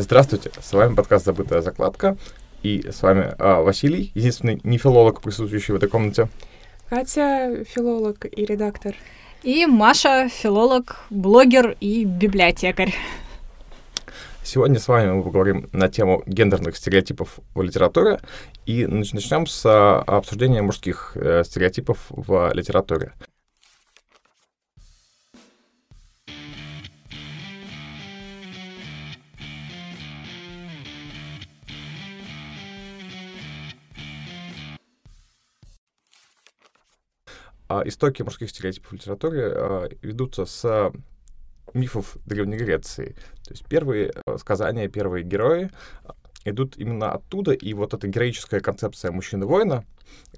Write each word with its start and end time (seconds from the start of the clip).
Здравствуйте, 0.00 0.52
с 0.60 0.72
вами 0.72 0.94
подкаст 0.94 1.24
«Забытая 1.24 1.60
закладка». 1.60 2.16
И 2.62 2.88
с 2.88 3.02
вами 3.02 3.34
а, 3.36 3.62
Василий, 3.62 4.12
единственный 4.14 4.60
не 4.62 4.78
филолог, 4.78 5.20
присутствующий 5.20 5.74
в 5.74 5.76
этой 5.76 5.88
комнате. 5.88 6.28
Катя, 6.88 7.64
филолог 7.64 8.24
и 8.24 8.44
редактор. 8.44 8.94
И 9.42 9.66
Маша, 9.66 10.28
филолог, 10.28 10.98
блогер 11.10 11.76
и 11.80 12.04
библиотекарь. 12.04 12.94
Сегодня 14.44 14.78
с 14.78 14.86
вами 14.86 15.10
мы 15.10 15.24
поговорим 15.24 15.68
на 15.72 15.88
тему 15.88 16.22
гендерных 16.26 16.76
стереотипов 16.76 17.40
в 17.56 17.60
литературе 17.60 18.20
и 18.66 18.86
начнем 18.86 19.48
с 19.48 19.66
а, 19.66 20.04
обсуждения 20.06 20.62
мужских 20.62 21.16
э, 21.16 21.42
стереотипов 21.42 22.06
в 22.10 22.52
литературе. 22.54 23.14
Истоки 37.84 38.22
мужских 38.22 38.50
стереотипов 38.50 38.90
в 38.90 38.94
литературе 38.94 39.42
а, 39.46 39.88
ведутся 40.02 40.46
с 40.46 40.92
мифов 41.74 42.16
Древней 42.24 42.56
Греции. 42.56 43.14
То 43.44 43.50
есть 43.50 43.66
первые 43.66 44.12
а, 44.26 44.38
сказания, 44.38 44.88
первые 44.88 45.24
герои 45.24 45.70
идут 46.44 46.76
именно 46.76 47.12
оттуда, 47.12 47.52
и 47.52 47.74
вот 47.74 47.94
эта 47.94 48.08
героическая 48.08 48.60
концепция 48.60 49.10
мужчины-воина, 49.10 49.84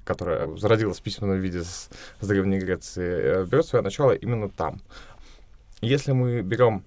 которая 0.04 0.56
зародилась 0.56 0.98
в 0.98 1.02
письменном 1.02 1.38
виде 1.38 1.62
с, 1.62 1.88
с 2.20 2.26
Древней 2.26 2.58
Греции, 2.58 3.42
э, 3.42 3.44
берет 3.44 3.66
свое 3.66 3.82
начало 3.82 4.12
именно 4.12 4.48
там. 4.48 4.80
Если 5.80 6.12
мы 6.12 6.42
берем 6.42 6.84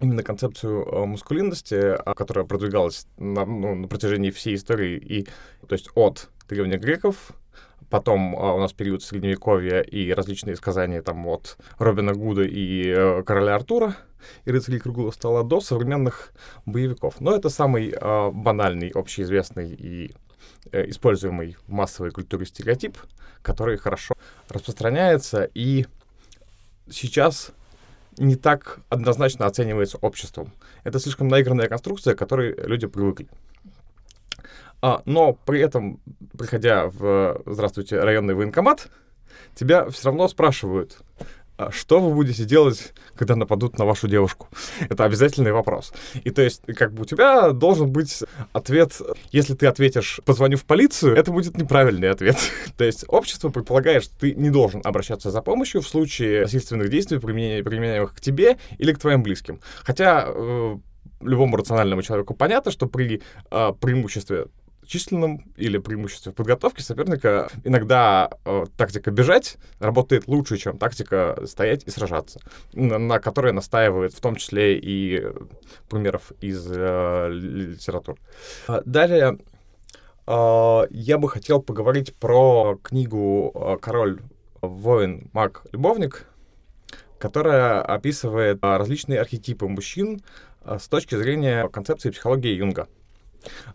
именно 0.00 0.22
концепцию 0.22 0.84
э, 0.84 1.04
мускулинности, 1.04 1.96
которая 2.16 2.44
продвигалась 2.44 3.06
на, 3.16 3.44
ну, 3.44 3.74
на 3.74 3.88
протяжении 3.88 4.30
всей 4.30 4.56
истории, 4.56 4.96
и, 4.96 5.24
то 5.66 5.74
есть 5.74 5.88
от 5.94 6.28
древних 6.48 6.80
греков 6.80 7.32
Потом 7.94 8.34
а, 8.36 8.54
у 8.54 8.58
нас 8.58 8.72
период 8.72 9.04
Средневековья 9.04 9.80
и 9.80 10.12
различные 10.12 10.56
сказания 10.56 11.00
там 11.00 11.24
от 11.28 11.56
Робина 11.78 12.12
Гуда 12.12 12.42
и 12.42 12.88
э, 12.88 13.22
короля 13.22 13.54
Артура 13.54 13.94
и 14.44 14.50
рыцарей 14.50 14.80
круглого 14.80 15.12
стола 15.12 15.44
до 15.44 15.60
современных 15.60 16.32
боевиков. 16.66 17.20
Но 17.20 17.36
это 17.36 17.50
самый 17.50 17.90
э, 17.92 18.30
банальный, 18.32 18.88
общеизвестный 18.88 19.72
и 19.72 20.12
э, 20.72 20.90
используемый 20.90 21.56
в 21.68 21.70
массовой 21.70 22.10
культуре 22.10 22.46
стереотип, 22.46 22.98
который 23.42 23.76
хорошо 23.76 24.14
распространяется 24.48 25.48
и 25.54 25.86
сейчас 26.90 27.52
не 28.18 28.34
так 28.34 28.80
однозначно 28.88 29.46
оценивается 29.46 29.98
обществом. 29.98 30.52
Это 30.82 30.98
слишком 30.98 31.28
наигранная 31.28 31.68
конструкция, 31.68 32.16
к 32.16 32.18
которой 32.18 32.56
люди 32.66 32.88
привыкли. 32.88 33.28
А, 34.82 35.02
но 35.06 35.32
при 35.32 35.60
этом, 35.60 36.00
приходя 36.36 36.86
в, 36.88 37.42
здравствуйте, 37.46 38.00
районный 38.00 38.34
военкомат, 38.34 38.88
тебя 39.54 39.88
все 39.88 40.06
равно 40.06 40.28
спрашивают, 40.28 40.98
а 41.56 41.70
что 41.70 42.00
вы 42.00 42.12
будете 42.12 42.44
делать, 42.44 42.92
когда 43.14 43.36
нападут 43.36 43.78
на 43.78 43.84
вашу 43.84 44.08
девушку? 44.08 44.48
Это 44.88 45.04
обязательный 45.04 45.52
вопрос. 45.52 45.92
И 46.24 46.30
то 46.30 46.42
есть, 46.42 46.62
как 46.76 46.92
бы 46.92 47.02
у 47.02 47.04
тебя 47.04 47.52
должен 47.52 47.90
быть 47.92 48.24
ответ, 48.52 49.00
если 49.30 49.54
ты 49.54 49.66
ответишь 49.66 50.20
«позвоню 50.24 50.56
в 50.56 50.64
полицию», 50.64 51.14
это 51.16 51.30
будет 51.30 51.56
неправильный 51.56 52.10
ответ. 52.10 52.36
то 52.76 52.82
есть 52.82 53.04
общество 53.06 53.50
предполагает, 53.50 54.02
что 54.02 54.18
ты 54.18 54.34
не 54.34 54.50
должен 54.50 54.80
обращаться 54.84 55.30
за 55.30 55.42
помощью 55.42 55.80
в 55.80 55.88
случае 55.88 56.42
насильственных 56.42 56.90
действий, 56.90 57.18
применяемых 57.18 58.14
к 58.16 58.20
тебе 58.20 58.58
или 58.78 58.92
к 58.92 58.98
твоим 58.98 59.22
близким. 59.22 59.60
Хотя 59.84 60.24
э, 60.26 60.76
любому 61.20 61.56
рациональному 61.56 62.02
человеку 62.02 62.34
понятно, 62.34 62.70
что 62.70 62.86
при 62.86 63.22
э, 63.50 63.72
преимуществе 63.80 64.46
численном 64.86 65.44
или 65.56 65.78
преимуществе 65.78 66.32
в 66.32 66.34
подготовке 66.34 66.82
соперника 66.82 67.50
иногда 67.64 68.30
э, 68.44 68.64
тактика 68.76 69.10
бежать 69.10 69.56
работает 69.78 70.26
лучше, 70.28 70.56
чем 70.56 70.78
тактика 70.78 71.38
стоять 71.46 71.84
и 71.84 71.90
сражаться, 71.90 72.40
на, 72.72 72.98
на 72.98 73.18
которой 73.18 73.52
настаивает 73.52 74.12
в 74.12 74.20
том 74.20 74.36
числе 74.36 74.78
и 74.78 75.26
примеров 75.88 76.32
из 76.40 76.66
э, 76.70 77.28
литературы. 77.30 78.18
А 78.66 78.82
далее 78.84 79.38
э, 80.26 80.82
я 80.90 81.18
бы 81.18 81.28
хотел 81.28 81.62
поговорить 81.62 82.14
про 82.14 82.78
книгу 82.82 83.78
«Король, 83.80 84.20
воин, 84.60 85.30
маг, 85.32 85.64
любовник», 85.72 86.26
которая 87.18 87.80
описывает 87.80 88.58
различные 88.60 89.20
архетипы 89.20 89.66
мужчин 89.66 90.20
с 90.66 90.88
точки 90.88 91.14
зрения 91.14 91.68
концепции 91.68 92.10
психологии 92.10 92.52
Юнга. 92.52 92.88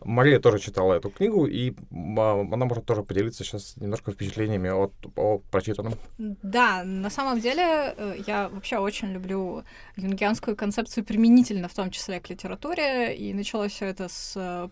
Мария 0.03 0.39
тоже 0.39 0.59
читала 0.59 0.95
эту 0.95 1.09
книгу, 1.09 1.45
и 1.45 1.73
а, 2.17 2.41
она 2.51 2.65
может 2.65 2.85
тоже 2.85 3.03
поделиться 3.03 3.43
сейчас 3.43 3.75
немножко 3.77 4.11
впечатлениями 4.11 4.69
от, 4.69 4.93
о 5.15 5.39
прочитанном. 5.51 5.93
Да, 6.17 6.83
на 6.83 7.09
самом 7.09 7.39
деле 7.39 7.93
э, 7.95 8.15
я 8.25 8.49
вообще 8.49 8.77
очень 8.77 9.11
люблю 9.11 9.63
юнгианскую 9.95 10.55
концепцию 10.55 11.03
применительно, 11.05 11.67
в 11.67 11.73
том 11.73 11.91
числе 11.91 12.19
к 12.19 12.29
литературе, 12.29 13.15
и 13.15 13.33
началось 13.33 13.71
все 13.71 13.85
это 13.85 14.07
с 14.07 14.33
э, 14.35 14.69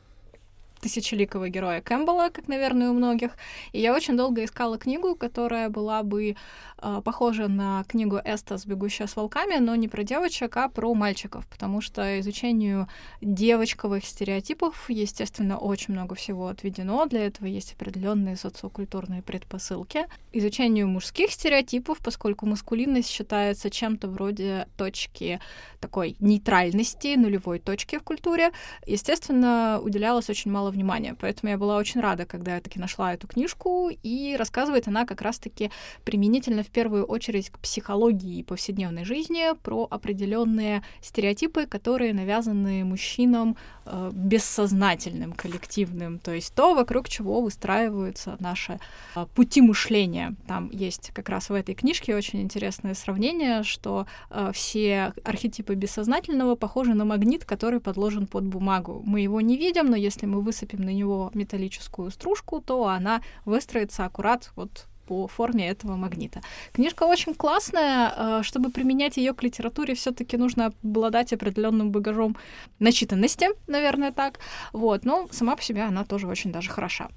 тысячеликого 0.79 1.49
героя 1.49 1.81
Кэмпбелла, 1.81 2.29
как, 2.29 2.47
наверное, 2.47 2.89
у 2.89 2.93
многих. 2.93 3.31
И 3.71 3.79
я 3.79 3.93
очень 3.93 4.17
долго 4.17 4.43
искала 4.43 4.77
книгу, 4.77 5.15
которая 5.15 5.69
была 5.69 6.03
бы 6.03 6.35
э, 6.77 7.01
похожа 7.03 7.47
на 7.47 7.83
книгу 7.85 8.19
Эстас 8.23 8.65
«Бегущая 8.65 9.07
с 9.07 9.15
волками», 9.15 9.57
но 9.59 9.75
не 9.75 9.87
про 9.87 10.03
девочек, 10.03 10.57
а 10.57 10.69
про 10.69 10.93
мальчиков, 10.93 11.47
потому 11.47 11.81
что 11.81 12.19
изучению 12.19 12.87
девочковых 13.21 14.05
стереотипов, 14.05 14.89
естественно, 14.89 15.57
очень 15.57 15.93
много 15.93 16.15
всего 16.15 16.47
отведено. 16.47 17.05
Для 17.05 17.25
этого 17.25 17.47
есть 17.47 17.73
определенные 17.73 18.35
социокультурные 18.35 19.21
предпосылки. 19.21 20.05
Изучению 20.33 20.87
мужских 20.87 21.31
стереотипов, 21.31 21.99
поскольку 21.99 22.45
маскулинность 22.45 23.09
считается 23.09 23.69
чем-то 23.69 24.07
вроде 24.07 24.67
точки 24.77 25.39
такой 25.79 26.15
нейтральности, 26.19 27.15
нулевой 27.15 27.59
точки 27.59 27.97
в 27.97 28.03
культуре, 28.03 28.51
естественно, 28.85 29.79
уделялось 29.81 30.29
очень 30.29 30.51
мало 30.51 30.66
внимания. 30.71 31.15
Поэтому 31.19 31.51
я 31.51 31.57
была 31.57 31.77
очень 31.77 32.01
рада, 32.01 32.25
когда 32.25 32.55
я 32.55 32.61
таки 32.61 32.79
нашла 32.79 33.13
эту 33.13 33.27
книжку, 33.27 33.89
и 33.89 34.35
рассказывает 34.37 34.87
она 34.87 35.05
как 35.05 35.21
раз-таки 35.21 35.71
применительно 36.03 36.63
в 36.63 36.69
первую 36.69 37.05
очередь 37.05 37.49
к 37.49 37.59
психологии 37.59 38.43
повседневной 38.43 39.05
жизни, 39.05 39.55
про 39.63 39.87
определенные 39.89 40.83
стереотипы, 41.01 41.65
которые 41.65 42.13
навязаны 42.13 42.83
мужчинам 42.83 43.57
э, 43.85 44.11
бессознательным, 44.13 45.33
коллективным, 45.33 46.19
то 46.19 46.31
есть 46.31 46.53
то, 46.53 46.73
вокруг 46.73 47.09
чего 47.09 47.41
выстраиваются 47.41 48.37
наши 48.39 48.79
э, 49.15 49.25
пути 49.35 49.61
мышления. 49.61 50.35
Там 50.47 50.69
есть 50.71 51.11
как 51.13 51.29
раз 51.29 51.49
в 51.49 51.53
этой 51.53 51.75
книжке 51.75 52.15
очень 52.15 52.41
интересное 52.41 52.93
сравнение, 52.93 53.63
что 53.63 54.07
э, 54.29 54.51
все 54.53 55.13
архетипы 55.23 55.75
бессознательного 55.75 56.55
похожи 56.55 56.93
на 56.93 57.05
магнит, 57.05 57.45
который 57.45 57.79
подложен 57.79 58.27
под 58.27 58.45
бумагу. 58.45 59.01
Мы 59.05 59.21
его 59.21 59.41
не 59.41 59.57
видим, 59.57 59.87
но 59.87 59.95
если 59.95 60.25
мы 60.25 60.41
высыпем 60.57 60.81
на 60.81 60.93
него 60.93 61.31
металлическую 61.33 62.11
стружку, 62.11 62.61
то 62.61 62.87
она 62.87 63.21
выстроится 63.45 64.05
аккурат 64.05 64.51
вот 64.55 64.87
по 65.07 65.27
форме 65.27 65.69
этого 65.69 65.95
магнита. 65.95 66.41
Книжка 66.73 67.03
очень 67.03 67.33
классная. 67.33 68.13
Э, 68.17 68.43
чтобы 68.43 68.71
применять 68.71 69.17
ее 69.17 69.33
к 69.33 69.41
литературе, 69.43 69.93
все-таки 69.93 70.35
нужно 70.37 70.73
обладать 70.83 71.31
определенным 71.31 71.91
багажом 71.91 72.35
начитанности, 72.79 73.47
наверное, 73.67 74.11
так. 74.11 74.39
Вот. 74.73 75.05
Но 75.05 75.29
сама 75.31 75.55
по 75.55 75.61
себе 75.61 75.83
она 75.83 76.03
тоже 76.03 76.27
очень 76.27 76.51
даже 76.51 76.69
хороша. 76.69 77.07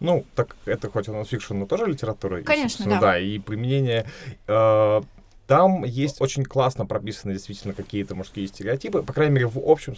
Ну, 0.00 0.24
так 0.34 0.56
это 0.66 0.90
хоть 0.90 1.06
нонфикшн, 1.06 1.54
но 1.54 1.66
тоже 1.66 1.86
литература. 1.86 2.42
Конечно, 2.42 2.84
да. 2.86 3.00
Да, 3.00 3.18
и 3.18 3.38
применение 3.38 4.06
э, 4.48 5.02
там 5.46 5.84
есть 5.84 6.20
очень 6.20 6.44
классно 6.44 6.86
прописаны 6.86 7.32
действительно 7.32 7.74
какие-то 7.74 8.14
мужские 8.14 8.46
стереотипы, 8.46 9.02
по 9.02 9.12
крайней 9.12 9.34
мере, 9.34 9.46
в 9.46 9.58
общем. 9.58 9.94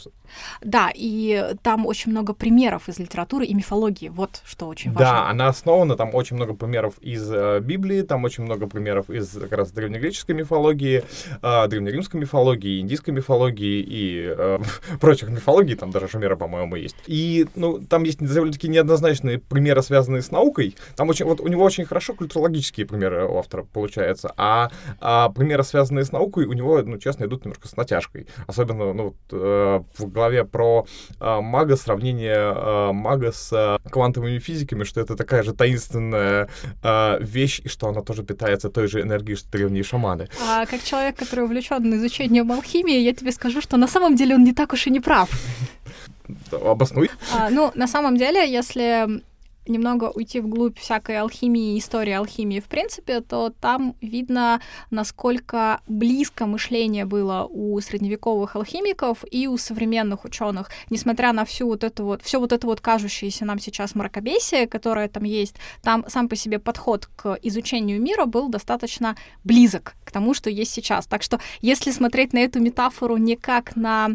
Да, 0.62 0.90
и 0.94 1.54
там 1.62 1.86
очень 1.86 2.12
много 2.12 2.34
примеров 2.34 2.88
из 2.88 2.98
литературы 2.98 3.46
и 3.46 3.54
мифологии. 3.54 4.08
Вот 4.08 4.42
что 4.44 4.66
очень 4.66 4.92
важно. 4.92 5.12
Да, 5.12 5.28
она 5.28 5.48
основана, 5.48 5.96
там 5.96 6.14
очень 6.14 6.36
много 6.36 6.54
примеров 6.54 6.98
из 7.00 7.30
э, 7.32 7.60
Библии, 7.60 8.02
там 8.02 8.24
очень 8.24 8.44
много 8.44 8.66
примеров 8.66 9.10
из 9.10 9.30
как 9.30 9.52
раз 9.52 9.70
древнегреческой 9.72 10.34
мифологии, 10.34 11.04
э, 11.42 11.68
древнеримской 11.68 12.20
мифологии, 12.20 12.80
индийской 12.80 13.14
мифологии 13.14 13.80
и 13.80 14.34
э, 14.36 14.58
прочих 15.00 15.30
мифологий, 15.30 15.74
там 15.74 15.90
даже 15.90 16.08
Шумера, 16.08 16.36
по-моему, 16.36 16.76
есть. 16.76 16.96
И, 17.06 17.46
ну, 17.54 17.78
там 17.78 18.04
есть 18.04 18.18
довольно-таки 18.18 18.68
неоднозначные 18.68 19.38
примеры, 19.38 19.82
связанные 19.82 20.22
с 20.22 20.30
наукой. 20.30 20.76
Там 20.96 21.08
очень, 21.08 21.24
вот 21.24 21.40
у 21.40 21.48
него 21.48 21.64
очень 21.64 21.84
хорошо 21.84 22.14
культурологические 22.14 22.86
примеры 22.86 23.26
у 23.26 23.38
автора 23.38 23.64
получаются, 23.64 24.32
а, 24.36 24.70
а 25.00 25.30
примеры, 25.38 25.62
связанные 25.62 26.04
с 26.04 26.12
наукой, 26.12 26.46
у 26.46 26.52
него, 26.52 26.82
ну, 26.82 26.98
честно, 26.98 27.24
идут 27.24 27.44
немножко 27.44 27.68
с 27.68 27.76
натяжкой. 27.76 28.26
Особенно, 28.46 28.92
ну, 28.92 29.04
вот, 29.04 29.16
э, 29.32 29.80
в 29.96 30.06
главе 30.10 30.44
про 30.44 30.86
э, 31.20 31.40
мага, 31.40 31.76
сравнение 31.76 32.34
э, 32.34 32.92
мага 32.92 33.32
с 33.32 33.52
э, 33.52 33.78
квантовыми 33.90 34.38
физиками, 34.38 34.84
что 34.84 35.00
это 35.00 35.16
такая 35.16 35.42
же 35.42 35.54
таинственная 35.54 36.48
э, 36.82 37.18
вещь, 37.20 37.60
и 37.64 37.68
что 37.68 37.88
она 37.88 38.02
тоже 38.02 38.22
питается 38.22 38.68
той 38.68 38.88
же 38.88 39.00
энергией, 39.00 39.36
что 39.36 39.50
древние 39.50 39.84
шаманы. 39.84 40.28
А 40.48 40.66
как 40.66 40.82
человек, 40.82 41.16
который 41.16 41.44
увлечен 41.44 41.94
изучением 41.94 42.52
алхимии, 42.52 42.98
я 42.98 43.14
тебе 43.14 43.32
скажу, 43.32 43.60
что 43.60 43.76
на 43.76 43.88
самом 43.88 44.16
деле 44.16 44.34
он 44.34 44.44
не 44.44 44.52
так 44.52 44.72
уж 44.72 44.86
и 44.86 44.90
не 44.90 45.00
прав. 45.00 45.30
Обоснуй. 46.52 47.10
А, 47.34 47.48
ну, 47.50 47.72
на 47.74 47.86
самом 47.86 48.16
деле, 48.16 48.50
если 48.50 49.22
немного 49.68 50.10
уйти 50.14 50.40
вглубь 50.40 50.78
всякой 50.78 51.20
алхимии, 51.20 51.78
истории 51.78 52.12
алхимии 52.12 52.60
в 52.60 52.66
принципе, 52.66 53.20
то 53.20 53.50
там 53.60 53.94
видно, 54.00 54.60
насколько 54.90 55.80
близко 55.86 56.46
мышление 56.46 57.04
было 57.04 57.46
у 57.48 57.80
средневековых 57.80 58.56
алхимиков 58.56 59.24
и 59.30 59.46
у 59.46 59.56
современных 59.58 60.24
ученых, 60.24 60.70
несмотря 60.90 61.32
на 61.32 61.44
всю 61.44 61.66
вот 61.66 61.84
эту 61.84 62.04
вот, 62.04 62.22
все 62.22 62.40
вот 62.40 62.52
это 62.52 62.66
вот 62.66 62.80
кажущееся 62.80 63.44
нам 63.44 63.58
сейчас 63.58 63.94
мракобесие, 63.94 64.66
которое 64.66 65.08
там 65.08 65.24
есть, 65.24 65.56
там 65.82 66.04
сам 66.08 66.28
по 66.28 66.36
себе 66.36 66.58
подход 66.58 67.06
к 67.16 67.38
изучению 67.42 68.00
мира 68.00 68.26
был 68.26 68.48
достаточно 68.48 69.16
близок 69.44 69.94
к 70.04 70.10
тому, 70.10 70.34
что 70.34 70.50
есть 70.50 70.72
сейчас. 70.72 71.06
Так 71.06 71.22
что, 71.22 71.38
если 71.60 71.90
смотреть 71.90 72.32
на 72.32 72.38
эту 72.38 72.60
метафору 72.60 73.16
не 73.16 73.36
как 73.36 73.76
на 73.76 74.10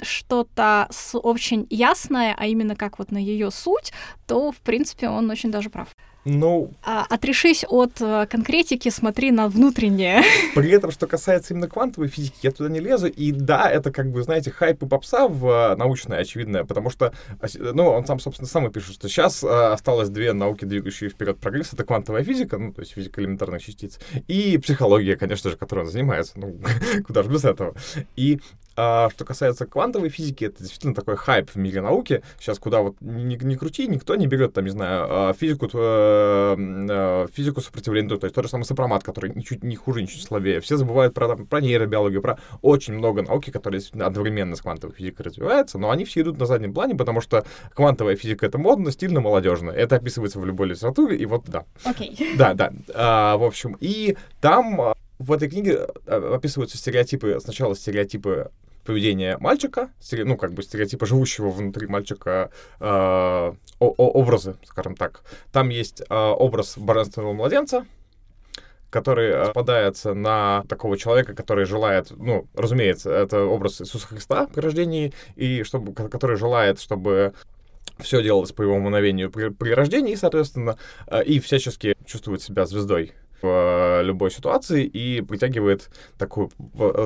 что-то 0.00 0.88
очень 1.12 1.66
ясное, 1.70 2.34
а 2.36 2.46
именно 2.46 2.76
как 2.76 2.98
вот 2.98 3.10
на 3.10 3.18
ее 3.18 3.50
суть, 3.50 3.92
то, 4.26 4.52
в 4.52 4.56
принципе, 4.56 4.93
он 5.02 5.30
очень 5.30 5.50
даже 5.50 5.70
прав. 5.70 5.88
Ну... 6.24 6.70
А, 6.82 7.04
отрешись 7.10 7.64
от 7.68 8.00
э, 8.00 8.26
конкретики, 8.26 8.88
смотри 8.88 9.30
на 9.30 9.48
внутреннее. 9.48 10.22
При 10.54 10.70
этом, 10.70 10.90
что 10.90 11.06
касается 11.06 11.52
именно 11.52 11.68
квантовой 11.68 12.08
физики, 12.08 12.38
я 12.42 12.50
туда 12.50 12.70
не 12.70 12.80
лезу. 12.80 13.08
И 13.08 13.30
да, 13.30 13.70
это 13.70 13.92
как 13.92 14.10
бы, 14.10 14.22
знаете, 14.22 14.50
хайп 14.50 14.82
и 14.82 14.86
попса 14.86 15.28
в 15.28 15.46
э, 15.46 15.76
научное, 15.76 16.18
очевидное, 16.18 16.64
потому 16.64 16.88
что, 16.88 17.12
ну, 17.58 17.88
он 17.88 18.06
сам, 18.06 18.20
собственно, 18.20 18.48
сам 18.48 18.66
и 18.66 18.70
пишет, 18.70 18.94
что 18.94 19.08
сейчас 19.08 19.44
э, 19.44 19.48
осталось 19.48 20.08
две 20.08 20.32
науки, 20.32 20.64
двигающие 20.64 21.10
вперед 21.10 21.38
прогресс. 21.38 21.74
Это 21.74 21.84
квантовая 21.84 22.24
физика, 22.24 22.56
ну, 22.56 22.72
то 22.72 22.80
есть 22.80 22.92
физика 22.92 23.20
элементарных 23.20 23.62
частиц, 23.62 23.98
и 24.26 24.56
психология, 24.56 25.16
конечно 25.16 25.50
же, 25.50 25.56
которой 25.58 25.80
он 25.80 25.90
занимается. 25.90 26.32
Ну, 26.36 26.58
куда 27.06 27.22
же 27.22 27.28
без 27.28 27.44
этого. 27.44 27.74
И 28.16 28.40
а 28.76 29.08
что 29.10 29.24
касается 29.24 29.66
квантовой 29.66 30.08
физики, 30.08 30.44
это 30.44 30.58
действительно 30.58 30.94
такой 30.94 31.16
хайп 31.16 31.50
в 31.50 31.56
мире 31.56 31.80
науки. 31.80 32.22
Сейчас 32.38 32.58
куда 32.58 32.80
вот 32.80 32.96
не, 33.00 33.36
не 33.36 33.56
крути, 33.56 33.86
никто 33.86 34.16
не 34.16 34.26
берет, 34.26 34.54
там, 34.54 34.64
не 34.64 34.70
знаю, 34.70 35.06
а, 35.08 35.32
физику, 35.32 35.68
э, 35.72 36.56
э, 36.58 37.26
физику 37.32 37.60
сопротивления, 37.60 38.16
то 38.16 38.24
есть 38.24 38.34
тот 38.34 38.44
же 38.44 38.50
самый 38.50 38.64
сопромат, 38.64 39.04
который 39.04 39.34
ничуть 39.34 39.62
не 39.62 39.76
хуже, 39.76 40.02
ничуть 40.02 40.22
слабее. 40.22 40.60
Все 40.60 40.76
забывают 40.76 41.14
про, 41.14 41.28
там, 41.28 41.46
про 41.46 41.60
нейробиологию, 41.60 42.20
про 42.20 42.38
очень 42.62 42.94
много 42.94 43.22
науки, 43.22 43.50
которые 43.50 43.80
одновременно 44.00 44.56
с 44.56 44.62
квантовой 44.62 44.94
физикой 44.96 45.26
развиваются, 45.26 45.78
но 45.78 45.90
они 45.90 46.04
все 46.04 46.22
идут 46.22 46.38
на 46.38 46.46
заднем 46.46 46.74
плане, 46.74 46.94
потому 46.94 47.20
что 47.20 47.44
квантовая 47.74 48.16
физика— 48.16 48.46
это 48.46 48.58
модно, 48.58 48.90
стильно, 48.90 49.20
молодежно. 49.20 49.70
Это 49.70 49.96
описывается 49.96 50.40
в 50.40 50.46
любой 50.46 50.68
литературе, 50.68 51.16
и 51.16 51.26
вот 51.26 51.44
да. 51.46 51.64
Окей. 51.84 52.12
Okay. 52.12 52.34
Да, 52.36 52.54
да. 52.54 52.72
А, 52.94 53.36
в 53.36 53.44
общем, 53.44 53.76
и 53.80 54.16
там 54.40 54.80
а, 54.80 54.94
в 55.18 55.32
этой 55.32 55.48
книге 55.48 55.86
описываются 56.06 56.76
стереотипы, 56.76 57.38
сначала 57.40 57.74
стереотипы 57.74 58.50
поведение 58.84 59.36
мальчика, 59.38 59.90
ну, 60.12 60.36
как 60.36 60.52
бы 60.52 60.62
стереотипа 60.62 61.06
живущего 61.06 61.50
внутри 61.50 61.86
мальчика 61.86 62.50
э, 62.80 63.52
образы, 63.78 64.56
скажем 64.64 64.96
так. 64.96 65.22
Там 65.52 65.68
есть 65.68 66.02
э, 66.02 66.14
образ 66.14 66.78
божественного 66.78 67.32
младенца, 67.32 67.86
который 68.90 69.46
попадается 69.46 70.14
на 70.14 70.64
такого 70.68 70.96
человека, 70.96 71.34
который 71.34 71.64
желает, 71.64 72.10
ну, 72.10 72.46
разумеется, 72.54 73.10
это 73.10 73.42
образ 73.42 73.80
Иисуса 73.80 74.06
Христа 74.06 74.46
при 74.46 74.60
рождении, 74.60 75.12
и 75.34 75.64
чтобы, 75.64 75.92
который 75.92 76.36
желает, 76.36 76.80
чтобы 76.80 77.34
все 77.98 78.22
делалось 78.22 78.52
по 78.52 78.62
его 78.62 78.78
мановению 78.78 79.30
при, 79.30 79.48
при 79.48 79.70
рождении, 79.70 80.14
соответственно, 80.14 80.78
и 81.24 81.40
всячески 81.40 81.96
чувствует 82.06 82.42
себя 82.42 82.66
звездой 82.66 83.12
любой 83.44 84.30
ситуации 84.30 84.84
и 84.84 85.20
притягивает 85.20 85.90
такую... 86.18 86.50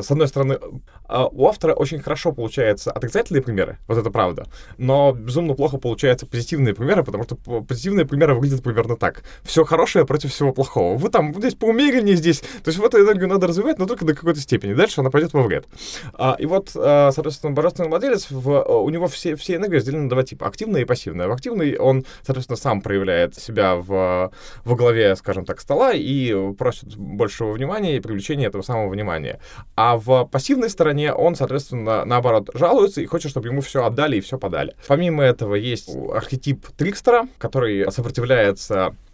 С 0.03 0.11
одной 0.11 0.29
стороны, 0.29 0.59
а, 1.05 1.27
у 1.27 1.47
автора 1.47 1.75
очень 1.75 2.01
хорошо 2.01 2.33
получаются 2.33 2.91
отрицательные 2.91 3.43
примеры, 3.43 3.79
вот 3.89 3.99
это 3.99 4.11
правда, 4.11 4.47
но 4.77 5.13
безумно 5.13 5.55
плохо 5.55 5.79
получаются 5.79 6.27
позитивные 6.27 6.75
примеры, 6.75 7.03
потому 7.05 7.25
что 7.25 7.37
позитивные 7.37 8.07
примеры 8.07 8.35
выглядят 8.35 8.63
примерно 8.63 8.97
так. 8.97 9.23
Все 9.43 9.65
хорошее 9.65 10.07
против 10.07 10.33
всего 10.33 10.53
плохого. 10.53 10.97
Вы 10.97 11.09
там 11.09 11.35
здесь 11.35 11.55
поумереннее 11.55 12.17
здесь. 12.17 12.41
То 12.41 12.69
есть 12.69 12.79
вот 12.79 12.95
эту 12.95 13.05
энергию 13.05 13.29
надо 13.29 13.47
развивать, 13.47 13.79
но 13.79 13.87
только 13.87 14.05
до 14.05 14.15
какой-то 14.15 14.41
степени. 14.41 14.75
Дальше 14.75 15.01
она 15.01 15.11
пойдет 15.11 15.33
во 15.33 15.43
вред. 15.43 15.67
А, 16.15 16.37
и 16.39 16.47
вот, 16.47 16.73
а, 16.75 17.11
соответственно, 17.13 17.53
божественный 17.53 17.89
владелец, 17.89 18.31
у 18.31 18.91
него 18.91 19.09
все, 19.09 19.37
все 19.37 19.57
энергии 19.57 19.77
разделены 19.77 20.05
на 20.05 20.11
два 20.11 20.23
типа. 20.23 20.47
Активная 20.47 20.83
и 20.83 20.85
пассивная. 20.85 21.29
В 21.29 21.33
активной 21.33 21.77
он, 21.77 22.05
соответственно, 22.25 22.57
сам 22.57 22.81
проявляет 22.83 23.35
себя 23.37 23.77
в, 23.77 24.31
во 24.65 24.77
главе, 24.77 25.17
скажем 25.17 25.45
так, 25.45 25.61
стола 25.61 25.93
и 25.93 26.28
просит 26.59 26.97
большего 26.97 27.53
внимания 27.53 27.97
и 27.97 28.01
привлечения 28.01 28.47
этого 28.47 28.63
самого 28.63 28.89
внимания. 28.89 29.41
А 29.77 29.97
в 29.97 30.25
пассивной 30.27 30.71
стороне 30.71 31.13
он, 31.13 31.35
соответственно, 31.35 32.05
наоборот, 32.05 32.51
жалуется 32.55 33.01
и 33.01 33.07
хочет, 33.07 33.31
чтобы 33.31 33.49
ему 33.49 33.61
все 33.61 33.85
отдали 33.85 34.17
и 34.17 34.21
все 34.21 34.39
подали. 34.39 34.75
Помимо 34.87 35.25
этого 35.25 35.55
есть 35.55 35.95
архетип 35.95 36.67
Трикстера, 36.77 37.29
который 37.39 37.91
сопротивляется 37.91 38.69
Э, 38.79 39.08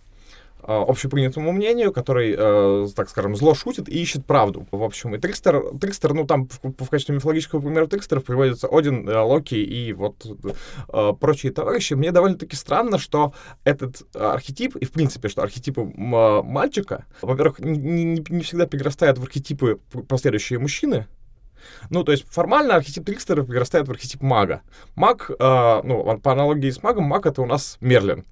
общепринятому 0.66 1.52
мнению, 1.52 1.92
который, 1.92 2.34
э, 2.36 2.86
так 2.94 3.08
скажем, 3.10 3.36
зло 3.36 3.54
шутит 3.54 3.88
и 3.88 4.00
ищет 4.00 4.24
правду. 4.24 4.66
В 4.70 4.82
общем, 4.82 5.14
и 5.14 5.18
Трикстер, 5.18 5.76
Трикстер 5.78 6.14
ну, 6.14 6.26
там 6.26 6.48
в, 6.48 6.84
в 6.84 6.88
качестве 6.88 7.14
мифологического 7.14 7.60
примера 7.60 7.86
Трикстеров 7.86 8.24
приводится 8.24 8.68
Один, 8.68 9.08
э, 9.08 9.18
Локи 9.18 9.54
и 9.54 9.92
вот 9.92 10.26
э, 10.88 11.12
прочие 11.20 11.52
товарищи. 11.52 11.94
Мне 11.94 12.12
довольно-таки 12.12 12.56
странно, 12.56 12.98
что 12.98 13.34
этот 13.64 14.02
архетип, 14.14 14.76
и 14.76 14.84
в 14.84 14.92
принципе, 14.92 15.28
что 15.28 15.42
архетипы 15.42 15.82
мальчика, 15.84 17.06
во-первых, 17.20 17.58
не, 17.60 18.04
не, 18.04 18.24
не 18.28 18.42
всегда 18.42 18.66
перерастают 18.66 19.18
в 19.18 19.22
архетипы 19.22 19.80
последующие 20.08 20.58
мужчины, 20.58 21.06
ну, 21.90 22.04
то 22.04 22.12
есть 22.12 22.26
формально 22.28 22.76
архетип 22.76 23.04
Трикстера 23.04 23.42
перерастает 23.42 23.88
в 23.88 23.90
архетип 23.90 24.22
мага. 24.22 24.62
Маг, 24.94 25.30
э, 25.30 25.80
ну, 25.84 26.18
по 26.18 26.32
аналогии 26.32 26.70
с 26.70 26.82
магом, 26.82 27.04
маг— 27.04 27.26
это 27.26 27.42
у 27.42 27.46
нас 27.46 27.76
Мерлин. 27.80 28.24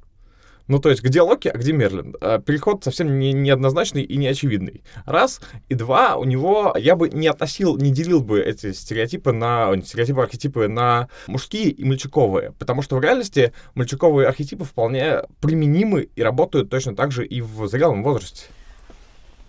Ну, 0.68 0.78
то 0.78 0.90
есть, 0.90 1.02
где 1.02 1.22
Локи, 1.22 1.48
а 1.48 1.56
где 1.56 1.72
Мерлин? 1.72 2.14
А, 2.20 2.38
переход 2.38 2.84
совсем 2.84 3.18
не, 3.18 3.32
неоднозначный 3.32 4.02
и 4.02 4.16
неочевидный. 4.16 4.82
Раз. 5.04 5.40
И 5.68 5.74
два, 5.74 6.16
у 6.16 6.24
него, 6.24 6.74
я 6.78 6.96
бы 6.96 7.08
не 7.10 7.28
относил, 7.28 7.76
не 7.76 7.90
делил 7.90 8.20
бы 8.20 8.40
эти 8.40 8.72
стереотипы 8.72 9.32
на, 9.32 9.72
стереотипы, 9.82 10.22
архетипы 10.22 10.68
на 10.68 11.08
мужские 11.26 11.70
и 11.70 11.84
мальчиковые. 11.84 12.52
Потому 12.58 12.82
что 12.82 12.96
в 12.96 13.00
реальности 13.00 13.52
мальчиковые 13.74 14.28
архетипы 14.28 14.64
вполне 14.64 15.22
применимы 15.40 16.08
и 16.14 16.22
работают 16.22 16.70
точно 16.70 16.94
так 16.94 17.12
же 17.12 17.26
и 17.26 17.40
в 17.40 17.66
зрелом 17.68 18.02
возрасте. 18.02 18.46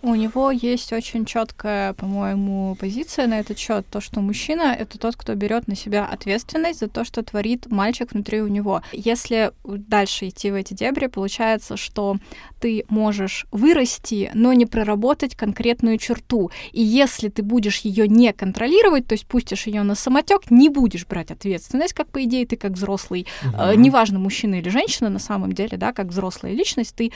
У 0.04 0.14
него 0.14 0.50
есть 0.50 0.92
очень 0.92 1.24
четкая, 1.24 1.94
по-моему, 1.94 2.76
позиция 2.78 3.26
на 3.26 3.40
этот 3.40 3.58
счет, 3.58 3.86
то, 3.90 4.02
что 4.02 4.20
мужчина 4.20 4.76
это 4.78 4.98
тот, 4.98 5.16
кто 5.16 5.34
берет 5.34 5.66
на 5.66 5.74
себя 5.74 6.04
ответственность 6.04 6.80
за 6.80 6.88
то, 6.88 7.04
что 7.04 7.22
творит 7.22 7.70
мальчик 7.70 8.12
внутри 8.12 8.42
у 8.42 8.46
него. 8.46 8.82
Если 8.92 9.52
дальше 9.64 10.28
идти 10.28 10.50
в 10.50 10.56
эти 10.56 10.74
дебри, 10.74 11.06
получается, 11.06 11.78
что 11.78 12.18
ты 12.60 12.84
можешь 12.90 13.46
вырасти, 13.50 14.30
но 14.34 14.52
не 14.52 14.66
проработать 14.66 15.34
конкретную 15.36 15.96
черту. 15.96 16.50
И 16.72 16.82
если 16.82 17.30
ты 17.30 17.42
будешь 17.42 17.78
ее 17.78 18.06
не 18.06 18.34
контролировать, 18.34 19.06
то 19.06 19.14
есть 19.14 19.26
пустишь 19.26 19.66
ее 19.66 19.84
на 19.84 19.94
самотек, 19.94 20.50
не 20.50 20.68
будешь 20.68 21.06
брать 21.06 21.30
ответственность, 21.30 21.94
как 21.94 22.08
по 22.08 22.22
идее 22.22 22.46
ты 22.46 22.56
как 22.56 22.72
взрослый, 22.72 23.26
угу. 23.42 23.56
э, 23.58 23.74
неважно 23.76 24.18
мужчина 24.18 24.56
или 24.56 24.68
женщина, 24.68 25.08
на 25.08 25.18
самом 25.18 25.54
деле, 25.54 25.78
да, 25.78 25.94
как 25.94 26.08
взрослая 26.08 26.52
личность, 26.52 26.94
ты 26.94 27.10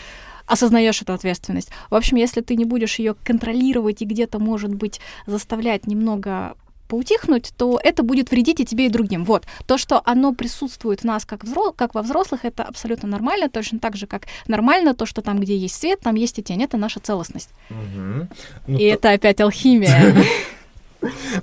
осознаешь 0.49 1.03
эту 1.03 1.13
ответственность. 1.13 1.71
В 1.91 1.95
общем, 1.95 2.17
если 2.17 2.41
ты 2.41 2.57
не 2.57 2.65
будешь 2.65 2.99
ее 2.99 3.15
контролировать 3.15 4.03
и 4.03 4.05
где-то, 4.05 4.39
может 4.39 4.75
быть, 4.75 5.01
заставлять 5.27 5.87
немного 5.87 6.57
поутихнуть, 6.89 7.53
то 7.57 7.79
это 7.83 8.03
будет 8.03 8.31
вредить 8.31 8.61
и 8.61 8.65
тебе, 8.65 8.87
и 8.87 8.89
другим. 8.89 9.25
Вот. 9.25 9.47
То, 9.67 9.79
что 9.79 10.01
оно 10.05 10.33
присутствует 10.33 11.01
в 11.01 11.05
нас 11.05 11.25
как, 11.25 11.45
взро... 11.45 11.73
как 11.73 11.95
во 11.95 12.03
взрослых, 12.03 12.45
это 12.45 12.65
абсолютно 12.65 13.09
нормально, 13.09 13.49
точно 13.49 13.79
так 13.79 13.95
же, 13.95 14.07
как 14.07 14.23
нормально 14.47 14.95
то, 14.95 15.07
что 15.07 15.23
там, 15.23 15.39
где 15.39 15.57
есть 15.57 15.77
свет, 15.77 16.01
там 16.01 16.15
есть 16.15 16.39
и 16.39 16.43
тень. 16.43 16.63
Это 16.63 16.77
наша 16.77 16.99
целостность. 16.99 17.51
Угу. 17.71 18.29
Ну, 18.69 18.79
и 18.79 18.89
то... 18.89 18.95
это 18.95 19.11
опять 19.13 19.41
алхимия. 19.41 20.17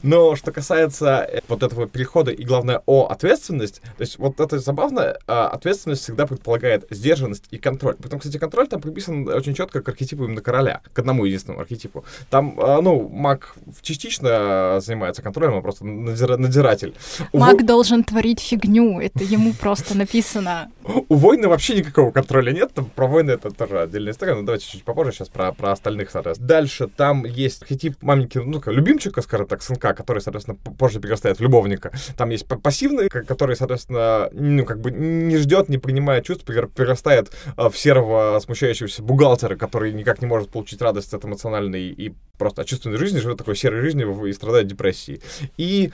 Но 0.04 0.36
что 0.36 0.52
касается 0.52 1.28
э, 1.32 1.42
вот 1.48 1.64
этого 1.64 1.88
перехода 1.88 2.32
и, 2.32 2.44
главное, 2.44 2.82
о 2.86 3.08
ответственность, 3.08 3.82
то 3.82 4.02
есть 4.02 4.20
вот 4.20 4.40
это 4.40 4.60
забавно, 4.60 5.18
а, 5.28 5.48
ответственность 5.48 6.04
всегда 6.04 6.26
предполагает 6.26 6.86
сдержанность 6.90 7.46
и 7.52 7.58
контроль. 7.58 7.96
Потом, 7.96 8.20
кстати, 8.20 8.38
контроль 8.38 8.68
там 8.68 8.82
приписан 8.82 9.28
очень 9.28 9.54
четко 9.54 9.82
к 9.82 9.90
архетипу 9.90 10.26
именно 10.26 10.42
короля, 10.42 10.82
к 10.94 11.00
одному 11.00 11.26
единственному 11.26 11.62
архетипу. 11.62 12.04
Там, 12.30 12.56
а, 12.60 12.82
ну, 12.82 13.08
маг 13.08 13.56
частично 13.82 14.80
занимается 14.82 15.22
контролем, 15.22 15.56
он 15.56 15.62
просто 15.62 15.86
надзира- 15.86 16.38
надзиратель. 16.38 16.94
Маг 17.34 17.62
во- 17.62 17.66
должен 17.66 18.04
творить 18.04 18.42
фигню, 18.42 19.00
это 19.00 19.24
ему 19.24 19.54
просто 19.54 19.98
написано. 19.98 20.72
У 21.08 21.16
войны 21.16 21.48
вообще 21.48 21.78
никакого 21.78 22.12
контроля 22.12 22.52
нет, 22.52 22.74
там 22.74 22.86
про 22.86 23.08
войны 23.08 23.32
это 23.32 23.52
тоже 23.52 23.82
отдельная 23.82 24.12
история, 24.12 24.36
но 24.36 24.44
давайте 24.44 24.68
чуть 24.68 24.84
попозже 24.84 25.14
сейчас 25.14 25.30
про, 25.30 25.54
про 25.54 25.72
остальных, 25.72 26.12
соответственно. 26.12 26.48
Дальше 26.48 26.88
там 26.88 27.26
есть 27.26 27.62
архетип 27.62 28.02
маменьки, 28.02 28.38
ну, 28.38 28.62
любимчика, 28.66 29.22
скажем 29.22 29.45
так, 29.46 29.62
сынка, 29.62 29.94
который, 29.94 30.20
соответственно, 30.20 30.58
позже 30.58 31.00
перерастает 31.00 31.40
в 31.40 31.42
любовника. 31.42 31.92
Там 32.18 32.30
есть 32.30 32.46
пассивный, 32.48 33.10
который, 33.10 33.56
соответственно, 33.56 34.30
ну, 34.32 34.66
как 34.66 34.80
бы 34.80 34.92
не 34.92 35.38
ждет, 35.38 35.70
не 35.70 35.78
принимает 35.78 36.25
чувств, 36.25 36.46
перер- 36.48 36.68
перерастает 36.68 37.32
а, 37.56 37.70
в 37.70 37.78
серого 37.78 38.40
смущающегося 38.40 39.04
бухгалтера, 39.04 39.56
который 39.56 39.94
никак 39.94 40.22
не 40.22 40.28
может 40.28 40.50
получить 40.50 40.82
радость 40.82 41.14
от 41.14 41.25
эмоциональной 41.25 41.90
и 41.90 42.14
просто 42.38 42.62
от 42.62 42.68
чувственной 42.68 42.98
жизни, 42.98 43.20
живет 43.20 43.38
такой 43.38 43.56
серой 43.56 43.82
жизнью 43.82 44.25
и 44.25 44.34
страдает 44.34 44.68
депрессией. 44.68 45.22
И 45.58 45.92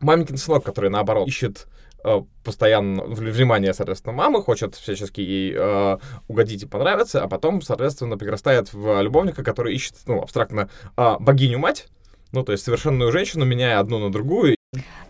маменькин 0.00 0.36
сынок, 0.36 0.64
который, 0.64 0.90
наоборот, 0.90 1.26
ищет 1.28 1.66
э, 2.04 2.22
постоянно 2.44 3.04
внимание, 3.04 3.74
соответственно, 3.74 4.14
мамы, 4.14 4.42
хочет 4.42 4.74
всячески 4.74 5.20
ей 5.20 5.54
э, 5.56 5.98
угодить 6.28 6.62
и 6.62 6.66
понравиться, 6.66 7.22
а 7.22 7.28
потом, 7.28 7.62
соответственно, 7.62 8.16
перерастает 8.16 8.72
в 8.72 9.00
любовника, 9.00 9.42
который 9.42 9.74
ищет, 9.74 9.94
ну, 10.06 10.20
абстрактно, 10.20 10.68
э, 10.96 11.16
богиню-мать, 11.18 11.88
ну, 12.34 12.42
то 12.42 12.52
есть 12.52 12.64
совершенную 12.64 13.12
женщину, 13.12 13.44
меняя 13.44 13.78
одну 13.78 13.98
на 13.98 14.10
другую. 14.10 14.56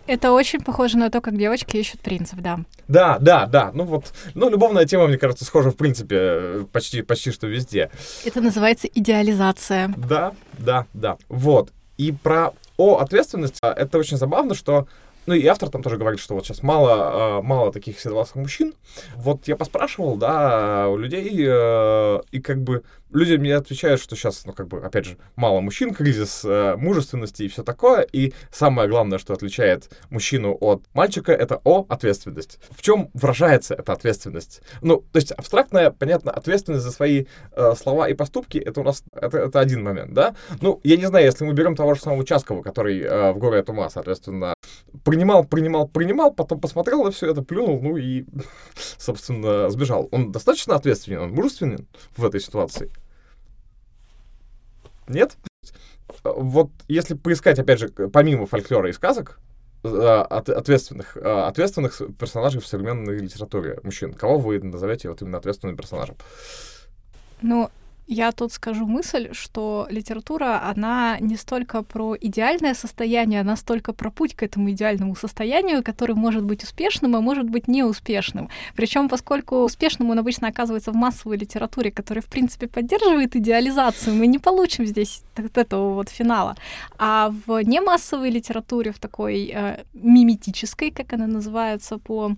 Это 0.06 0.32
очень 0.32 0.60
похоже 0.60 0.98
на 0.98 1.10
то, 1.10 1.22
как 1.22 1.38
девочки 1.38 1.78
ищут 1.78 2.00
принцев, 2.00 2.38
да. 2.40 2.60
Да, 2.86 3.18
да, 3.18 3.46
да, 3.46 3.70
ну 3.72 3.84
вот, 3.84 4.12
ну, 4.34 4.50
любовная 4.50 4.84
тема, 4.84 5.06
мне 5.06 5.16
кажется, 5.16 5.46
схожа, 5.46 5.70
в 5.70 5.76
принципе, 5.76 6.66
почти, 6.72 7.00
почти 7.00 7.30
что 7.30 7.46
везде. 7.46 7.90
Это 8.26 8.42
называется 8.42 8.86
идеализация. 8.86 9.94
Да, 9.96 10.34
да, 10.58 10.86
да. 10.92 11.16
Вот. 11.28 11.70
И 11.96 12.12
про 12.12 12.52
о 12.76 12.96
ответственности 12.98 13.58
а, 13.62 13.72
это 13.72 13.98
очень 13.98 14.18
забавно, 14.18 14.54
что 14.54 14.86
ну 15.26 15.34
и 15.34 15.46
автор 15.46 15.70
там 15.70 15.82
тоже 15.82 15.96
говорит, 15.96 16.20
что 16.20 16.34
вот 16.34 16.44
сейчас 16.44 16.62
мало, 16.62 17.38
э, 17.38 17.42
мало 17.42 17.72
таких 17.72 17.98
седовласых 17.98 18.36
мужчин. 18.36 18.74
Вот 19.16 19.48
я 19.48 19.56
поспрашивал, 19.56 20.16
да, 20.16 20.88
у 20.88 20.98
людей, 20.98 21.46
э, 21.46 22.20
и 22.30 22.40
как 22.40 22.62
бы 22.62 22.82
люди 23.14 23.36
мне 23.36 23.54
отвечают, 23.54 24.00
что 24.00 24.16
сейчас, 24.16 24.44
ну 24.44 24.52
как 24.52 24.68
бы, 24.68 24.84
опять 24.84 25.06
же, 25.06 25.16
мало 25.36 25.60
мужчин, 25.60 25.94
кризис 25.94 26.44
э, 26.44 26.76
мужественности 26.76 27.44
и 27.44 27.48
все 27.48 27.62
такое. 27.62 28.02
И 28.02 28.34
самое 28.50 28.88
главное, 28.88 29.18
что 29.18 29.32
отличает 29.32 29.90
мужчину 30.10 30.56
от 30.60 30.82
мальчика, 30.92 31.32
это 31.32 31.60
о 31.64 31.86
ответственность. 31.88 32.58
В 32.70 32.82
чем 32.82 33.10
выражается 33.14 33.74
эта 33.74 33.92
ответственность? 33.92 34.60
Ну, 34.82 35.04
то 35.12 35.18
есть 35.18 35.32
абстрактная, 35.32 35.90
понятно, 35.90 36.32
ответственность 36.32 36.84
за 36.84 36.90
свои 36.90 37.26
э, 37.52 37.74
слова 37.76 38.08
и 38.08 38.14
поступки, 38.14 38.58
это 38.58 38.80
у 38.80 38.84
нас, 38.84 39.02
это, 39.14 39.38
это 39.38 39.60
один 39.60 39.82
момент, 39.82 40.12
да? 40.12 40.34
Ну, 40.60 40.80
я 40.82 40.96
не 40.96 41.06
знаю, 41.06 41.24
если 41.24 41.44
мы 41.44 41.52
берем 41.52 41.76
того 41.76 41.94
же 41.94 42.00
самого 42.00 42.20
Участкова, 42.20 42.62
который 42.62 43.00
э, 43.00 43.32
в 43.32 43.38
горе 43.38 43.60
от 43.60 43.70
ума, 43.70 43.88
соответственно, 43.90 44.54
принимал, 45.04 45.44
принимал, 45.44 45.86
принимал, 45.86 46.32
потом 46.32 46.60
посмотрел 46.60 47.04
на 47.04 47.12
все 47.12 47.30
это, 47.30 47.42
плюнул, 47.42 47.80
ну 47.80 47.96
и, 47.96 48.24
собственно, 48.98 49.70
сбежал. 49.70 50.08
Он 50.10 50.32
достаточно 50.32 50.74
ответственен, 50.74 51.20
он 51.20 51.30
мужественен 51.30 51.86
в 52.16 52.24
этой 52.24 52.40
ситуации? 52.40 52.90
Нет? 55.08 55.36
Вот 56.22 56.70
если 56.88 57.14
поискать, 57.14 57.58
опять 57.58 57.78
же, 57.78 57.88
помимо 57.88 58.46
фольклора 58.46 58.88
и 58.88 58.92
сказок, 58.92 59.38
э, 59.82 59.88
от- 59.88 60.48
ответственных, 60.48 61.16
э, 61.16 61.20
ответственных 61.20 62.00
персонажей 62.18 62.60
в 62.60 62.66
современной 62.66 63.18
литературе 63.18 63.78
мужчин, 63.82 64.12
кого 64.14 64.38
вы 64.38 64.58
назовете 64.60 65.08
вот 65.08 65.22
именно 65.22 65.38
ответственным 65.38 65.76
персонажем? 65.76 66.16
Ну, 67.42 67.70
я 68.06 68.32
тут 68.32 68.52
скажу 68.52 68.86
мысль, 68.86 69.30
что 69.32 69.86
литература, 69.90 70.62
она 70.70 71.16
не 71.20 71.36
столько 71.36 71.82
про 71.82 72.16
идеальное 72.20 72.74
состояние, 72.74 73.40
она 73.40 73.56
столько 73.56 73.92
про 73.92 74.10
путь 74.10 74.34
к 74.34 74.42
этому 74.42 74.70
идеальному 74.70 75.16
состоянию, 75.16 75.82
который 75.82 76.14
может 76.14 76.44
быть 76.44 76.62
успешным, 76.64 77.16
а 77.16 77.20
может 77.20 77.48
быть 77.48 77.66
неуспешным. 77.66 78.50
Причем, 78.76 79.08
поскольку 79.08 79.64
успешным 79.64 80.10
он 80.10 80.18
обычно 80.18 80.48
оказывается 80.48 80.92
в 80.92 80.96
массовой 80.96 81.38
литературе, 81.38 81.90
которая, 81.90 82.22
в 82.22 82.26
принципе, 82.26 82.66
поддерживает 82.66 83.36
идеализацию, 83.36 84.14
мы 84.14 84.26
не 84.26 84.38
получим 84.38 84.86
здесь 84.86 85.22
вот 85.36 85.56
этого 85.56 85.94
вот 85.94 86.08
финала. 86.10 86.56
А 86.98 87.32
в 87.46 87.62
немассовой 87.62 88.30
литературе, 88.30 88.92
в 88.92 88.98
такой 88.98 89.50
э, 89.54 89.84
миметической, 89.94 90.90
как 90.90 91.12
она 91.14 91.26
называется 91.26 91.98
по 91.98 92.32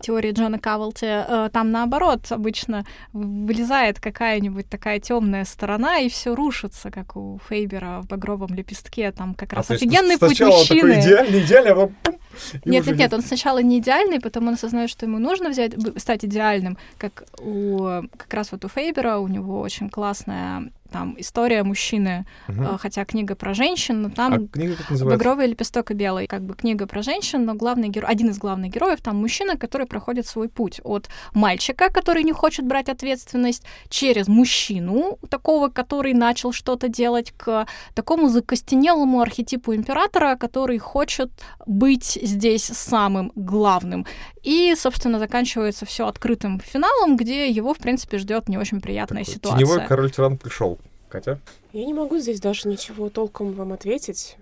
теории 0.00 0.32
Джона 0.32 0.58
Кавелти, 0.58 1.06
э, 1.06 1.50
там 1.52 1.70
наоборот 1.70 2.20
обычно 2.30 2.84
вылезает 3.12 3.98
какая-нибудь 3.98 4.68
такая 4.68 5.00
темная 5.06 5.44
сторона, 5.44 5.98
и 5.98 6.08
все 6.08 6.34
рушится, 6.34 6.90
как 6.90 7.16
у 7.16 7.38
Фейбера 7.48 8.00
в 8.02 8.08
«Багровом 8.08 8.52
лепестке». 8.54 9.12
Там 9.12 9.34
как 9.34 9.52
раз 9.52 9.66
А, 9.66 9.68
то 9.68 9.74
есть 9.74 9.84
офигенный 9.84 10.18
путь 10.18 10.36
сначала 10.36 10.58
мужчины. 10.58 10.80
такой 10.80 11.00
идеальный, 11.00 11.40
идеальный, 11.40 11.70
а 11.70 11.74
потом 11.74 12.20
Нет, 12.64 12.86
нет, 12.86 12.96
нет, 12.96 13.12
он 13.14 13.22
сначала 13.22 13.62
не 13.62 13.78
идеальный, 13.78 14.20
потом 14.20 14.48
он 14.48 14.54
осознает, 14.54 14.90
что 14.90 15.06
ему 15.06 15.18
нужно 15.18 15.50
взять, 15.50 15.74
стать 15.96 16.24
идеальным, 16.24 16.76
как 16.98 17.24
у 17.38 18.02
как 18.16 18.34
раз 18.34 18.50
вот 18.52 18.64
у 18.64 18.68
Фейбера, 18.68 19.18
у 19.18 19.28
него 19.28 19.60
очень 19.60 19.88
классная 19.88 20.72
там 20.86 21.14
история 21.18 21.62
мужчины, 21.62 22.26
э, 22.48 22.76
хотя 22.78 23.04
книга 23.04 23.34
про 23.34 23.54
женщин, 23.54 24.02
но 24.02 24.10
там 24.10 24.32
А 24.32 24.48
книга 24.48 24.76
как 24.76 24.90
называется? 24.90 25.18
Багровый 25.18 25.46
лепесток 25.46 25.90
и 25.90 25.94
белый, 25.94 26.26
как 26.26 26.42
бы 26.42 26.54
книга 26.54 26.86
про 26.86 27.02
женщин, 27.02 27.44
но 27.44 27.54
главный 27.54 27.88
герой, 27.88 28.10
один 28.10 28.30
из 28.30 28.38
главных 28.38 28.70
героев 28.70 29.00
там 29.00 29.16
мужчина, 29.16 29.56
который 29.56 29.86
проходит 29.86 30.26
свой 30.26 30.48
путь 30.48 30.80
от 30.84 31.08
мальчика, 31.34 31.90
который 31.90 32.22
не 32.24 32.32
хочет 32.32 32.66
брать 32.66 32.88
ответственность, 32.88 33.64
через 33.88 34.28
мужчину 34.28 35.18
такого, 35.28 35.68
который 35.68 36.14
начал 36.14 36.52
что-то 36.52 36.88
делать, 36.88 37.32
к 37.36 37.66
такому 37.94 38.28
закостенелому 38.28 39.20
архетипу 39.20 39.74
императора, 39.74 40.36
который 40.36 40.78
хочет 40.78 41.30
быть 41.66 42.18
здесь 42.22 42.64
самым 42.64 43.32
главным. 43.34 44.06
И, 44.46 44.72
собственно, 44.76 45.18
заканчивается 45.18 45.86
все 45.86 46.06
открытым 46.06 46.60
финалом, 46.60 47.16
где 47.16 47.50
его, 47.50 47.74
в 47.74 47.78
принципе, 47.78 48.18
ждет 48.18 48.48
не 48.48 48.56
очень 48.56 48.80
приятная 48.80 49.24
Такой 49.24 49.34
ситуация. 49.34 49.58
Теневой 49.58 49.86
король-тиран 49.88 50.38
пришел. 50.38 50.78
Катя? 51.08 51.40
Я 51.72 51.84
не 51.84 51.92
могу 51.92 52.18
здесь 52.18 52.38
даже 52.40 52.68
ничего 52.68 53.10
толком 53.10 53.54
вам 53.54 53.72
ответить, 53.72 54.36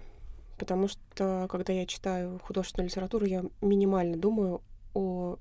потому 0.58 0.88
что, 0.88 1.46
когда 1.50 1.72
я 1.72 1.86
читаю 1.86 2.38
художественную 2.44 2.90
литературу, 2.90 3.24
я 3.24 3.44
минимально 3.62 4.18
думаю 4.18 4.60
о 4.92 5.36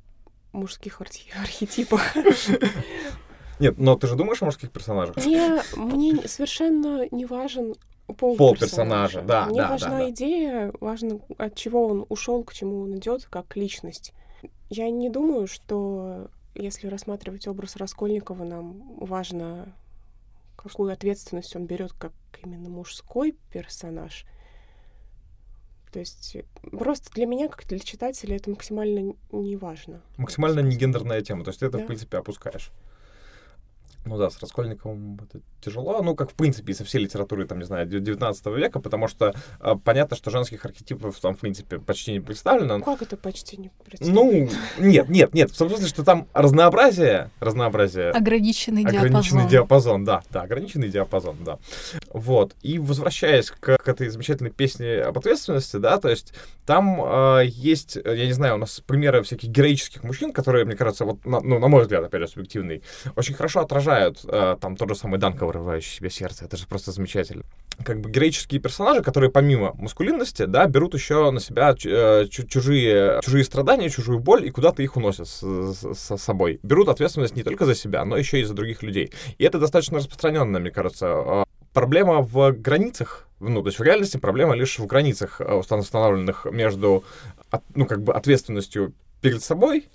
мужских 0.53 1.01
архи- 1.01 1.29
архетипах. 1.41 2.01
Нет, 3.59 3.77
но 3.77 3.97
ты 3.97 4.07
же 4.07 4.15
думаешь 4.15 4.41
о 4.41 4.45
мужских 4.45 4.71
персонажах? 4.71 5.17
Мне, 5.17 5.61
мне 5.75 6.25
совершенно 6.25 7.05
не 7.11 7.25
важен 7.25 7.75
пол, 8.17 8.37
Пол 8.37 8.55
персонажа, 8.55 9.21
да, 9.21 9.47
Мне 9.47 9.61
да, 9.61 9.69
важна 9.71 9.89
да, 9.89 9.97
да. 9.97 10.09
идея, 10.09 10.73
важно, 10.79 11.19
от 11.37 11.55
чего 11.55 11.85
он 11.87 12.05
ушел, 12.07 12.45
к 12.45 12.53
чему 12.53 12.81
он 12.83 12.97
идет, 12.97 13.25
как 13.25 13.57
личность. 13.57 14.13
Я 14.69 14.89
не 14.89 15.09
думаю, 15.09 15.47
что 15.47 16.29
если 16.55 16.87
рассматривать 16.87 17.47
образ 17.47 17.75
Раскольникова, 17.75 18.43
нам 18.43 18.97
важно, 18.97 19.73
какую 20.55 20.91
ответственность 20.91 21.55
он 21.55 21.65
берет 21.65 21.93
как 21.93 22.13
именно 22.43 22.69
мужской 22.69 23.35
персонаж. 23.51 24.25
То 25.91 25.99
есть 25.99 26.37
просто 26.71 27.11
для 27.13 27.27
меня, 27.27 27.47
как 27.47 27.67
для 27.67 27.79
читателя, 27.79 28.35
это 28.35 28.49
максимально 28.49 29.13
не 29.31 29.55
важно. 29.55 30.01
Максимально 30.17 30.61
не 30.61 30.75
гендерная 30.75 31.21
тема. 31.21 31.43
То 31.43 31.49
есть 31.49 31.59
ты 31.59 31.67
это, 31.67 31.77
в 31.77 31.85
принципе, 31.85 32.17
опускаешь. 32.17 32.71
Ну 34.05 34.17
да, 34.17 34.29
с 34.29 34.39
Раскольниковым 34.39 35.19
это 35.23 35.41
тяжело. 35.61 36.01
Ну, 36.01 36.15
как, 36.15 36.31
в 36.31 36.33
принципе, 36.33 36.73
и 36.73 36.75
со 36.75 36.83
всей 36.83 36.99
литературой, 36.99 37.47
там, 37.47 37.59
не 37.59 37.65
знаю, 37.65 37.87
19 37.87 38.45
века, 38.47 38.79
потому 38.81 39.07
что 39.07 39.33
а, 39.59 39.75
понятно, 39.75 40.17
что 40.17 40.29
женских 40.29 40.65
архетипов 40.65 41.17
там, 41.21 41.35
в 41.35 41.39
принципе, 41.39 41.79
почти 41.79 42.11
не 42.11 42.19
представлено. 42.19 42.81
Как 42.81 43.01
это 43.01 43.15
почти 43.15 43.57
не 43.57 43.71
представляю? 43.85 44.49
Ну, 44.77 44.85
нет, 44.85 45.07
нет, 45.07 45.33
нет. 45.33 45.51
В 45.51 45.57
том 45.57 45.69
смысле, 45.69 45.87
что 45.87 46.03
там 46.03 46.27
разнообразие, 46.33 47.31
разнообразие 47.39 48.09
Ограниченный, 48.09 48.83
Ограниченный 48.83 49.47
диапазон. 49.47 50.03
диапазон, 50.03 50.03
да, 50.03 50.23
да, 50.31 50.41
ограниченный 50.41 50.89
диапазон, 50.89 51.37
да. 51.45 51.59
Вот. 52.11 52.55
И 52.61 52.79
возвращаясь 52.79 53.51
к, 53.51 53.77
к 53.77 53.87
этой 53.87 54.09
замечательной 54.09 54.51
песне 54.51 54.97
об 54.97 55.17
ответственности, 55.17 55.77
да, 55.77 55.97
то 55.97 56.09
есть 56.09 56.33
там 56.65 57.01
э, 57.01 57.45
есть, 57.45 57.97
э, 57.97 58.01
я 58.05 58.25
не 58.25 58.33
знаю, 58.33 58.55
у 58.55 58.57
нас 58.57 58.81
примеры 58.85 59.23
всяких 59.23 59.49
героических 59.49 60.03
мужчин, 60.03 60.33
которые, 60.33 60.65
мне 60.65 60.75
кажется, 60.75 61.05
вот, 61.05 61.25
на, 61.25 61.39
ну, 61.39 61.59
на 61.59 61.67
мой 61.69 61.83
взгляд, 61.83 62.03
опять 62.03 62.21
же, 62.21 62.27
субъективный, 62.27 62.83
очень 63.15 63.33
хорошо 63.33 63.61
отражают 63.61 63.92
э, 64.27 64.57
там 64.59 64.75
тот 64.75 64.89
же 64.89 64.95
самый 64.95 65.19
Данка, 65.19 65.45
вырывающий 65.45 65.91
себе 65.97 66.09
сердце. 66.09 66.45
Это 66.45 66.57
же 66.57 66.67
просто 66.67 66.91
замечательно. 66.91 67.43
Как 67.83 67.99
бы 68.01 68.09
героические 68.11 68.61
персонажи, 68.61 69.01
которые 69.01 69.31
помимо 69.31 69.73
маскулинности, 69.75 70.45
да, 70.45 70.67
берут 70.67 70.93
еще 70.93 71.31
на 71.31 71.39
себя 71.39 71.75
э, 71.85 72.25
чу- 72.29 72.47
чужие, 72.47 73.19
чужие 73.23 73.43
страдания, 73.43 73.89
чужую 73.89 74.19
боль 74.19 74.45
и 74.45 74.51
куда-то 74.51 74.83
их 74.83 74.95
уносят 74.95 75.27
с, 75.27 75.41
с- 75.41 75.93
с 75.95 76.17
собой. 76.17 76.59
Берут 76.63 76.89
ответственность 76.89 77.35
не 77.35 77.43
только 77.43 77.65
за 77.65 77.73
себя, 77.75 78.05
но 78.05 78.15
еще 78.17 78.39
и 78.39 78.43
за 78.43 78.53
других 78.53 78.83
людей. 78.83 79.11
И 79.37 79.43
это 79.43 79.59
достаточно 79.59 79.97
распространенная, 79.97 80.61
мне 80.61 80.71
кажется, 80.71 81.05
э, 81.07 81.43
проблема 81.73 82.21
в 82.21 82.51
границах 82.51 83.27
Ну, 83.39 83.61
то 83.61 83.67
есть 83.67 83.79
в 83.79 83.83
реальности 83.83 84.17
проблема 84.17 84.55
лишь 84.55 84.79
в 84.79 84.85
границах, 84.85 85.41
э, 85.41 85.53
установленных 85.53 86.45
между, 86.45 87.03
ну, 87.75 87.85
как 87.87 88.01
бы 88.03 88.13
ответственностью 88.13 88.93
перед 89.21 89.41
собой 89.43 89.89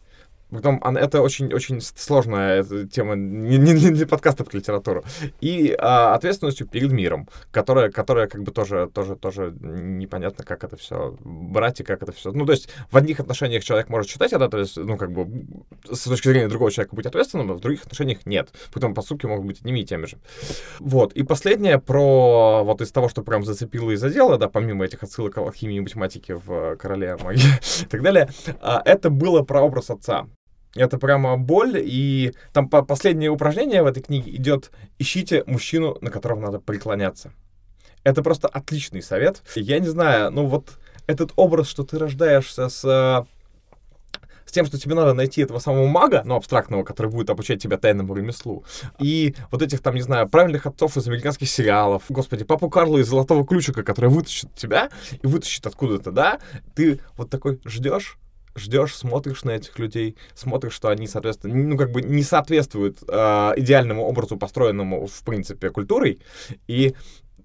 Потом 0.51 0.83
это 0.83 1.21
очень-очень 1.21 1.81
сложная 1.81 2.65
тема 2.87 3.17
не, 3.17 3.59
не, 3.59 3.73
не 3.75 3.91
для 3.91 4.07
подкаста 4.07 4.45
про 4.45 4.57
литературу. 4.57 5.05
И 5.41 5.77
а, 5.79 6.15
ответственностью 6.15 6.67
перед 6.67 6.91
миром, 6.91 7.29
которая, 7.51 7.91
которая 7.91 8.29
как 8.29 8.43
бы 8.43 8.51
тоже, 8.51 8.89
тоже, 8.93 9.17
тоже 9.17 9.55
непонятно, 9.61 10.45
как 10.45 10.65
это 10.65 10.77
все 10.77 11.17
брать 11.21 11.81
и 11.81 11.85
как 11.85 12.03
это 12.03 12.13
все... 12.13 12.33
Ну, 12.33 12.47
то 12.47 12.53
есть 12.53 12.71
в 12.91 12.97
одних 12.97 13.21
отношениях 13.21 13.63
человек 13.63 13.91
может 13.91 14.09
читать 14.09 14.33
это, 14.33 14.49
то 14.49 14.59
есть, 14.59 14.77
ну, 14.77 14.97
как 14.97 15.13
бы 15.13 15.47
с 15.91 16.05
точки 16.05 16.29
зрения 16.29 16.49
другого 16.49 16.71
человека 16.71 16.97
быть 16.97 17.07
ответственным, 17.07 17.51
а 17.51 17.55
в 17.55 17.61
других 17.61 17.83
отношениях 17.83 18.25
нет. 18.25 18.51
Потом 18.73 18.95
поступки 18.95 19.27
могут 19.27 19.47
быть 19.47 19.61
одними 19.61 19.81
и 19.81 19.85
теми 19.85 20.07
же. 20.07 20.19
Вот. 20.79 21.13
И 21.13 21.23
последнее 21.23 21.79
про 21.79 22.63
вот 22.65 22.81
из 22.81 22.91
того, 22.91 23.09
что 23.09 23.23
прям 23.23 23.45
зацепило 23.45 23.91
и 23.91 23.97
задело, 23.97 24.39
да, 24.39 24.49
помимо 24.49 24.85
этих 24.85 25.03
отсылок 25.03 25.35
к 25.35 25.39
алхимии 25.39 25.77
и 25.77 25.81
математике 25.81 26.35
в 26.35 26.77
«Короле 26.77 27.17
магии» 27.23 27.43
и 27.83 27.87
так 27.87 28.03
далее, 28.03 28.29
а, 28.61 28.81
это 28.85 29.11
было 29.11 29.43
про 29.43 29.61
образ 29.61 29.91
отца. 29.91 30.27
Это 30.75 30.99
прямо 30.99 31.37
боль, 31.37 31.81
и 31.83 32.35
там 32.53 32.69
по 32.69 32.83
последнее 32.83 33.31
упражнение 33.31 33.83
в 33.83 33.87
этой 33.87 34.03
книге 34.03 34.35
идет 34.37 34.71
«Ищите 34.99 35.45
мужчину, 35.47 35.97
на 36.01 36.11
которого 36.11 36.41
надо 36.41 36.61
преклоняться». 36.61 37.33
Это 38.05 38.23
просто 38.23 38.49
отличный 38.49 39.03
совет. 39.03 39.43
Я 39.55 39.79
не 39.81 39.89
знаю, 39.89 40.31
ну 40.31 40.47
вот 40.47 40.79
этот 41.07 41.33
образ, 41.37 41.69
что 41.69 41.85
ты 41.85 41.99
рождаешься 41.99 42.69
с 42.69 43.27
с 44.49 44.51
тем, 44.51 44.65
что 44.65 44.79
тебе 44.79 44.95
надо 44.95 45.13
найти 45.13 45.43
этого 45.43 45.59
самого 45.59 45.87
мага, 45.87 46.23
ну, 46.25 46.35
абстрактного, 46.35 46.83
который 46.83 47.11
будет 47.11 47.29
обучать 47.29 47.63
тебя 47.63 47.77
тайному 47.77 48.15
ремеслу. 48.15 48.65
И 48.99 49.35
вот 49.51 49.61
этих 49.61 49.81
там, 49.81 49.95
не 49.95 50.01
знаю, 50.01 50.27
правильных 50.27 50.65
отцов 50.65 50.97
из 50.97 51.07
американских 51.07 51.51
сериалов, 51.51 52.05
господи, 52.09 52.45
папу 52.45 52.71
Карла 52.71 52.97
из 52.97 53.09
Золотого 53.09 53.47
Ключика, 53.47 53.83
который 53.83 54.09
вытащит 54.09 54.55
тебя 54.55 54.89
и 55.23 55.27
вытащит 55.27 55.67
откуда-то, 55.67 56.13
да, 56.13 56.39
ты 56.75 57.01
вот 57.19 57.29
такой 57.29 57.61
ждешь, 57.67 58.17
ждешь, 58.57 58.95
смотришь 58.95 59.45
на 59.45 59.53
этих 59.53 59.79
людей, 59.79 60.17
смотришь, 60.35 60.73
что 60.73 60.89
они, 60.89 61.07
соответственно, 61.07 61.55
ну, 61.55 61.77
как 61.77 61.91
бы 61.91 62.03
не 62.03 62.23
соответствуют 62.23 62.99
э, 63.07 63.53
идеальному 63.57 64.03
образу, 64.05 64.37
построенному, 64.37 65.07
в 65.07 65.23
принципе, 65.23 65.71
культурой, 65.71 66.21
и 66.67 66.95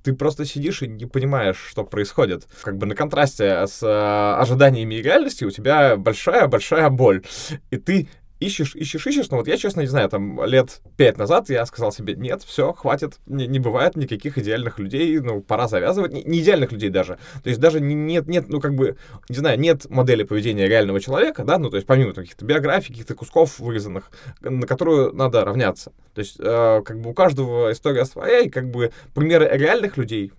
ты 0.03 0.13
просто 0.13 0.45
сидишь 0.45 0.81
и 0.81 0.87
не 0.87 1.05
понимаешь, 1.05 1.57
что 1.57 1.83
происходит. 1.85 2.45
Как 2.61 2.77
бы 2.77 2.85
на 2.85 2.95
контрасте 2.95 3.65
с 3.65 3.81
э, 3.81 4.41
ожиданиями 4.41 4.95
и 4.95 5.01
реальностью 5.01 5.47
у 5.47 5.51
тебя 5.51 5.95
большая-большая 5.95 6.89
боль. 6.89 7.23
И 7.71 7.77
ты 7.77 8.09
ищешь, 8.45 8.75
ищешь, 8.75 9.05
ищешь. 9.07 9.29
Но 9.29 9.37
вот 9.37 9.47
я, 9.47 9.57
честно, 9.57 9.81
не 9.81 9.87
знаю, 9.87 10.09
там 10.09 10.43
лет 10.45 10.81
пять 10.97 11.17
назад 11.17 11.49
я 11.49 11.65
сказал 11.65 11.91
себе, 11.91 12.15
нет, 12.15 12.43
все, 12.43 12.73
хватит, 12.73 13.19
не, 13.25 13.47
не 13.47 13.59
бывает 13.59 13.95
никаких 13.95 14.37
идеальных 14.37 14.79
людей, 14.79 15.19
ну, 15.19 15.41
пора 15.41 15.67
завязывать. 15.67 16.13
Не, 16.13 16.23
не 16.23 16.39
идеальных 16.39 16.71
людей 16.71 16.89
даже. 16.89 17.17
То 17.43 17.49
есть 17.49 17.59
даже 17.59 17.79
нет, 17.79 18.27
нет, 18.27 18.49
ну, 18.49 18.59
как 18.59 18.75
бы, 18.75 18.97
не 19.29 19.35
знаю, 19.35 19.59
нет 19.59 19.89
модели 19.89 20.23
поведения 20.23 20.67
реального 20.67 20.99
человека, 20.99 21.43
да, 21.43 21.57
ну, 21.57 21.69
то 21.69 21.77
есть 21.77 21.87
помимо 21.87 22.13
каких-то 22.13 22.45
биографий, 22.45 22.93
каких-то 22.93 23.15
кусков 23.15 23.59
вырезанных, 23.59 24.11
на 24.41 24.67
которую 24.67 25.13
надо 25.13 25.43
равняться. 25.45 25.91
То 26.13 26.19
есть, 26.19 26.37
э, 26.39 26.81
как 26.85 26.99
бы 26.99 27.11
у 27.11 27.13
каждого 27.13 27.71
история 27.71 28.05
своя, 28.05 28.39
и 28.41 28.49
как 28.49 28.69
бы 28.69 28.91
примеры 29.13 29.49
реальных 29.51 29.97
людей 29.97 30.31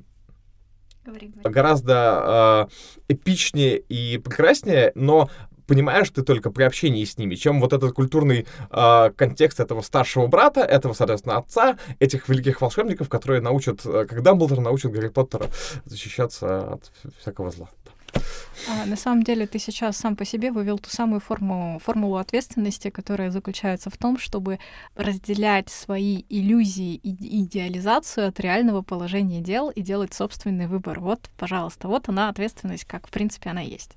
Говори, 1.04 1.28
говори. 1.28 1.54
гораздо 1.54 2.68
э, 3.08 3.12
эпичнее 3.14 3.78
и 3.78 4.16
прекраснее, 4.18 4.92
но 4.94 5.28
понимаешь 5.66 6.10
ты 6.10 6.22
только 6.22 6.50
при 6.50 6.64
общении 6.64 7.04
с 7.04 7.18
ними, 7.18 7.34
чем 7.34 7.60
вот 7.60 7.72
этот 7.72 7.92
культурный 7.92 8.46
э, 8.70 9.10
контекст 9.16 9.60
этого 9.60 9.82
старшего 9.82 10.26
брата, 10.26 10.60
этого, 10.60 10.92
соответственно, 10.92 11.38
отца, 11.38 11.76
этих 11.98 12.28
великих 12.28 12.60
волшебников, 12.60 13.08
которые 13.08 13.40
научат, 13.40 13.84
э, 13.84 14.06
как 14.08 14.22
Дамблдор 14.22 14.60
научит 14.60 14.92
Гарри 14.92 15.08
Поттера 15.08 15.46
защищаться 15.84 16.74
от 16.74 16.92
всякого 17.20 17.50
зла. 17.50 17.68
А, 18.68 18.86
на 18.86 18.96
самом 18.96 19.22
деле 19.22 19.46
ты 19.46 19.58
сейчас 19.58 19.96
сам 19.96 20.16
по 20.16 20.24
себе 20.24 20.52
вывел 20.52 20.78
ту 20.78 20.88
самую 20.88 21.20
форму, 21.20 21.80
формулу 21.84 22.16
ответственности, 22.16 22.90
которая 22.90 23.30
заключается 23.30 23.90
в 23.90 23.96
том, 23.96 24.18
чтобы 24.18 24.58
разделять 24.94 25.68
свои 25.68 26.24
иллюзии 26.28 26.94
и 26.94 27.42
идеализацию 27.42 28.28
от 28.28 28.40
реального 28.40 28.82
положения 28.82 29.40
дел 29.40 29.70
и 29.70 29.82
делать 29.82 30.14
собственный 30.14 30.66
выбор. 30.66 31.00
Вот, 31.00 31.28
пожалуйста, 31.36 31.88
вот 31.88 32.08
она 32.08 32.28
ответственность, 32.28 32.84
как 32.84 33.06
в 33.06 33.10
принципе 33.10 33.50
она 33.50 33.60
есть. 33.60 33.96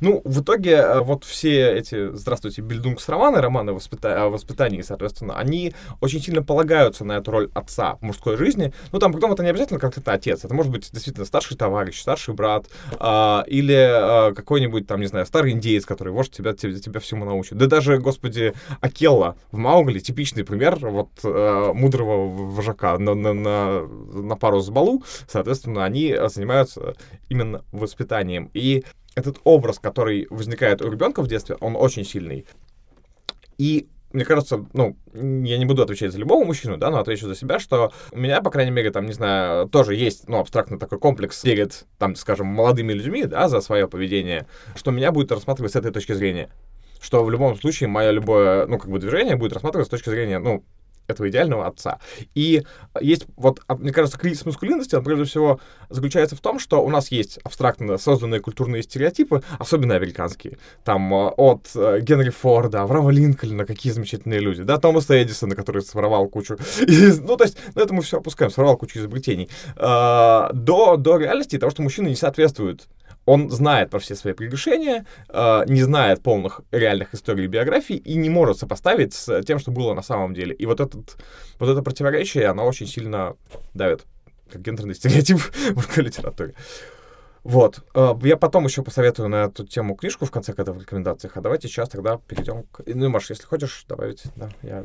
Ну, 0.00 0.22
в 0.24 0.40
итоге, 0.40 0.72
э, 0.72 1.00
вот 1.00 1.24
все 1.24 1.72
эти, 1.72 2.14
здравствуйте, 2.14 2.62
бильдунгс-романы, 2.62 3.40
романы 3.40 3.72
воспита- 3.72 4.24
о 4.24 4.28
воспитании, 4.28 4.82
соответственно, 4.82 5.38
они 5.38 5.74
очень 6.00 6.20
сильно 6.20 6.42
полагаются 6.42 7.04
на 7.04 7.18
эту 7.18 7.30
роль 7.30 7.50
отца 7.54 7.96
в 7.96 8.02
мужской 8.02 8.36
жизни. 8.36 8.72
Ну, 8.92 8.98
там, 8.98 9.12
потом 9.12 9.32
это 9.32 9.42
не 9.42 9.50
обязательно 9.50 9.78
как 9.78 9.94
то 9.94 10.12
отец, 10.12 10.44
это 10.44 10.54
может 10.54 10.72
быть 10.72 10.90
действительно 10.92 11.26
старший 11.26 11.56
товарищ, 11.56 12.00
старший 12.00 12.34
брат, 12.34 12.66
а, 12.98 13.44
или 13.46 13.74
а, 13.74 14.32
какой-нибудь, 14.32 14.86
там, 14.86 15.00
не 15.00 15.06
знаю, 15.06 15.26
старый 15.26 15.52
индеец, 15.52 15.84
который, 15.84 16.12
может, 16.12 16.32
тебя, 16.32 16.54
тебя, 16.54 16.78
тебя 16.78 17.00
всему 17.00 17.24
научит. 17.24 17.58
Да 17.58 17.66
даже, 17.66 17.98
господи, 17.98 18.54
Акелла 18.80 19.36
в 19.52 19.58
Маугли, 19.58 19.98
типичный 19.98 20.44
пример 20.44 20.76
вот 20.76 21.10
а, 21.24 21.72
мудрого 21.72 22.28
вожака 22.28 22.98
на, 22.98 23.14
на, 23.14 23.32
на, 23.32 23.82
на 23.82 24.36
пару 24.36 24.60
с 24.60 24.70
Балу, 24.70 25.02
соответственно, 25.28 25.84
они 25.84 26.16
занимаются 26.28 26.94
именно 27.28 27.64
воспитанием. 27.72 28.50
И 28.54 28.84
этот 29.16 29.40
образ, 29.44 29.80
который 29.80 30.28
возникает 30.30 30.82
у 30.82 30.90
ребенка 30.90 31.22
в 31.22 31.26
детстве, 31.26 31.56
он 31.60 31.74
очень 31.74 32.04
сильный. 32.04 32.46
И 33.58 33.88
мне 34.12 34.24
кажется, 34.24 34.64
ну, 34.72 34.96
я 35.14 35.58
не 35.58 35.64
буду 35.64 35.82
отвечать 35.82 36.12
за 36.12 36.18
любого 36.18 36.44
мужчину, 36.44 36.76
да, 36.76 36.90
но 36.90 36.98
отвечу 36.98 37.26
за 37.26 37.34
себя, 37.34 37.58
что 37.58 37.92
у 38.12 38.18
меня, 38.18 38.40
по 38.40 38.50
крайней 38.50 38.70
мере, 38.70 38.90
там, 38.90 39.06
не 39.06 39.12
знаю, 39.12 39.68
тоже 39.68 39.94
есть, 39.94 40.28
ну, 40.28 40.38
абстрактно 40.38 40.78
такой 40.78 40.98
комплекс 40.98 41.40
перед, 41.42 41.86
там, 41.98 42.14
скажем, 42.14 42.46
молодыми 42.46 42.92
людьми, 42.92 43.24
да, 43.24 43.48
за 43.48 43.60
свое 43.60 43.88
поведение, 43.88 44.46
что 44.74 44.90
меня 44.90 45.12
будет 45.12 45.32
рассматривать 45.32 45.72
с 45.72 45.76
этой 45.76 45.90
точки 45.90 46.12
зрения. 46.12 46.50
Что 47.00 47.24
в 47.24 47.30
любом 47.30 47.56
случае 47.56 47.88
мое 47.88 48.10
любое, 48.10 48.66
ну, 48.66 48.78
как 48.78 48.90
бы 48.90 48.98
движение 48.98 49.36
будет 49.36 49.54
рассматриваться 49.54 49.88
с 49.88 49.98
точки 49.98 50.10
зрения, 50.10 50.38
ну, 50.38 50.62
этого 51.06 51.28
идеального 51.28 51.66
отца. 51.66 51.98
И 52.34 52.64
есть, 53.00 53.26
вот, 53.36 53.60
а, 53.66 53.76
мне 53.76 53.92
кажется, 53.92 54.18
кризис 54.18 54.44
маскулинности, 54.44 54.94
он 54.94 55.04
прежде 55.04 55.24
всего 55.24 55.60
заключается 55.88 56.36
в 56.36 56.40
том, 56.40 56.58
что 56.58 56.84
у 56.84 56.88
нас 56.88 57.10
есть 57.10 57.38
абстрактно 57.44 57.98
созданные 57.98 58.40
культурные 58.40 58.82
стереотипы, 58.82 59.42
особенно 59.58 59.94
американские. 59.94 60.58
Там 60.84 61.12
а, 61.14 61.28
от 61.30 61.70
э, 61.74 62.00
Генри 62.00 62.30
Форда, 62.30 62.82
Авраама 62.82 63.10
Линкольна, 63.10 63.64
какие 63.64 63.92
замечательные 63.92 64.40
люди, 64.40 64.62
да, 64.62 64.78
Томаса 64.78 65.22
Эдисона, 65.22 65.54
который 65.54 65.82
своровал 65.82 66.28
кучу. 66.28 66.56
Ну, 67.26 67.36
то 67.36 67.44
есть, 67.44 67.56
ну, 67.74 67.82
это 67.82 67.94
мы 67.94 68.02
все 68.02 68.18
опускаем, 68.18 68.50
своровал 68.50 68.76
кучу 68.76 68.98
изобретений. 68.98 69.48
А, 69.76 70.50
до, 70.52 70.96
до 70.96 71.18
реальности 71.18 71.58
того, 71.58 71.70
что 71.70 71.82
мужчины 71.82 72.08
не 72.08 72.16
соответствуют 72.16 72.88
он 73.26 73.50
знает 73.50 73.90
про 73.90 73.98
все 73.98 74.14
свои 74.14 74.32
прегрешения, 74.32 75.04
э, 75.28 75.64
не 75.66 75.82
знает 75.82 76.22
полных 76.22 76.62
реальных 76.70 77.12
историй 77.12 77.46
биографии 77.46 77.96
и 77.96 78.14
не 78.14 78.30
может 78.30 78.58
сопоставить 78.58 79.12
с 79.12 79.42
тем, 79.42 79.58
что 79.58 79.72
было 79.72 79.92
на 79.94 80.02
самом 80.02 80.32
деле. 80.32 80.54
И 80.54 80.64
вот, 80.64 80.80
этот, 80.80 81.16
вот 81.58 81.68
это 81.68 81.82
противоречие, 81.82 82.46
оно 82.46 82.64
очень 82.64 82.86
сильно 82.86 83.36
давит, 83.74 84.04
как 84.50 84.62
гендерный 84.62 84.94
стереотип 84.96 85.38
в 85.38 85.98
литературе. 85.98 86.54
Вот. 87.42 87.80
Э, 87.94 88.14
я 88.22 88.36
потом 88.36 88.64
еще 88.64 88.82
посоветую 88.82 89.28
на 89.28 89.44
эту 89.44 89.66
тему 89.66 89.96
книжку 89.96 90.24
в 90.24 90.30
конце 90.30 90.52
этого 90.52 90.78
в 90.78 90.80
рекомендациях. 90.80 91.36
А 91.36 91.40
давайте 91.40 91.68
сейчас 91.68 91.88
тогда 91.88 92.18
перейдем 92.18 92.62
к... 92.64 92.82
Ну, 92.86 93.08
Маш, 93.08 93.30
если 93.30 93.44
хочешь 93.44 93.84
добавить, 93.88 94.22
да, 94.36 94.48
я 94.62 94.84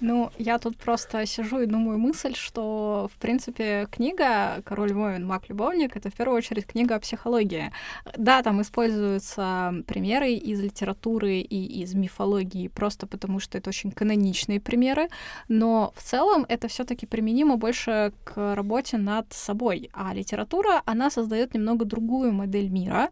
ну, 0.00 0.30
я 0.38 0.58
тут 0.58 0.76
просто 0.76 1.26
сижу 1.26 1.60
и 1.60 1.66
думаю 1.66 1.98
мысль, 1.98 2.34
что, 2.34 3.10
в 3.14 3.18
принципе, 3.18 3.86
книга 3.90 4.62
«Король 4.64 4.92
воин, 4.92 5.26
маг-любовник»— 5.26 5.96
это 5.96 6.10
в 6.10 6.14
первую 6.14 6.38
очередь 6.38 6.66
книга 6.66 6.96
о 6.96 7.00
психологии. 7.00 7.72
Да, 8.16 8.42
там 8.42 8.62
используются 8.62 9.74
примеры 9.86 10.32
из 10.32 10.60
литературы 10.60 11.38
и 11.38 11.82
из 11.82 11.94
мифологии, 11.94 12.68
просто 12.68 13.06
потому 13.06 13.40
что 13.40 13.58
это 13.58 13.70
очень 13.70 13.92
каноничные 13.92 14.60
примеры, 14.60 15.08
но 15.48 15.92
в 15.96 16.02
целом 16.02 16.46
это 16.48 16.68
все 16.68 16.84
таки 16.84 17.06
применимо 17.06 17.56
больше 17.56 18.12
к 18.24 18.54
работе 18.54 18.96
над 18.96 19.32
собой. 19.32 19.90
А 19.92 20.14
литература, 20.14 20.82
она 20.86 21.10
создает 21.10 21.54
немного 21.54 21.84
другую 21.84 22.32
модель 22.32 22.68
мира, 22.70 23.10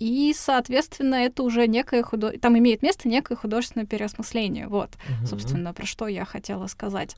и, 0.00 0.34
соответственно, 0.34 1.16
это 1.16 1.42
уже 1.42 1.68
некое 1.68 2.02
худо... 2.02 2.32
там 2.38 2.56
имеет 2.58 2.82
место 2.82 3.06
некое 3.06 3.36
художественное 3.36 3.86
переосмысление. 3.86 4.66
Вот, 4.66 4.88
угу. 4.94 5.26
собственно, 5.26 5.74
про 5.74 5.84
что 5.84 6.08
я 6.08 6.24
хотела 6.30 6.66
сказать. 6.66 7.16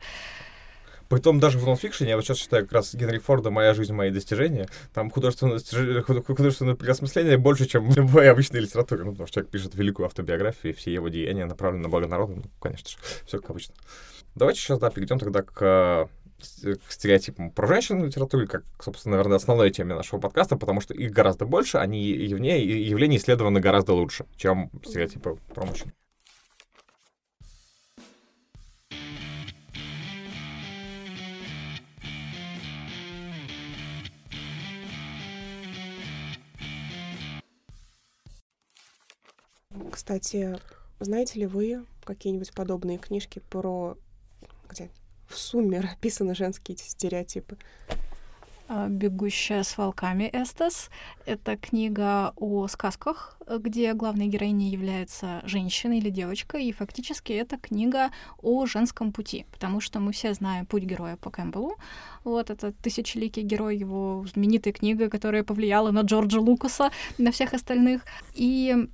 Притом 1.09 1.41
даже 1.41 1.59
в 1.59 1.67
нонфикшене, 1.67 2.11
я 2.11 2.17
вот 2.17 2.25
сейчас 2.25 2.39
читаю 2.39 2.65
как 2.65 2.73
раз 2.73 2.95
Генри 2.95 3.19
Форда 3.19 3.51
«Моя 3.51 3.75
жизнь, 3.75 3.93
мои 3.93 4.11
достижения», 4.11 4.67
там 4.95 5.11
художественное, 5.11 5.61
художественное 6.03 6.75
переосмысление 6.75 7.37
больше, 7.37 7.67
чем 7.67 7.91
в 7.91 7.95
любой 7.95 8.31
обычной 8.31 8.61
литературе, 8.61 9.05
ну, 9.05 9.11
потому 9.11 9.27
что 9.27 9.35
человек 9.35 9.51
пишет 9.51 9.75
великую 9.75 10.07
автобиографию, 10.07 10.73
и 10.73 10.77
все 10.77 10.91
его 10.91 11.11
деяния 11.11 11.45
направлены 11.45 11.83
на 11.83 11.91
благо 11.91 12.07
народа, 12.07 12.37
ну, 12.37 12.45
конечно 12.61 12.89
же, 12.89 12.97
все 13.27 13.39
как 13.41 13.51
обычно. 13.51 13.75
Давайте 14.35 14.61
сейчас, 14.61 14.79
да, 14.79 14.89
перейдем 14.89 15.19
тогда 15.19 15.43
к 15.43 16.09
к 16.43 16.91
стереотипам 16.91 17.51
про 17.51 17.67
женщин 17.67 18.01
в 18.01 18.07
литературе, 18.07 18.47
как, 18.47 18.65
собственно, 18.81 19.17
наверное, 19.17 19.37
основной 19.37 19.71
теме 19.71 19.95
нашего 19.95 20.19
подкаста, 20.19 20.57
потому 20.57 20.81
что 20.81 20.95
их 20.95 21.13
гораздо 21.13 21.45
больше, 21.45 21.79
они 21.79 22.03
явления, 22.03 22.65
явления 22.65 23.19
исследованы 23.19 23.61
гораздо 23.61 23.93
лучше, 23.93 24.27
чем 24.37 24.71
стереотипы 24.85 25.37
про 25.55 25.67
мужчин. 25.67 25.93
Кстати, 39.91 40.59
знаете 41.01 41.41
ли 41.41 41.47
вы 41.47 41.85
какие-нибудь 42.05 42.53
подобные 42.53 42.99
книжки 42.99 43.43
про 43.51 43.97
где 44.69 44.91
в 45.29 45.37
сумме 45.37 45.81
описаны 45.81 46.35
женские 46.35 46.77
стереотипы? 46.77 47.57
А, 48.69 48.89
«Бегущая 48.89 49.65
с 49.65 49.77
волками» 49.77 50.31
Эстес. 50.33 50.89
Это 51.27 51.57
книга 51.57 52.33
о 52.37 52.69
сказках, 52.69 53.37
где 53.47 53.93
главной 53.93 54.29
героиней 54.29 54.71
является 54.71 55.43
женщина 55.45 55.99
или 55.99 56.11
девочка, 56.11 56.57
и 56.57 56.73
фактически 56.73 57.33
это 57.33 57.59
книга 57.59 58.11
о 58.41 58.65
женском 58.65 59.13
пути, 59.13 59.47
потому 59.53 59.81
что 59.81 60.01
мы 60.01 60.13
все 60.13 60.33
знаем 60.33 60.65
путь 60.65 60.85
героя 60.85 61.17
по 61.17 61.31
Кэмпбеллу. 61.31 61.77
Вот 62.25 62.51
это 62.51 62.73
тысячеликий 62.73 63.43
герой, 63.43 63.77
его 63.77 64.25
знаменитая 64.33 64.73
книга, 64.73 65.11
которая 65.11 65.45
повлияла 65.45 65.91
на 65.91 66.01
Джорджа 66.01 66.41
Лукаса, 66.41 66.91
на 67.19 67.31
всех 67.31 67.53
остальных. 67.53 68.05
И 68.35 68.89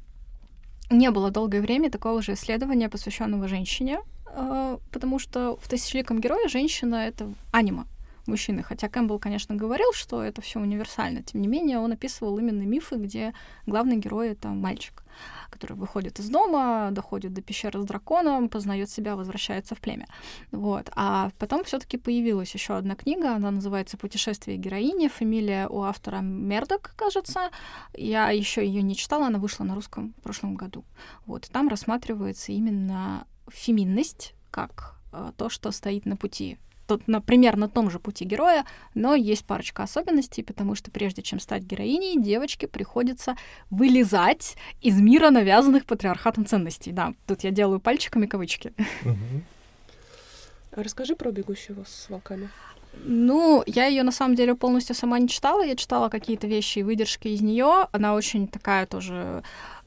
не 0.91 1.11
было 1.11 1.31
долгое 1.31 1.61
время 1.61 1.91
такого 1.91 2.23
же 2.23 2.33
исследования, 2.33 2.89
посвященного 2.89 3.49
женщине, 3.49 4.01
а, 4.27 4.79
потому 4.93 5.19
что 5.19 5.57
в 5.63 5.69
«Тысячеликом 5.69 6.21
герое» 6.21 6.49
женщина— 6.49 6.95
это 7.09 7.33
анима, 7.53 7.87
мужчины. 8.29 8.63
Хотя 8.63 8.89
Кэмпбелл, 8.89 9.19
конечно, 9.19 9.57
говорил, 9.57 9.93
что 9.93 10.23
это 10.23 10.41
все 10.41 10.61
универсально. 10.61 11.23
Тем 11.23 11.41
не 11.41 11.49
менее, 11.49 11.79
он 11.79 11.93
описывал 11.93 12.39
именно 12.39 12.63
мифы, 12.63 12.97
где 12.97 13.35
главный 13.67 13.97
герой— 13.97 14.29
это 14.31 14.49
мальчик, 14.49 15.03
который 15.51 15.77
выходит 15.77 16.19
из 16.21 16.29
дома, 16.29 16.89
доходит 16.93 17.33
до 17.33 17.43
пещеры 17.43 17.81
с 17.81 17.85
драконом, 17.85 18.49
познает 18.49 18.91
себя, 18.91 19.17
возвращается 19.17 19.75
в 19.75 19.81
племя. 19.81 20.07
Вот. 20.53 20.91
А 20.95 21.31
потом 21.39 21.65
все 21.65 21.79
таки 21.79 21.97
появилась 21.97 22.55
еще 22.55 22.77
одна 22.77 22.95
книга, 22.95 23.35
она 23.35 23.51
называется 23.51 23.97
«Путешествие 23.97 24.57
героини», 24.57 25.09
фамилия 25.09 25.67
у 25.69 25.83
автора 25.83 26.21
Мердок, 26.21 26.95
кажется. 26.97 27.51
Я 27.95 28.31
еще 28.31 28.65
ее 28.67 28.83
не 28.83 28.95
читала, 28.95 29.27
она 29.27 29.39
вышла 29.39 29.65
на 29.65 29.75
русском 29.75 30.15
в 30.19 30.23
прошлом 30.23 30.55
году. 30.55 30.85
Вот. 31.27 31.49
Там 31.51 31.69
рассматривается 31.69 32.53
именно 32.53 33.27
феминность 33.49 34.35
как 34.51 34.97
э, 35.13 35.33
то, 35.37 35.49
что 35.49 35.71
стоит 35.71 36.07
на 36.07 36.17
пути 36.17 36.59
тот, 36.89 37.07
например, 37.07 37.57
на 37.57 37.69
том 37.69 37.91
же 37.91 38.01
пути 38.01 38.25
героя, 38.25 38.65
но 38.95 39.15
есть 39.15 39.45
парочка 39.45 39.83
особенностей, 39.83 40.43
потому 40.43 40.75
что 40.75 40.91
прежде 40.91 41.23
чем 41.23 41.39
стать 41.39 41.63
героиней, 41.63 42.21
девочке 42.21 42.67
приходится 42.67 43.37
вылезать 43.71 44.57
из 44.81 44.99
мира 45.01 45.31
навязанных 45.31 45.85
патриархатом 45.85 46.47
ценностей. 46.47 46.93
Да, 46.93 47.13
тут 47.27 47.45
я 47.45 47.51
делаю 47.51 47.79
пальчиками 47.79 48.27
кавычки. 48.27 48.73
Расскажи 50.73 51.15
про 51.15 51.31
бегущего 51.31 51.85
с 51.87 52.09
волками. 52.09 52.49
Ну, 53.05 53.63
я 53.67 53.87
ее 53.87 54.03
на 54.03 54.13
самом 54.13 54.35
деле 54.35 54.55
полностью 54.55 54.97
сама 54.97 55.19
не 55.19 55.29
читала. 55.29 55.63
Я 55.63 55.77
читала 55.77 56.09
какие-то 56.09 56.47
вещи 56.47 56.79
и 56.79 56.83
выдержки 56.83 57.29
из 57.29 57.43
нее. 57.43 57.87
Она 57.93 58.15
очень 58.15 58.49
такая 58.49 58.87
тоже 58.87 59.43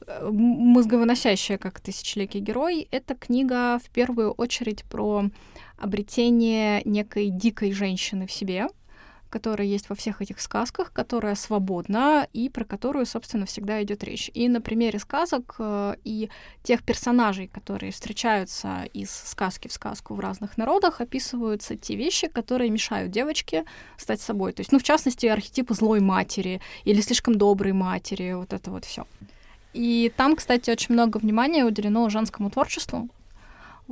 э, 0.06 0.28
мозговыносящая, 0.30 1.58
как 1.58 1.80
тысячеликий 1.80 2.40
герой. 2.40 2.86
Эта 2.90 3.14
книга 3.14 3.80
в 3.84 3.90
первую 3.90 4.30
очередь 4.30 4.84
про 4.84 5.24
обретение 5.82 6.82
некой 6.84 7.28
дикой 7.28 7.72
женщины 7.72 8.26
в 8.26 8.32
себе, 8.32 8.68
которая 9.32 9.66
есть 9.66 9.88
во 9.88 9.96
всех 9.96 10.20
этих 10.20 10.40
сказках, 10.40 10.92
которая 10.92 11.34
свободна 11.34 12.28
и 12.34 12.50
про 12.50 12.64
которую, 12.64 13.06
собственно, 13.06 13.46
всегда 13.46 13.82
идет 13.82 14.04
речь. 14.04 14.30
И 14.34 14.48
на 14.48 14.60
примере 14.60 14.98
сказок 14.98 15.56
э, 15.58 15.94
и 16.04 16.28
тех 16.62 16.84
персонажей, 16.84 17.48
которые 17.48 17.92
встречаются 17.92 18.84
из 18.92 19.10
сказки 19.10 19.68
в 19.68 19.72
сказку 19.72 20.14
в 20.14 20.20
разных 20.20 20.58
народах, 20.58 21.00
описываются 21.00 21.76
те 21.76 21.96
вещи, 21.96 22.28
которые 22.28 22.70
мешают 22.70 23.10
девочке 23.10 23.64
стать 23.96 24.20
собой. 24.20 24.52
То 24.52 24.60
есть, 24.60 24.70
ну, 24.70 24.78
в 24.78 24.82
частности, 24.82 25.26
архетипы 25.26 25.74
злой 25.74 26.00
матери 26.00 26.60
или 26.84 27.00
слишком 27.00 27.36
доброй 27.36 27.72
матери, 27.72 28.34
вот 28.34 28.52
это 28.52 28.70
вот 28.70 28.84
все. 28.84 29.06
И 29.72 30.12
там, 30.14 30.36
кстати, 30.36 30.70
очень 30.70 30.92
много 30.92 31.16
внимания 31.16 31.64
уделено 31.64 32.08
женскому 32.10 32.50
творчеству, 32.50 33.08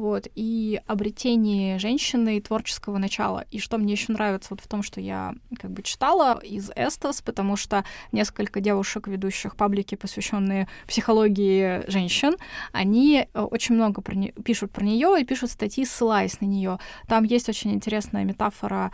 вот, 0.01 0.27
и 0.35 0.81
обретение 0.87 1.79
женщины 1.79 2.41
творческого 2.41 2.97
начала. 2.99 3.45
И 3.51 3.59
что 3.59 3.77
мне 3.77 3.93
еще 3.93 4.13
нравится 4.13 4.49
вот 4.51 4.61
в 4.61 4.67
том, 4.67 4.83
что 4.83 5.01
я 5.01 5.35
как 5.61 5.71
бы 5.71 5.83
читала 5.83 6.39
из 6.39 6.71
Эстас, 6.75 7.21
потому 7.21 7.57
что 7.57 7.85
несколько 8.11 8.61
девушек, 8.61 9.07
ведущих 9.07 9.57
паблики, 9.57 9.97
посвященные 9.97 10.69
психологии 10.89 11.89
женщин, 11.91 12.37
они 12.73 13.27
э, 13.33 13.41
очень 13.41 13.75
много 13.75 14.01
про 14.01 14.15
не... 14.15 14.33
пишут 14.33 14.73
про 14.73 14.85
нее 14.85 15.21
и 15.21 15.25
пишут 15.25 15.51
статьи, 15.51 15.85
ссылаясь 15.85 16.41
на 16.41 16.47
нее. 16.47 16.79
Там 17.07 17.25
есть 17.25 17.49
очень 17.51 17.73
интересная 17.73 18.25
метафора 18.25 18.93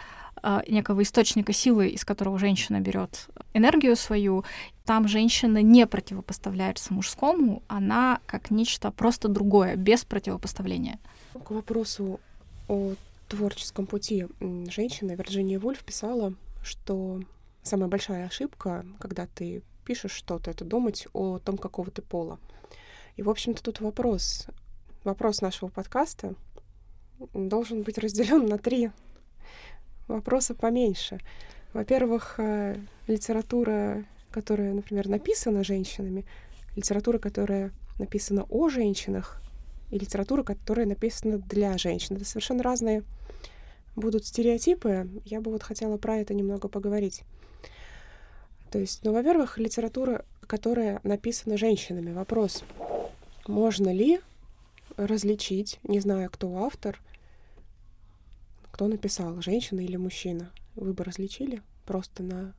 некого 0.68 1.03
источника 1.03 1.53
силы, 1.53 1.88
из 1.88 2.05
которого 2.05 2.38
женщина 2.38 2.81
берет 2.81 3.29
энергию 3.55 3.96
свою. 3.96 4.44
Там 4.85 5.09
женщина 5.09 5.62
не 5.62 5.87
противопоставляется 5.87 6.94
мужскому, 6.94 7.62
она 7.66 8.20
как 8.27 8.51
нечто 8.51 8.90
просто 8.90 9.29
другое, 9.29 9.77
без 9.77 10.05
противопоставления. 10.05 10.99
К 11.33 11.51
вопросу 11.51 12.20
о 12.68 12.94
творческом 13.29 13.87
пути 13.87 14.27
женщины 14.40 15.16
Вирджиния 15.16 15.59
Вульф 15.59 15.83
писала, 15.85 16.35
что 16.62 17.20
самая 17.62 17.88
большая 17.88 18.27
ошибка, 18.27 18.87
когда 19.01 19.27
ты 19.27 19.62
пишешь 19.85 20.12
что-то, 20.12 20.51
это 20.51 20.64
думать 20.64 21.09
о 21.12 21.38
том, 21.38 21.59
какого 21.59 21.90
ты 21.90 22.03
пола. 22.03 22.38
И, 23.16 23.22
в 23.22 23.31
общем-то, 23.31 23.62
тут 23.62 23.81
вопрос. 23.81 24.46
Вопрос 25.05 25.40
нашего 25.40 25.68
подкаста 25.68 26.35
должен 27.33 27.83
быть 27.83 27.99
разделен 27.99 28.46
на 28.46 28.59
три 28.59 28.90
вопроса 30.09 30.55
поменьше. 30.55 31.21
Во-первых, 31.73 32.37
э, 32.38 32.77
литература, 33.07 34.05
которая, 34.31 34.73
например, 34.73 35.09
написана 35.09 35.64
женщинами, 35.64 36.25
литература, 36.75 37.19
которая 37.19 37.73
написана 37.99 38.45
о 38.49 38.69
женщинах, 38.69 39.40
и 39.90 39.99
литература, 39.99 40.42
которая 40.42 40.87
написана 40.87 41.38
для 41.38 41.79
женщин. 41.79 42.16
Это 42.16 42.25
совершенно 42.25 42.62
разные 42.62 43.05
будут 43.95 44.27
стереотипы. 44.27 45.09
Я 45.25 45.40
бы 45.40 45.51
вот 45.51 45.62
хотела 45.62 45.97
про 45.97 46.16
это 46.16 46.35
немного 46.35 46.69
поговорить. 46.69 47.23
То 48.71 48.79
есть, 48.79 49.05
ну, 49.05 49.12
во-первых, 49.12 49.59
литература, 49.59 50.25
которая 50.47 51.01
написана 51.03 51.57
женщинами. 51.57 52.12
Вопрос, 52.12 52.64
можно 53.47 53.92
ли 53.92 54.21
различить, 54.97 55.79
не 55.85 56.01
знаю, 56.01 56.31
кто 56.31 56.64
автор, 56.64 57.01
кто 58.77 58.89
написал, 58.89 59.41
женщина 59.41 59.81
или 59.81 59.97
мужчина? 59.97 60.53
Вы 60.75 60.93
бы 60.93 61.03
различили 61.03 61.62
просто 61.87 62.23
на 62.23 62.53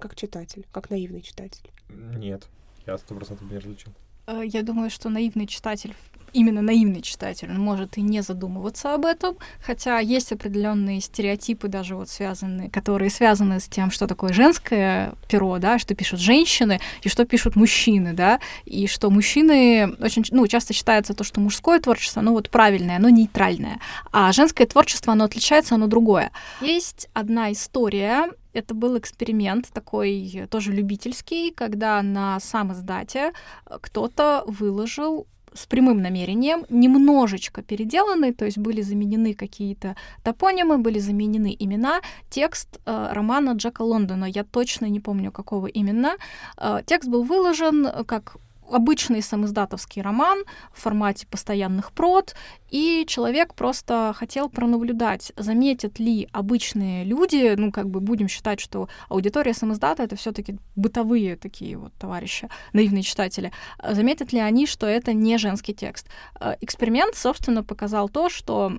как 0.00 0.16
читатель, 0.16 0.66
как 0.72 0.90
наивный 0.90 1.20
читатель? 1.20 1.70
Нет, 1.88 2.48
я 2.88 2.98
сто 2.98 3.14
процентов 3.14 3.48
не 3.48 3.56
различил. 3.56 3.92
Э, 4.28 4.42
я 4.44 4.62
думаю, 4.62 4.90
что 4.90 5.08
наивный 5.08 5.46
читатель 5.46 5.94
именно 6.34 6.60
наивный 6.60 7.00
читатель, 7.00 7.48
он 7.50 7.58
может 7.58 7.96
и 7.96 8.02
не 8.02 8.20
задумываться 8.20 8.92
об 8.92 9.06
этом, 9.06 9.38
хотя 9.64 9.98
есть 9.98 10.30
определенные 10.30 11.00
стереотипы 11.00 11.68
даже 11.68 11.96
вот 11.96 12.10
связанные, 12.10 12.68
которые 12.68 13.10
связаны 13.10 13.60
с 13.60 13.66
тем, 13.66 13.90
что 13.90 14.06
такое 14.06 14.34
женское 14.34 15.14
перо, 15.26 15.58
да, 15.58 15.78
что 15.78 15.94
пишут 15.94 16.20
женщины 16.20 16.80
и 17.02 17.08
что 17.08 17.24
пишут 17.24 17.56
мужчины, 17.56 18.12
да, 18.12 18.40
и 18.66 18.86
что 18.86 19.08
мужчины 19.08 19.96
очень, 20.00 20.22
ну, 20.30 20.46
часто 20.46 20.74
считается 20.74 21.14
то, 21.14 21.24
что 21.24 21.40
мужское 21.40 21.80
творчество, 21.80 22.20
оно 22.20 22.32
вот 22.32 22.50
правильное, 22.50 22.96
оно 22.96 23.08
нейтральное, 23.08 23.80
а 24.12 24.30
женское 24.32 24.66
творчество, 24.66 25.14
оно 25.14 25.24
отличается, 25.24 25.76
оно 25.76 25.86
другое. 25.86 26.30
Есть 26.60 27.08
одна 27.14 27.50
история, 27.52 28.28
это 28.58 28.74
был 28.74 28.98
эксперимент 28.98 29.68
такой 29.72 30.46
тоже 30.50 30.72
любительский, 30.72 31.50
когда 31.50 32.02
на 32.02 32.40
сам 32.40 32.72
издате 32.72 33.32
кто-то 33.80 34.44
выложил 34.46 35.26
с 35.54 35.66
прямым 35.66 36.02
намерением, 36.02 36.64
немножечко 36.68 37.62
переделаны, 37.62 38.32
то 38.32 38.44
есть 38.44 38.58
были 38.58 38.82
заменены 38.82 39.34
какие-то 39.34 39.96
топонимы, 40.22 40.78
были 40.78 40.98
заменены 40.98 41.56
имена. 41.58 42.00
Текст 42.30 42.80
э, 42.84 43.08
романа 43.12 43.52
Джека 43.52 43.82
Лондона, 43.82 44.26
я 44.26 44.44
точно 44.44 44.86
не 44.86 45.00
помню, 45.00 45.32
какого 45.32 45.66
именно. 45.66 46.16
Э, 46.56 46.80
текст 46.86 47.08
был 47.08 47.24
выложен 47.24 47.88
как 48.06 48.36
обычный 48.70 49.22
самоиздатовский 49.22 50.02
роман 50.02 50.44
в 50.72 50.80
формате 50.80 51.26
постоянных 51.26 51.92
прод, 51.92 52.34
и 52.70 53.04
человек 53.06 53.54
просто 53.54 54.12
хотел 54.16 54.48
пронаблюдать, 54.48 55.32
заметят 55.36 55.98
ли 55.98 56.28
обычные 56.32 57.04
люди, 57.04 57.54
ну, 57.56 57.72
как 57.72 57.88
бы 57.88 58.00
будем 58.00 58.28
считать, 58.28 58.60
что 58.60 58.88
аудитория 59.08 59.54
самоиздата— 59.54 60.02
это 60.04 60.16
все 60.16 60.32
таки 60.32 60.58
бытовые 60.76 61.36
такие 61.36 61.76
вот 61.76 61.92
товарищи, 61.94 62.48
наивные 62.72 63.02
читатели, 63.02 63.52
заметят 63.82 64.32
ли 64.32 64.38
они, 64.38 64.66
что 64.66 64.86
это 64.86 65.12
не 65.12 65.38
женский 65.38 65.74
текст. 65.74 66.08
Э, 66.40 66.56
эксперимент, 66.60 67.16
собственно, 67.16 67.64
показал 67.64 68.08
то, 68.08 68.28
что 68.28 68.72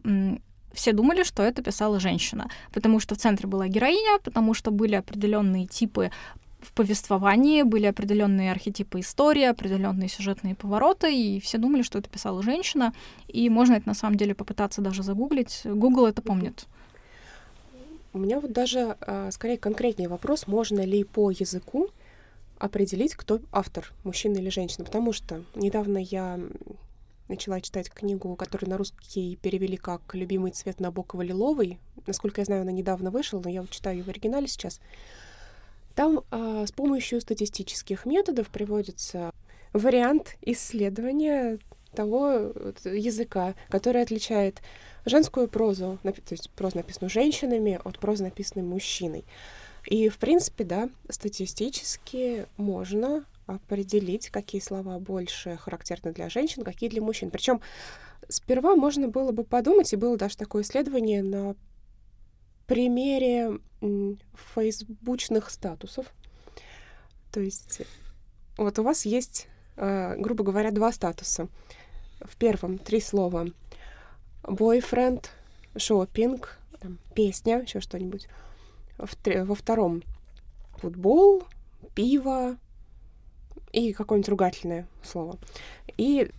все 0.74 0.94
думали, 0.94 1.24
что 1.24 1.44
это 1.44 1.62
писала 1.62 2.00
женщина, 2.00 2.50
потому 2.72 3.00
что 3.00 3.16
в 3.16 3.18
центре 3.18 3.48
была 3.48 3.68
героиня, 3.68 4.20
потому 4.24 4.54
что 4.54 4.72
были 4.72 4.96
определенные 4.96 5.66
типы 5.66 6.12
в 6.62 6.74
повествовании 6.74 7.64
были 7.64 7.86
определенные 7.86 8.52
архетипы 8.52 9.00
истории, 9.00 9.44
определенные 9.44 10.10
сюжетные 10.10 10.56
повороты, 10.56 11.16
и 11.16 11.40
все 11.40 11.58
думали, 11.58 11.84
что 11.84 12.00
это 12.00 12.10
писала 12.10 12.44
женщина, 12.44 12.94
и 13.28 13.50
можно 13.50 13.76
это 13.76 13.88
на 13.88 13.94
самом 13.94 14.18
деле 14.18 14.36
попытаться 14.36 14.82
даже 14.82 15.04
загуглить. 15.04 15.62
Google 15.64 16.08
это 16.08 16.22
помнит. 16.22 16.66
У 18.12 18.18
меня 18.18 18.40
вот 18.40 18.52
даже, 18.52 18.98
а, 19.02 19.30
скорее, 19.32 19.58
конкретнее 19.58 20.10
вопрос, 20.10 20.48
можно 20.48 20.82
ли 20.82 21.04
по 21.04 21.32
языку 21.32 21.90
определить, 22.58 23.16
кто 23.16 23.40
автор, 23.52 23.94
мужчина 24.04 24.38
или 24.38 24.50
женщина. 24.50 24.84
Потому 24.84 25.14
что 25.14 25.44
недавно 25.56 25.98
я 25.98 26.40
начала 27.30 27.62
читать 27.62 27.90
книгу, 27.90 28.36
которую 28.36 28.70
на 28.70 28.78
русский 28.78 29.38
перевели 29.42 29.78
как 29.78 30.02
«Любимый 30.14 30.52
цвет 30.52 30.80
Набокова 30.80 31.22
лиловый». 31.22 31.80
Насколько 32.06 32.42
я 32.42 32.46
знаю, 32.46 32.64
она 32.64 32.72
недавно 32.72 33.12
вышла, 33.12 33.40
но 33.40 33.50
я 33.50 33.62
вот 33.62 33.70
читаю 33.70 34.00
ее 34.00 34.04
в 34.04 34.10
оригинале 34.10 34.48
сейчас. 34.48 34.82
Там 36.00 36.24
э, 36.32 36.64
с 36.66 36.72
помощью 36.72 37.20
статистических 37.20 38.06
методов 38.06 38.48
приводится 38.48 39.34
вариант 39.74 40.38
исследования 40.42 41.60
того 41.94 42.54
языка, 42.86 43.54
который 43.68 44.02
отличает 44.02 44.62
женскую 45.04 45.50
прозу, 45.50 46.00
то 46.02 46.14
есть 46.30 46.52
прозу, 46.52 46.78
написанную 46.78 47.10
женщинами, 47.10 47.82
от 47.84 48.00
прозы, 48.00 48.24
написанной 48.24 48.66
мужчиной. 48.66 49.26
И, 49.88 50.08
в 50.08 50.20
принципе, 50.20 50.64
да, 50.64 50.90
статистически 51.10 52.46
можно 52.56 53.26
определить, 53.46 54.30
какие 54.30 54.62
слова 54.62 55.00
больше 55.00 55.58
характерны 55.58 56.14
для 56.14 56.30
женщин, 56.30 56.64
какие 56.64 56.90
для 56.90 57.02
мужчин. 57.02 57.30
Причем 57.30 57.60
сперва 58.30 58.78
можно 58.78 59.10
было 59.10 59.34
бы 59.34 59.44
подумать, 59.44 59.92
и 59.92 59.98
было 59.98 60.16
даже 60.16 60.38
такое 60.38 60.64
исследование 60.64 61.22
на 61.22 61.58
примере 62.70 63.60
фейсбучных 64.54 65.50
статусов. 65.50 66.06
То 67.32 67.40
есть 67.40 67.82
вот 68.58 68.78
у 68.78 68.84
вас 68.84 69.06
есть, 69.06 69.48
э, 69.76 70.16
грубо 70.18 70.44
говоря, 70.44 70.72
два 70.72 70.92
статуса. 70.92 71.48
В 72.22 72.36
первом 72.38 72.78
три 72.78 73.02
слова. 73.02 73.48
Boyfriend, 74.44 75.26
шопинг, 75.78 76.60
песня, 77.16 77.62
еще 77.62 77.80
что-нибудь. 77.80 78.28
Во 78.98 79.56
втором 79.56 80.04
футбол, 80.78 81.44
пиво 81.96 82.58
и 83.72 83.94
какое-нибудь 83.94 84.30
ругательное 84.30 84.88
слово. 85.04 85.38
И, 85.98 86.30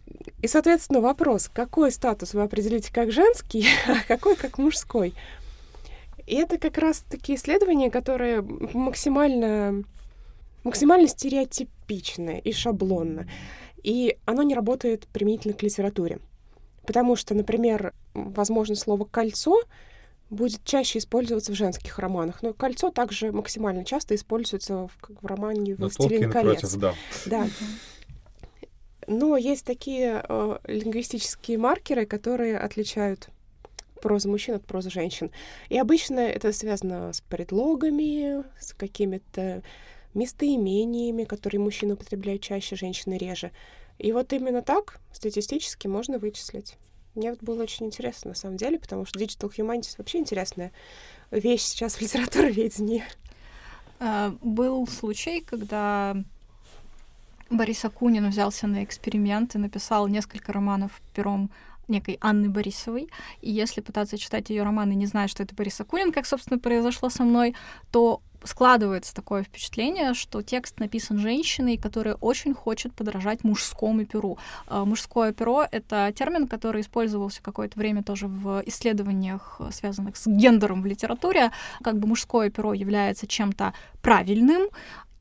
и, 0.43 0.47
соответственно, 0.47 1.01
вопрос, 1.01 1.49
какой 1.53 1.91
статус 1.91 2.35
вы 2.35 2.43
определите 2.43 2.93
как 2.93 3.11
женский, 3.11 3.67
а 3.89 4.05
какой 4.07 4.37
как 4.37 4.59
мужской. 4.59 5.15
И 6.31 6.35
это 6.37 6.59
как 6.59 6.79
раз-таки 6.79 7.35
исследование, 7.35 7.91
которое 7.91 8.41
максимально, 8.43 9.83
максимально 10.63 11.09
стереотипичное 11.09 12.39
и 12.39 12.53
шаблонно. 12.53 13.29
И 13.83 14.17
оно 14.27 14.45
не 14.45 14.55
работает 14.55 15.09
применительно 15.09 15.55
к 15.55 15.63
литературе. 15.65 16.21
Потому 16.87 17.17
что, 17.17 17.35
например, 17.35 17.95
возможно, 18.15 18.77
слово 18.77 19.07
«кольцо» 19.07 19.61
будет 20.31 20.65
чаще 20.65 21.01
использоваться 21.01 21.51
в 21.51 21.57
женских 21.57 21.99
романах. 21.99 22.45
Но 22.45 22.55
кольцо 22.55 22.93
также 22.93 23.33
максимально 23.33 23.85
часто 23.85 24.15
используется 24.15 24.87
в, 24.87 24.91
в 25.23 25.27
романе 25.27 25.75
«Властелин 25.75 26.31
колец». 26.31 26.61
Против, 26.61 26.77
да. 26.77 26.95
да. 27.27 27.49
Но 29.09 29.37
есть 29.37 29.67
такие 29.67 30.25
э, 30.29 30.59
лингвистические 30.69 31.59
маркеры, 31.59 32.07
которые 32.07 32.57
отличают 32.57 33.31
прозу 34.01 34.29
мужчин 34.29 34.55
от 34.55 34.65
прозы 34.65 34.91
женщин. 34.91 35.31
И 35.69 35.79
обычно 35.79 36.21
это 36.21 36.53
связано 36.53 37.13
с 37.13 37.21
предлогами, 37.21 38.45
с 38.59 38.73
какими-то 38.73 39.63
местоимениями, 40.15 41.25
которые 41.25 41.61
мужчины 41.61 41.95
употребляют 41.95 42.43
чаще, 42.43 42.77
женщины 42.77 43.17
реже. 43.17 43.53
И 43.99 44.13
вот 44.13 44.33
именно 44.33 44.63
так 44.63 44.99
статистически 45.13 45.87
можно 45.87 46.19
вычислить. 46.19 46.77
Мне 47.15 47.31
вот 47.31 47.43
было 47.43 47.63
очень 47.63 47.87
интересно, 47.87 48.31
на 48.31 48.35
самом 48.35 48.57
деле, 48.57 48.79
потому 48.79 49.05
что 49.05 49.19
Digital 49.19 49.51
Humanities 49.55 49.97
вообще 49.99 50.19
интересная 50.19 50.73
вещь 51.31 51.63
сейчас 51.63 51.97
в 51.97 52.01
литературоведении. 52.01 53.05
А, 53.99 54.35
был 54.43 54.87
случай, 54.87 55.41
когда 55.41 56.17
Борис 57.51 57.85
Акунин 57.85 58.31
взялся 58.31 58.67
на 58.67 58.85
эксперимент 58.85 59.55
и 59.55 59.59
написал 59.59 60.07
несколько 60.07 60.53
романов 60.53 61.03
пером 61.15 61.51
некой 61.91 62.19
Анны 62.21 62.49
Борисовой. 62.49 63.09
И 63.41 63.51
если 63.51 63.81
пытаться 63.81 64.17
читать 64.17 64.51
ее 64.51 64.63
романы, 64.63 64.95
не 64.95 65.07
зная, 65.07 65.29
что 65.29 65.43
это 65.43 65.55
Борис 65.55 65.81
Акунин, 65.81 66.13
как, 66.13 66.27
собственно, 66.27 66.59
произошло 66.59 67.11
со 67.11 67.25
мной, 67.25 67.55
то 67.91 68.23
складывается 68.45 69.15
такое 69.15 69.43
впечатление, 69.43 70.15
что 70.15 70.43
текст 70.43 70.79
написан 70.81 71.19
женщиной, 71.19 71.77
которая 71.77 72.15
очень 72.15 72.55
хочет 72.55 72.95
подражать 72.95 73.45
мужскому 73.45 74.05
перу. 74.07 74.39
А, 74.67 74.85
мужское 74.85 75.33
перо— 75.33 75.67
это 75.71 76.13
термин, 76.17 76.49
который 76.49 76.81
использовался 76.81 77.43
какое-то 77.43 77.79
время 77.79 78.03
тоже 78.03 78.29
в 78.29 78.63
исследованиях, 78.67 79.61
связанных 79.73 80.17
с 80.17 80.27
гендером 80.27 80.83
в 80.83 80.87
литературе. 80.87 81.51
Как 81.83 81.99
бы 81.99 82.09
мужское 82.09 82.51
перо 82.51 82.73
является 82.73 83.27
чем-то 83.27 83.75
правильным, 84.03 84.69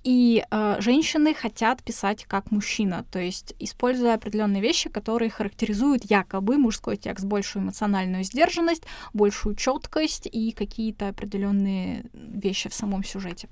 и 0.04 0.46
э, 0.50 0.78
женщины 0.80 1.34
хотят 1.34 1.84
писать 1.84 2.26
как 2.26 2.52
мужчина, 2.52 3.06
то 3.12 3.20
есть 3.20 3.54
используя 3.60 4.16
определенные 4.16 4.62
вещи, 4.62 4.90
которые 4.90 5.30
характеризуют 5.30 6.06
якобы 6.10 6.58
мужской 6.58 6.96
текст, 6.96 7.26
большую 7.26 7.64
эмоциональную 7.64 8.24
сдержанность, 8.24 8.84
большую 9.14 9.56
четкость 9.56 10.28
и 10.32 10.52
какие-то 10.52 11.10
определенные 11.10 12.06
вещи 12.14 12.70
в 12.70 12.74
самом 12.74 13.04
сюжете. 13.04 13.50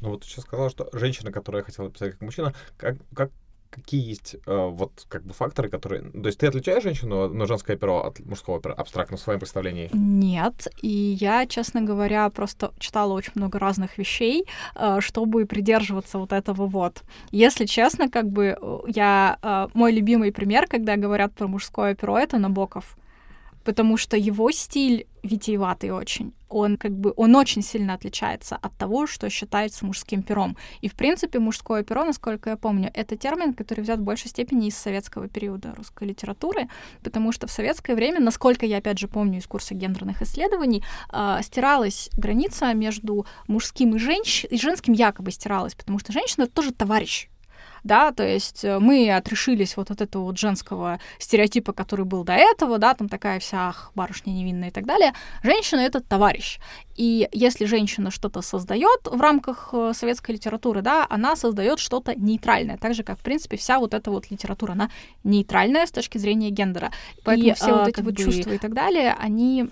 Ну 0.00 0.10
вот 0.10 0.22
ты 0.22 0.28
сейчас 0.28 0.44
сказала, 0.44 0.70
что 0.70 0.88
женщина, 0.92 1.32
которая 1.32 1.62
хотела 1.62 1.90
писать 1.90 2.12
как 2.12 2.20
мужчина, 2.20 2.54
как, 2.76 2.96
как 3.14 3.30
какие 3.74 4.08
есть 4.08 4.36
э, 4.46 4.68
вот 4.70 5.06
как 5.08 5.24
бы 5.24 5.32
факторы, 5.32 5.68
которые... 5.68 6.02
То 6.02 6.26
есть 6.26 6.38
ты 6.38 6.46
отличаешь 6.46 6.82
женщину 6.82 7.28
на 7.28 7.46
женское 7.46 7.76
перо 7.76 8.04
от 8.04 8.20
мужского 8.20 8.60
перо 8.60 8.74
абстрактно 8.74 9.16
в 9.16 9.20
своем 9.20 9.38
представлении? 9.38 9.90
Нет. 9.92 10.68
И 10.82 10.88
я, 10.88 11.46
честно 11.46 11.82
говоря, 11.82 12.28
просто 12.30 12.72
читала 12.78 13.12
очень 13.12 13.32
много 13.34 13.58
разных 13.58 13.98
вещей, 13.98 14.46
э, 14.74 14.98
чтобы 15.00 15.46
придерживаться 15.46 16.18
вот 16.18 16.32
этого 16.32 16.66
вот. 16.66 17.02
Если 17.30 17.66
честно, 17.66 18.08
как 18.08 18.30
бы 18.30 18.56
э, 18.60 18.78
я... 18.88 19.38
Э, 19.42 19.68
мой 19.74 19.92
любимый 19.92 20.32
пример, 20.32 20.66
когда 20.66 20.96
говорят 20.96 21.34
про 21.34 21.46
мужское 21.46 21.94
перо, 21.94 22.18
это 22.18 22.38
Набоков 22.38 22.96
потому 23.64 23.96
что 23.96 24.16
его 24.16 24.50
стиль 24.50 25.06
витиеватый 25.22 25.90
очень. 25.90 26.34
Он 26.48 26.76
как 26.76 26.92
бы, 26.92 27.12
он 27.16 27.34
очень 27.34 27.62
сильно 27.62 27.94
отличается 27.94 28.56
от 28.56 28.76
того, 28.76 29.06
что 29.06 29.28
считается 29.30 29.84
мужским 29.84 30.22
пером. 30.22 30.56
И, 30.82 30.88
в 30.88 30.94
принципе, 30.94 31.38
мужское 31.38 31.82
перо, 31.82 32.04
насколько 32.04 32.50
я 32.50 32.56
помню, 32.56 32.90
это 32.94 33.16
термин, 33.16 33.54
который 33.54 33.80
взят 33.80 33.98
в 33.98 34.02
большей 34.02 34.28
степени 34.28 34.68
из 34.68 34.76
советского 34.76 35.28
периода 35.28 35.74
русской 35.74 36.06
литературы, 36.06 36.68
потому 37.02 37.32
что 37.32 37.46
в 37.46 37.50
советское 37.50 37.94
время, 37.94 38.20
насколько 38.20 38.66
я, 38.66 38.78
опять 38.78 38.98
же, 38.98 39.08
помню 39.08 39.38
из 39.38 39.46
курса 39.46 39.74
гендерных 39.74 40.22
исследований, 40.22 40.84
э, 41.12 41.38
стиралась 41.42 42.10
граница 42.16 42.72
между 42.74 43.26
мужским 43.48 43.96
и, 43.96 43.98
женщ... 43.98 44.44
и 44.44 44.56
женским 44.58 44.92
якобы 44.92 45.32
стиралась, 45.32 45.74
потому 45.74 45.98
что 45.98 46.12
женщина— 46.12 46.46
тоже 46.54 46.72
товарищ, 46.72 47.28
да, 47.84 48.12
то 48.12 48.26
есть 48.26 48.64
э, 48.64 48.78
мы 48.78 49.10
отрешились 49.14 49.76
вот 49.76 49.90
от 49.90 50.00
этого 50.00 50.24
вот 50.24 50.38
женского 50.38 50.98
стереотипа, 51.18 51.72
который 51.72 52.04
был 52.06 52.24
до 52.24 52.32
этого, 52.32 52.78
да, 52.78 52.94
там 52.94 53.08
такая 53.08 53.38
вся, 53.38 53.68
ах, 53.68 53.92
барышня 53.94 54.32
невинная 54.32 54.68
и 54.68 54.72
так 54.72 54.86
далее. 54.86 55.12
Женщина— 55.42 55.80
это 55.80 56.00
товарищ. 56.00 56.58
И 56.96 57.28
если 57.32 57.64
женщина 57.64 58.10
что-то 58.10 58.40
создает 58.40 59.00
в 59.04 59.20
рамках 59.20 59.70
э, 59.72 59.92
советской 59.94 60.32
литературы, 60.32 60.80
да, 60.80 61.06
она 61.10 61.36
создает 61.36 61.78
что-то 61.78 62.14
нейтральное, 62.14 62.78
так 62.78 62.94
же, 62.94 63.02
как, 63.02 63.18
в 63.18 63.22
принципе, 63.22 63.56
вся 63.56 63.78
вот 63.78 63.94
эта 63.94 64.10
вот 64.10 64.30
литература, 64.30 64.72
она 64.72 64.90
нейтральная 65.24 65.86
с 65.86 65.90
точки 65.90 66.18
зрения 66.18 66.50
гендера. 66.50 66.90
Поэтому 67.24 67.50
и 67.50 67.54
все 67.54 67.72
а, 67.72 67.78
вот 67.80 67.88
эти 67.88 68.00
вот 68.00 68.14
бы... 68.14 68.22
чувства 68.22 68.52
и 68.52 68.58
так 68.58 68.72
далее, 68.74 69.14
они... 69.18 69.68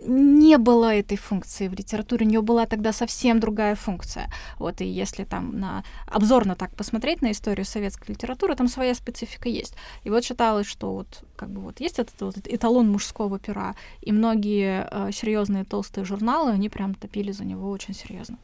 Не 0.00 0.58
было 0.58 0.94
этой 0.94 1.16
функции 1.16 1.68
в 1.68 1.74
литературе, 1.74 2.26
у 2.26 2.28
нее 2.28 2.40
была 2.40 2.66
тогда 2.66 2.92
совсем 2.92 3.40
другая 3.40 3.74
функция. 3.74 4.30
Вот, 4.58 4.80
и 4.80 4.86
если 4.86 5.24
там 5.24 5.58
на 5.58 5.84
обзорно 6.06 6.56
так 6.56 6.74
посмотреть 6.74 7.20
на 7.20 7.27
историю 7.32 7.64
советской 7.64 8.12
литературы, 8.12 8.54
там 8.54 8.68
своя 8.68 8.94
специфика 8.94 9.48
есть. 9.48 9.74
И 10.04 10.10
вот 10.10 10.24
считалось, 10.24 10.66
что 10.66 10.94
вот 10.94 11.24
как 11.36 11.50
бы 11.50 11.60
вот 11.60 11.80
есть 11.80 11.98
этот 11.98 12.20
вот 12.20 12.36
эталон 12.44 12.88
мужского 12.88 13.38
пера, 13.38 13.74
и 14.00 14.12
многие 14.12 14.88
э, 14.90 15.12
серьезные 15.12 15.64
толстые 15.64 16.04
журналы, 16.04 16.52
они 16.52 16.68
прям 16.68 16.94
топили 16.94 17.32
за 17.32 17.44
него 17.44 17.70
очень 17.70 17.94
серьезно. 17.94 18.38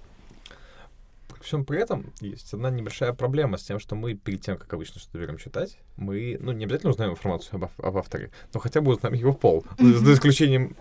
При 1.29 1.43
всем 1.43 1.65
при 1.65 1.81
этом 1.81 2.13
есть 2.21 2.55
одна 2.55 2.71
небольшая 2.71 3.13
проблема 3.13 3.59
с 3.59 3.65
тем, 3.65 3.79
что 3.79 3.97
мы 3.97 4.15
перед 4.15 4.41
тем, 4.41 4.57
как 4.57 4.73
обычно 4.73 5.01
что-то 5.01 5.19
берем 5.19 5.37
читать, 5.37 5.77
мы, 5.97 6.39
ну, 6.41 6.53
не 6.53 6.65
обязательно 6.65 6.91
узнаем 6.91 7.13
информацию 7.13 7.57
об, 7.63 7.71
об 7.85 7.97
авторе, 7.97 8.31
но 8.55 8.61
хотя 8.61 8.81
бы 8.81 8.93
узнаем 8.93 9.15
его 9.15 9.33
пол, 9.33 9.65
за 9.79 10.15
исключением 10.15 10.77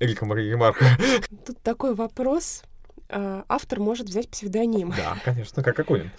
Эрика 0.00 0.26
Марии 0.26 0.50
Ремарка. 0.50 0.84
Тут 1.46 1.58
такой 1.62 1.94
вопрос. 1.94 2.62
Э, 3.08 3.42
автор 3.48 3.80
может 3.80 4.08
взять 4.08 4.28
псевдоним. 4.28 4.92
Да, 4.96 5.16
конечно, 5.24 5.62
как 5.62 5.78
Акунин. 5.80 6.10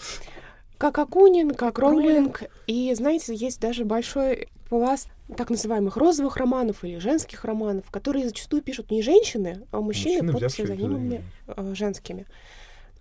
Как 0.80 0.98
Акунин, 0.98 1.54
как 1.54 1.78
Роулинг. 1.78 2.44
И, 2.66 2.92
знаете, 2.96 3.36
есть 3.36 3.60
даже 3.60 3.84
большой 3.84 4.48
пласт 4.70 5.10
так 5.36 5.50
называемых 5.50 5.98
розовых 5.98 6.38
романов 6.38 6.84
или 6.84 6.98
женских 7.00 7.44
романов, 7.44 7.92
которые 7.92 8.26
зачастую 8.26 8.64
пишут 8.64 8.90
не 8.90 9.02
женщины, 9.02 9.68
а 9.72 9.82
мужчины, 9.82 10.24
мужчины 10.24 10.40
под 10.40 10.52
псевдонимами 10.52 11.24
э, 11.48 11.74
женскими. 11.76 12.26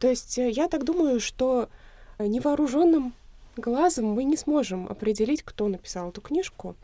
То 0.01 0.09
есть 0.09 0.37
э, 0.39 0.51
я 0.51 0.69
так 0.69 0.85
думаю, 0.85 1.21
что 1.21 1.69
невооруженным 2.19 3.15
глазом 3.57 4.07
мы 4.07 4.25
не 4.25 4.37
сможем 4.37 4.89
определить, 4.89 5.43
кто 5.43 5.69
написал 5.69 6.11
эту 6.11 6.21
книжку, 6.21 6.75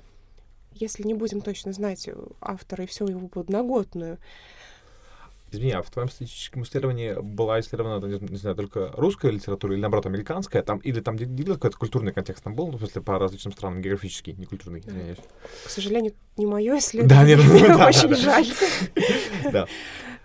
если 0.72 1.02
не 1.02 1.14
будем 1.14 1.40
точно 1.40 1.72
знать 1.72 2.08
автора 2.40 2.84
и 2.84 2.86
всю 2.86 3.08
его 3.08 3.26
подноготную. 3.26 4.18
Извини, 5.54 5.70
а 5.70 5.82
в 5.82 5.90
твоем 5.90 6.08
статистическом 6.08 6.64
исследовании 6.64 7.14
была 7.20 7.60
исследована, 7.60 8.04
не, 8.04 8.36
знаю, 8.36 8.56
только 8.56 8.90
русская 8.94 9.30
литература 9.30 9.72
или, 9.72 9.80
наоборот, 9.80 10.06
американская, 10.06 10.62
там, 10.62 10.78
или 10.78 10.98
там 10.98 11.16
делил 11.16 11.54
какой-то 11.54 11.78
культурный 11.78 12.12
контекст 12.12 12.42
там 12.42 12.56
был, 12.56 12.66
ну, 12.66 12.76
в 12.76 12.80
смысле, 12.80 13.02
по 13.02 13.20
различным 13.20 13.52
странам, 13.52 13.80
географический, 13.80 14.32
не 14.32 14.46
культурный, 14.46 14.80
извиняюсь. 14.80 15.18
К 15.64 15.70
сожалению, 15.70 16.14
не 16.36 16.46
мое 16.46 16.78
исследование. 16.78 17.36
Да, 17.36 17.44
нет, 17.44 17.68
да, 17.78 17.86
очень 17.86 18.14
жаль. 18.16 18.46
Да. 19.52 19.68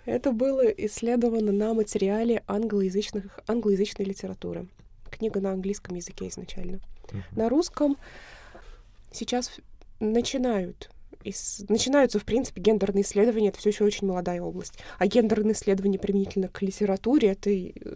Это 0.04 0.32
было 0.32 0.66
исследовано 0.66 1.52
на 1.52 1.74
материале 1.74 2.42
англоязычных, 2.48 3.38
англоязычной 3.46 4.06
литературы. 4.06 4.66
Книга 5.10 5.40
на 5.40 5.52
английском 5.52 5.94
языке 5.94 6.26
изначально. 6.26 6.80
На 7.32 7.48
русском 7.48 7.96
сейчас 9.12 9.52
начинают 10.00 10.90
из... 11.22 11.64
начинаются, 11.68 12.18
в 12.18 12.24
принципе, 12.24 12.60
гендерные 12.60 13.02
исследования, 13.02 13.48
это 13.48 13.58
все 13.58 13.70
еще 13.70 13.84
очень 13.84 14.06
молодая 14.06 14.40
область. 14.40 14.74
А 14.98 15.06
гендерные 15.06 15.54
исследования 15.54 15.98
применительно 15.98 16.48
к 16.48 16.62
литературе, 16.62 17.30
это 17.32 17.50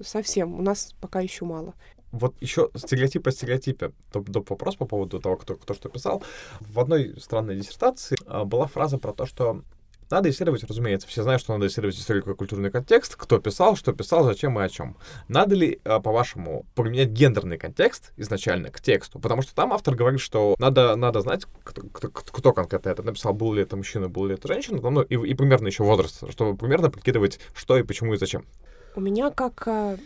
совсем 0.04 0.58
у 0.58 0.62
нас 0.62 0.94
пока 1.00 1.20
еще 1.20 1.44
мало. 1.44 1.74
Вот 2.12 2.40
еще 2.40 2.70
стереотип 2.76 3.26
о 3.26 3.32
стереотипе. 3.32 3.90
Доп, 4.12 4.28
доп 4.28 4.50
вопрос 4.50 4.76
по 4.76 4.86
поводу 4.86 5.18
того, 5.18 5.36
кто, 5.36 5.56
кто 5.56 5.74
что 5.74 5.88
писал. 5.88 6.22
В 6.60 6.78
одной 6.78 7.16
странной 7.20 7.56
диссертации 7.56 8.16
а, 8.26 8.44
была 8.44 8.68
фраза 8.68 8.98
про 8.98 9.12
то, 9.12 9.26
что 9.26 9.62
надо 10.10 10.30
исследовать, 10.30 10.64
разумеется. 10.64 11.08
Все 11.08 11.22
знают, 11.22 11.42
что 11.42 11.52
надо 11.52 11.66
исследовать 11.66 11.96
историко-культурный 11.96 12.70
контекст, 12.70 13.16
кто 13.16 13.38
писал, 13.38 13.76
что 13.76 13.92
писал, 13.92 14.24
зачем 14.24 14.58
и 14.58 14.62
о 14.62 14.68
чем. 14.68 14.96
Надо 15.28 15.54
ли, 15.54 15.80
а, 15.84 16.00
по-вашему, 16.00 16.66
применять 16.74 17.08
гендерный 17.08 17.58
контекст 17.58 18.12
изначально 18.16 18.70
к 18.70 18.80
тексту? 18.80 19.18
Потому 19.18 19.42
что 19.42 19.54
там 19.54 19.72
автор 19.72 19.94
говорит, 19.94 20.20
что 20.20 20.54
надо, 20.58 20.96
надо 20.96 21.20
знать, 21.20 21.46
кто, 21.62 21.82
кто, 21.82 22.08
кто 22.08 22.52
конкретно 22.52 22.90
это 22.90 23.02
написал, 23.02 23.32
был 23.34 23.52
ли 23.52 23.62
это 23.62 23.76
мужчина, 23.76 24.08
был 24.08 24.26
ли 24.26 24.34
это 24.34 24.48
женщина, 24.48 24.80
ну, 24.80 25.02
и, 25.02 25.14
и 25.14 25.34
примерно 25.34 25.68
еще 25.68 25.84
возраст, 25.84 26.30
чтобы 26.30 26.56
примерно 26.56 26.90
прикидывать, 26.90 27.40
что 27.54 27.76
и 27.78 27.82
почему 27.82 28.14
и 28.14 28.16
зачем. 28.16 28.44
У 28.96 29.00
меня 29.00 29.30
как 29.30 29.66
а, 29.66 29.98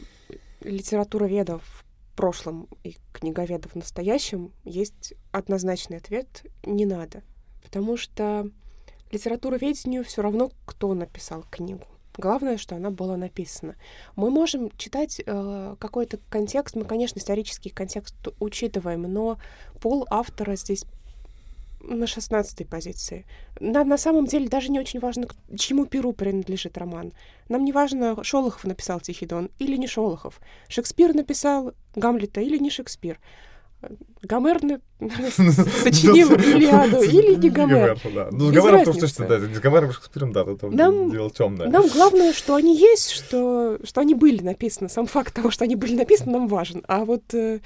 литературоведа 0.62 1.58
в 1.58 1.84
прошлом 2.16 2.68
и 2.82 2.96
книговеда 3.12 3.68
в 3.68 3.76
настоящем 3.76 4.52
есть 4.64 5.14
однозначный 5.30 5.98
ответ— 5.98 6.44
не 6.64 6.84
надо. 6.84 7.22
Потому 7.62 7.96
что 7.96 8.50
литературоведению 9.10 10.04
все 10.04 10.22
равно, 10.22 10.50
кто 10.66 10.94
написал 10.94 11.44
книгу. 11.50 11.84
Главное, 12.16 12.56
что 12.56 12.74
она 12.74 12.90
была 12.90 13.16
написана. 13.16 13.76
Мы 14.16 14.30
можем 14.30 14.70
читать 14.76 15.22
э, 15.24 15.76
какой-то 15.78 16.18
контекст, 16.28 16.74
мы, 16.74 16.84
конечно, 16.84 17.20
исторический 17.20 17.70
контекст 17.70 18.16
учитываем, 18.40 19.02
но 19.02 19.38
пол 19.80 20.04
автора 20.10 20.56
здесь 20.56 20.84
на 21.80 22.08
шестнадцатой 22.08 22.66
позиции. 22.66 23.24
На, 23.60 23.84
на 23.84 23.96
самом 23.96 24.26
деле 24.26 24.48
даже 24.48 24.70
не 24.70 24.80
очень 24.80 25.00
важно, 25.00 25.28
чему 25.56 25.86
перу 25.86 26.12
принадлежит 26.12 26.76
роман. 26.76 27.12
Нам 27.48 27.64
не 27.64 27.72
важно, 27.72 28.22
Шолохов 28.24 28.64
написал 28.64 29.00
Тихий 29.00 29.26
Дон 29.26 29.50
или 29.60 29.76
не 29.76 29.86
Шолохов. 29.86 30.40
Шекспир 30.68 31.14
написал 31.14 31.72
Гамлета 31.94 32.40
или 32.40 32.58
не 32.58 32.70
Шекспир. 32.70 33.20
Гомер 34.22 34.58
сочинил 35.00 36.32
Илиаду 36.32 37.00
или 37.02 37.36
не 37.36 37.50
Гомер. 37.50 37.98
Ну, 38.32 38.48
с 38.48 38.52
Гомером 38.52 38.84
то, 38.84 39.06
что 39.06 39.26
да, 39.26 39.38
с 39.38 39.60
Гомером 39.60 39.90
и 39.90 39.92
Шекспиром, 39.92 40.32
да, 40.32 40.44
тут 40.44 40.74
дело 40.74 41.30
темное. 41.30 41.68
Нам 41.68 41.86
главное, 41.88 42.32
что 42.32 42.56
они 42.56 42.76
есть, 42.76 43.10
что, 43.10 43.78
что 43.84 44.00
они 44.00 44.14
были 44.14 44.42
написаны. 44.42 44.88
Сам 44.88 45.06
факт 45.06 45.34
того, 45.34 45.50
что 45.50 45.64
они 45.64 45.76
были 45.76 45.94
написаны, 45.94 46.32
нам 46.32 46.48
важен. 46.48 46.84
А 46.88 47.04
вот 47.04 47.32
э, 47.34 47.60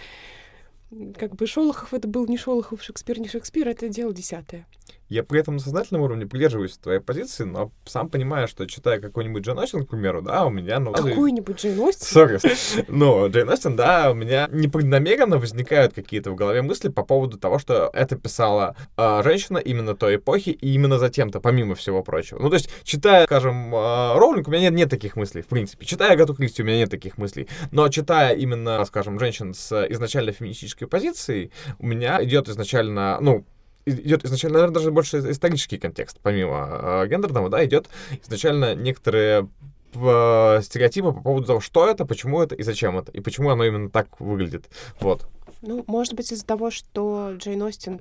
как 1.18 1.34
бы 1.34 1.46
Шолохов 1.46 1.94
это 1.94 2.06
был 2.06 2.26
не 2.26 2.36
Шолохов, 2.36 2.82
Шекспир 2.82 3.18
не 3.18 3.28
Шекспир, 3.28 3.68
это 3.68 3.88
дело 3.88 4.12
десятое. 4.12 4.66
Я 5.12 5.22
при 5.22 5.40
этом 5.40 5.56
на 5.56 5.60
сознательном 5.60 6.04
уровне 6.04 6.24
придерживаюсь 6.24 6.78
твоей 6.78 6.98
позиции, 6.98 7.44
но 7.44 7.70
сам 7.84 8.08
понимаю, 8.08 8.48
что 8.48 8.64
читая 8.64 8.98
какой-нибудь 8.98 9.44
Джейн 9.44 9.58
Остин, 9.58 9.84
к 9.84 9.90
примеру, 9.90 10.22
да, 10.22 10.46
у 10.46 10.48
меня... 10.48 10.78
Ну, 10.78 10.90
Какой-нибудь 10.92 11.60
Джейн 11.60 11.78
Остин? 11.80 12.06
Sorry. 12.06 12.40
Ну, 12.88 13.28
Джейн 13.28 13.46
Остин, 13.50 13.76
да, 13.76 14.10
у 14.10 14.14
меня 14.14 14.48
непреднамеренно 14.50 15.36
возникают 15.36 15.92
какие-то 15.92 16.30
в 16.30 16.34
голове 16.34 16.62
мысли 16.62 16.88
по 16.88 17.02
поводу 17.02 17.36
того, 17.36 17.58
что 17.58 17.90
это 17.92 18.16
писала 18.16 18.74
э, 18.96 19.20
женщина 19.22 19.58
именно 19.58 19.94
той 19.94 20.16
эпохи 20.16 20.48
и 20.48 20.72
именно 20.72 20.98
зачем-то, 20.98 21.40
помимо 21.40 21.74
всего 21.74 22.02
прочего. 22.02 22.38
Ну, 22.38 22.48
то 22.48 22.54
есть, 22.54 22.70
читая, 22.82 23.26
скажем, 23.26 23.74
э, 23.74 24.14
Роулинг, 24.16 24.48
у 24.48 24.50
меня 24.50 24.62
нет, 24.62 24.72
нет 24.72 24.88
таких 24.88 25.16
мыслей, 25.16 25.42
в 25.42 25.46
принципе. 25.46 25.84
Читая 25.84 26.12
Агату 26.12 26.34
Кристи, 26.34 26.62
у 26.62 26.64
меня 26.64 26.78
нет 26.78 26.90
таких 26.90 27.18
мыслей. 27.18 27.48
Но 27.70 27.86
читая 27.90 28.34
именно, 28.34 28.82
скажем, 28.86 29.18
женщин 29.18 29.52
с 29.52 29.86
изначально 29.90 30.32
феминистической 30.32 30.88
позицией, 30.88 31.52
у 31.78 31.84
меня 31.84 32.24
идет 32.24 32.48
изначально, 32.48 33.18
ну, 33.20 33.44
идет 33.86 34.24
изначально, 34.24 34.58
наверное, 34.58 34.74
даже 34.74 34.90
больше 34.90 35.18
исторический 35.18 35.78
контекст, 35.78 36.18
помимо 36.22 36.68
э, 36.70 37.08
гендерного, 37.08 37.48
да, 37.48 37.64
идет 37.64 37.88
изначально 38.22 38.74
некоторые 38.74 39.48
э, 39.94 40.60
стереотипы 40.62 41.12
по 41.12 41.20
поводу 41.20 41.46
того, 41.46 41.60
что 41.60 41.88
это, 41.88 42.04
почему 42.04 42.42
это 42.42 42.54
и 42.54 42.62
зачем 42.62 42.98
это, 42.98 43.12
и 43.12 43.20
почему 43.20 43.50
оно 43.50 43.64
именно 43.64 43.90
так 43.90 44.20
выглядит. 44.20 44.68
Вот. 45.00 45.26
Ну, 45.62 45.84
может 45.86 46.14
быть, 46.14 46.32
из-за 46.32 46.44
того, 46.44 46.70
что 46.70 47.34
Джейн 47.36 47.62
Остин 47.62 48.00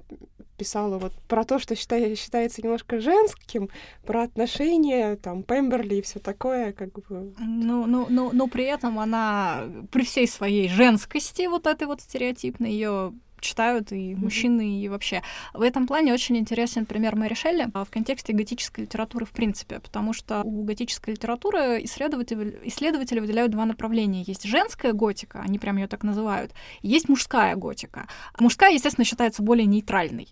писала 0.58 0.98
вот 0.98 1.14
про 1.28 1.44
то, 1.44 1.58
что 1.60 1.76
считает, 1.76 2.20
считается 2.20 2.62
немножко 2.62 3.00
женским, 3.00 3.70
про 4.06 4.24
отношения, 4.24 5.16
там, 5.16 5.44
Пемберли 5.44 5.96
и 5.96 6.02
все 6.02 6.20
такое, 6.20 6.72
как 6.72 6.92
бы. 6.94 7.34
Ну, 7.40 7.86
ну, 7.86 8.06
ну, 8.10 8.30
но 8.32 8.48
при 8.48 8.66
этом 8.66 9.00
она 9.00 9.64
при 9.92 10.04
всей 10.04 10.28
своей 10.28 10.70
женскости, 10.70 11.48
вот 11.48 11.66
этой 11.66 11.88
вот 11.88 12.02
стереотипной, 12.02 12.72
ее 12.72 13.14
читают 13.42 13.92
и 13.92 14.16
мужчины, 14.16 14.82
и 14.82 14.88
вообще. 14.88 15.22
В 15.54 15.62
этом 15.62 15.88
плане 15.88 16.14
очень 16.14 16.38
интересен 16.38 16.86
пример 16.86 17.16
Мэри 17.16 17.34
Шелли 17.34 17.68
а, 17.74 17.84
в 17.84 17.90
контексте 17.90 18.34
готической 18.34 18.86
литературы 18.86 19.26
в 19.26 19.32
принципе, 19.32 19.80
потому 19.80 20.14
что 20.14 20.42
у 20.44 20.64
готической 20.64 21.16
литературы 21.16 21.84
исследователи, 21.84 22.60
исследователи 22.64 23.20
выделяют 23.20 23.52
два 23.52 23.66
направления. 23.66 24.22
Есть 24.22 24.44
женская 24.44 24.94
готика, 24.94 25.42
они 25.42 25.60
прям 25.60 25.78
ее 25.78 25.88
так 25.88 26.04
называют, 26.04 26.54
есть 26.82 27.10
мужская 27.10 27.56
готика. 27.56 28.08
Мужская, 28.40 28.72
естественно, 28.72 29.06
считается 29.06 29.42
более 29.44 29.66
нейтральной. 29.66 30.30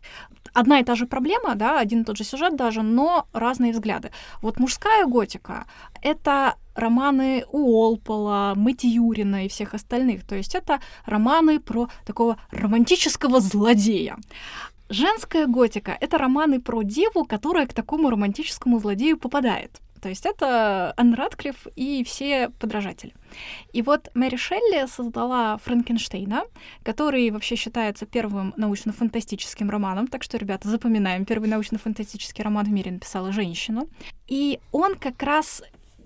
Одна 0.54 0.80
и 0.80 0.84
та 0.84 0.96
же 0.96 1.06
проблема, 1.06 1.56
да, 1.56 1.80
один 1.80 2.02
и 2.02 2.06
тот 2.06 2.18
же 2.18 2.24
сюжет 2.24 2.56
даже, 2.56 2.82
но 2.82 3.28
разные 3.34 3.72
взгляды. 3.72 4.12
Вот 4.42 4.60
мужская 4.60 5.06
готика— 5.06 5.66
это 6.02 6.56
романы 6.76 7.46
Уолпола, 7.52 8.54
Матьюрина 8.56 9.46
и 9.46 9.50
всех 9.50 9.74
остальных. 9.74 10.26
То 10.26 10.36
есть 10.36 10.56
это 10.56 10.80
романы 11.06 11.60
про 11.60 11.88
такого 12.06 12.38
романтического 12.52 13.40
злодея. 13.40 14.18
Женская 14.90 15.46
готика— 15.46 15.96
это 16.02 16.18
романы 16.18 16.60
про 16.60 16.82
деву, 16.84 17.24
которая 17.24 17.68
к 17.68 17.74
такому 17.74 18.10
романтическому 18.10 18.80
злодею 18.80 19.18
попадает. 19.18 19.82
То 20.02 20.10
есть 20.10 20.26
это 20.26 20.94
Анн 20.98 21.14
Радклифф 21.14 21.68
и 21.76 22.04
все 22.04 22.50
подражатели. 22.50 23.14
И 23.74 23.82
вот 23.82 24.10
Мэри 24.14 24.36
Шелли 24.36 24.88
создала 24.88 25.58
Франкенштейна, 25.58 26.44
который 26.84 27.30
вообще 27.30 27.56
считается 27.56 28.06
первым 28.06 28.54
научно-фантастическим 28.58 29.70
романом. 29.70 30.08
Так 30.08 30.24
что, 30.24 30.38
ребята, 30.38 30.70
запоминаем, 30.70 31.26
первый 31.26 31.50
научно-фантастический 31.50 32.44
роман 32.44 32.66
в 32.66 32.72
мире 32.72 32.92
написала 32.92 33.32
женщина. 33.32 33.84
И 34.28 34.60
он 34.72 34.96
как 34.96 35.22
раз 35.24 35.62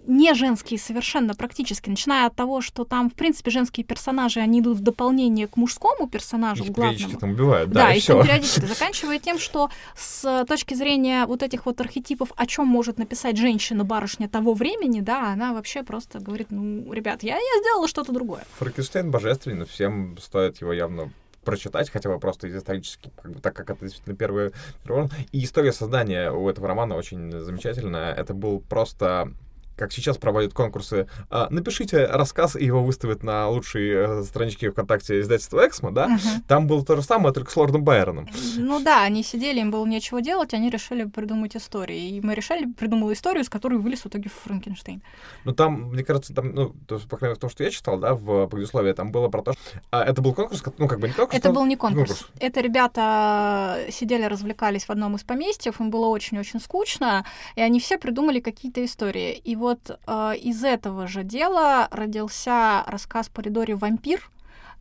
не 0.06 0.34
женские 0.34 0.80
совершенно 0.80 1.34
практически, 1.34 1.90
начиная 1.90 2.28
от 2.28 2.36
того, 2.36 2.62
что 2.62 2.84
там, 2.84 3.10
в 3.10 3.14
принципе, 3.14 3.52
женские 3.52 3.86
персонажи, 3.86 4.40
они 4.40 4.60
идут 4.60 4.78
в 4.78 4.82
дополнение 4.82 5.48
к 5.48 5.58
мужскому 5.58 6.08
персонажу, 6.08 6.64
их 6.64 6.72
главному. 6.72 7.18
там 7.20 7.32
убивают, 7.32 7.72
да, 7.72 7.84
да 7.88 7.94
и, 7.94 7.98
и 7.98 8.00
все. 8.02 8.22
периодически, 8.22 8.66
заканчивая 8.66 9.20
тем, 9.20 9.40
что 9.40 9.70
с 9.96 10.46
точки 10.46 10.74
зрения 10.74 11.26
вот 11.26 11.44
этих 11.44 11.66
вот 11.66 11.80
архетипов, 11.82 12.32
о 12.36 12.46
чем 12.46 12.68
может 12.68 12.98
написать 12.98 13.38
женщина-барышня 13.38 14.28
того 14.28 14.54
времени, 14.54 15.00
да, 15.02 15.32
она 15.32 15.54
вообще 15.54 15.84
просто 15.84 16.20
говорит, 16.20 16.48
ну, 16.52 16.92
ребят, 16.92 17.24
я, 17.24 17.36
я 17.36 17.62
сделала 17.62 17.88
что-то 17.88 18.12
другое. 18.12 18.44
Франкенштейн 18.58 19.10
божественный, 19.12 19.66
всем 19.66 20.18
стоит 20.20 20.62
его 20.62 20.74
явно 20.74 21.12
прочитать, 21.44 21.90
хотя 21.90 22.10
бы 22.10 22.20
просто 22.20 22.48
из 22.48 22.56
исторически, 22.56 23.12
как 23.22 23.32
бы, 23.32 23.40
так 23.40 23.54
как 23.54 23.70
это 23.70 23.82
действительно 23.82 24.16
первый 24.16 24.52
роман. 24.86 25.10
И 25.32 25.44
история 25.44 25.74
создания 25.74 26.32
у 26.32 26.50
этого 26.50 26.68
романа 26.68 26.96
очень 26.96 27.32
замечательная. 27.32 28.14
Это 28.14 28.34
был 28.34 28.60
просто 28.62 29.34
как 29.76 29.92
сейчас 29.92 30.18
проводят 30.18 30.54
конкурсы, 30.54 31.08
а, 31.30 31.48
напишите 31.50 32.06
рассказ, 32.06 32.56
и 32.56 32.66
его 32.66 32.84
выставят 32.84 33.24
на 33.24 33.48
лучшей 33.50 33.90
э, 33.90 34.24
страничке 34.24 34.72
ВКонтакте 34.72 35.20
издательства 35.20 35.68
Эксмо, 35.68 35.92
да? 35.92 36.08
Uh-huh. 36.08 36.42
Там 36.48 36.68
было 36.68 36.86
то 36.86 36.96
же 36.96 37.02
самое, 37.02 37.34
только 37.34 37.52
с 37.52 37.56
Лордом 37.56 37.84
Байроном. 37.84 38.30
Ну 38.58 38.80
да, 38.80 39.04
они 39.04 39.24
сидели, 39.24 39.60
им 39.60 39.72
было 39.72 39.86
нечего 39.86 40.22
делать, 40.22 40.54
они 40.54 40.70
решили 40.70 41.06
придумать 41.06 41.56
историю. 41.56 41.98
И 41.98 42.22
мы 42.22 42.36
решили, 42.36 42.72
придумала 42.72 43.14
историю, 43.14 43.44
с 43.44 43.50
которой 43.50 43.80
вылез 43.80 44.02
в 44.02 44.08
итоге 44.08 44.30
Франкенштейн. 44.44 45.02
Ну 45.44 45.54
там, 45.54 45.90
мне 45.90 46.04
кажется, 46.04 46.34
там, 46.34 46.54
ну, 46.54 46.76
то, 46.88 47.00
по 47.00 47.18
крайней 47.18 47.32
мере, 47.32 47.36
в 47.36 47.42
том, 47.42 47.50
что 47.50 47.64
я 47.64 47.72
читал, 47.72 47.98
да, 47.98 48.14
в 48.14 48.48
предусловии, 48.48 48.94
там 48.94 49.12
было 49.12 49.30
про 49.30 49.42
то, 49.42 49.54
что 49.54 49.62
а, 49.92 50.04
это 50.04 50.22
был 50.22 50.34
конкурс, 50.34 50.64
ну, 50.78 50.88
как 50.88 51.00
бы 51.00 51.08
не 51.08 51.14
конкурс. 51.14 51.38
Это 51.38 51.52
был 51.52 51.66
не 51.66 51.76
конкурс. 51.76 52.10
конкурс. 52.10 52.32
Это 52.40 52.62
ребята 52.62 53.80
сидели, 53.90 54.26
развлекались 54.26 54.86
в 54.86 54.90
одном 54.90 55.16
из 55.16 55.24
поместьев, 55.24 55.80
им 55.80 55.90
было 55.90 56.08
очень-очень 56.08 56.60
скучно, 56.60 57.26
и 57.56 57.62
они 57.62 57.80
все 57.80 57.98
придумали 57.98 58.40
какие-то 58.40 58.84
истории. 58.84 59.34
И 59.34 59.56
вот 59.64 60.00
э, 60.06 60.34
из 60.42 60.64
этого 60.64 61.08
же 61.08 61.24
дела 61.24 61.88
родился 61.92 62.84
рассказ 62.86 63.30
по 63.30 63.42
коридоре 63.42 63.76
«Вампир», 63.76 64.30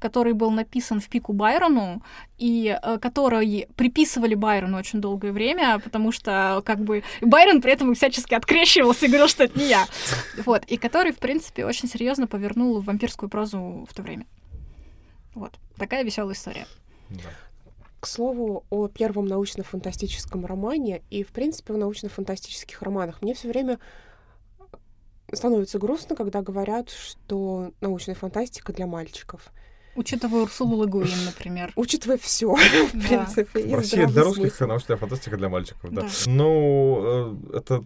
который 0.01 0.33
был 0.33 0.51
написан 0.51 1.01
в 1.01 1.09
пику 1.09 1.33
Байрону, 1.33 2.03
и 2.37 2.77
э, 2.83 2.99
который 2.99 3.69
приписывали 3.77 4.35
Байрону 4.35 4.77
очень 4.77 5.01
долгое 5.01 5.31
время, 5.31 5.79
потому 5.79 6.11
что 6.11 6.63
как 6.65 6.81
бы 6.81 7.05
Байрон 7.21 7.63
при 7.63 7.73
этом 7.73 7.95
всячески 7.95 8.35
открещивался 8.35 9.07
и 9.07 9.09
говорил, 9.09 9.29
что 9.29 9.45
это 9.45 9.57
не 9.57 9.69
я. 9.69 9.87
Вот, 10.45 10.65
и 10.65 10.77
который, 10.77 11.13
в 11.13 11.19
принципе, 11.19 11.65
очень 11.65 11.89
серьезно 11.89 12.27
повернул 12.27 12.81
вампирскую 12.81 13.31
прозу 13.31 13.87
в 13.89 13.95
то 13.95 14.03
время. 14.03 14.27
Вот, 15.35 15.53
такая 15.77 16.03
веселая 16.03 16.35
история. 16.35 16.67
Да. 17.11 17.31
К 18.01 18.07
слову 18.09 18.65
о 18.71 18.89
первом 18.89 19.27
научно-фантастическом 19.27 20.45
романе 20.45 21.03
и, 21.11 21.23
в 21.23 21.29
принципе, 21.29 21.75
о 21.75 21.77
научно-фантастических 21.77 22.83
романах. 22.83 23.23
Мне 23.23 23.35
все 23.35 23.47
время 23.47 23.79
становится 25.37 25.79
грустно, 25.79 26.17
когда 26.17 26.43
говорят, 26.43 26.91
что 26.91 27.73
научная 27.81 28.15
фантастика 28.15 28.73
для 28.73 28.87
мальчиков. 28.87 29.53
Учитывая 29.95 30.43
Урсулу 30.43 30.77
Лагуин, 30.77 31.25
например. 31.27 31.73
Учитывая 31.77 32.19
все, 32.19 32.55
в 32.55 32.91
принципе. 32.93 33.79
здравый 33.83 34.13
для 34.13 34.23
русских 34.23 34.61
научная 34.61 34.97
фантастика 34.97 35.37
для 35.37 35.49
мальчиков, 35.49 35.91
да. 35.93 36.03
Да. 36.03 36.09
Ну, 36.27 37.37
э, 37.53 37.59
это 37.59 37.85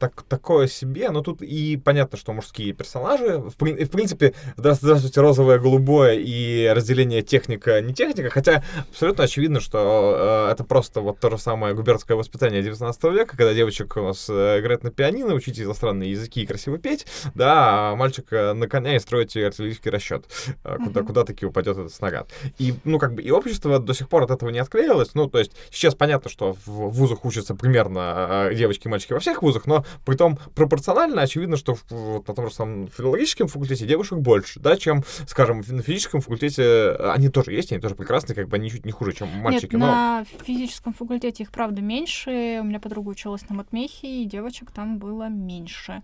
так, 0.00 0.22
такое 0.22 0.66
себе, 0.66 1.10
но 1.10 1.20
тут 1.20 1.42
и 1.42 1.76
понятно, 1.76 2.16
что 2.18 2.32
мужские 2.32 2.72
персонажи, 2.72 3.36
в, 3.36 3.50
в 3.50 3.90
принципе, 3.90 4.34
здра- 4.56 4.78
здравствуйте, 4.80 5.20
розовое, 5.20 5.58
голубое 5.58 6.14
и 6.14 6.66
разделение 6.74 7.20
техника, 7.22 7.80
не 7.82 7.92
техника, 7.92 8.30
хотя 8.30 8.64
абсолютно 8.90 9.24
очевидно, 9.24 9.60
что 9.60 10.46
э, 10.48 10.52
это 10.52 10.64
просто 10.64 11.02
вот 11.02 11.20
то 11.20 11.30
же 11.30 11.38
самое 11.38 11.74
губернское 11.74 12.16
воспитание 12.16 12.62
19 12.62 13.04
века, 13.04 13.36
когда 13.36 13.52
девочек 13.52 13.94
у 13.98 14.02
нас 14.02 14.26
э, 14.30 14.60
играет 14.60 14.82
на 14.84 14.90
пианино, 14.90 15.34
учить 15.34 15.60
иностранные 15.60 16.10
языки 16.10 16.42
и 16.42 16.46
красиво 16.46 16.78
петь, 16.78 17.06
да, 17.34 17.90
а 17.90 17.94
мальчика 17.94 18.54
на 18.54 18.68
коня 18.68 18.96
и 18.96 18.98
строить 18.98 19.36
артиллерийский 19.36 19.90
расчет, 19.90 20.24
э, 20.64 20.76
куда, 20.82 21.02
куда 21.02 21.24
таки 21.24 21.44
упадет 21.44 21.76
этот 21.76 21.92
снаряд. 21.92 22.30
И, 22.58 22.74
ну, 22.84 22.98
как 22.98 23.14
бы, 23.14 23.20
и 23.20 23.30
общество 23.30 23.78
до 23.78 23.92
сих 23.92 24.08
пор 24.08 24.22
от 24.22 24.30
этого 24.30 24.48
не 24.48 24.60
отклеилось. 24.60 25.14
Ну, 25.14 25.28
то 25.28 25.38
есть, 25.38 25.52
сейчас 25.70 25.94
понятно, 25.94 26.30
что 26.30 26.56
в 26.64 26.88
вузах 26.88 27.26
учатся 27.26 27.54
примерно 27.54 28.48
э, 28.50 28.54
девочки 28.54 28.86
и 28.86 28.90
мальчики 28.90 29.12
во 29.12 29.20
всех 29.20 29.42
вузах, 29.42 29.66
но 29.66 29.84
при 30.04 30.16
том 30.16 30.38
пропорционально 30.54 31.22
очевидно, 31.22 31.56
что 31.56 31.76
вот 31.90 32.26
на 32.28 32.34
том 32.34 32.48
же 32.48 32.54
самом 32.54 32.88
филологическом 32.88 33.48
факультете 33.48 33.86
девушек 33.86 34.18
больше, 34.18 34.60
да, 34.60 34.76
чем, 34.76 35.04
скажем, 35.26 35.62
на 35.66 35.82
физическом 35.82 36.20
факультете 36.20 36.62
э, 36.62 37.10
они 37.12 37.28
тоже 37.28 37.52
есть, 37.52 37.72
они 37.72 37.80
тоже 37.80 37.94
прекрасные, 37.94 38.34
как 38.36 38.48
бы 38.48 38.56
они 38.56 38.66
ничуть 38.66 38.86
не 38.86 38.92
хуже, 38.92 39.12
чем 39.12 39.28
мальчики, 39.28 39.72
Нет, 39.72 39.80
но... 39.80 39.86
на 39.86 40.24
физическом 40.44 40.92
факультете 40.92 41.42
их, 41.42 41.50
правда, 41.50 41.80
меньше. 41.82 42.58
У 42.60 42.64
меня 42.64 42.80
подруга 42.80 43.10
училась 43.10 43.48
на 43.48 43.56
матмехе, 43.56 44.22
и 44.22 44.24
девочек 44.24 44.70
там 44.70 44.98
было 44.98 45.28
меньше. 45.28 46.02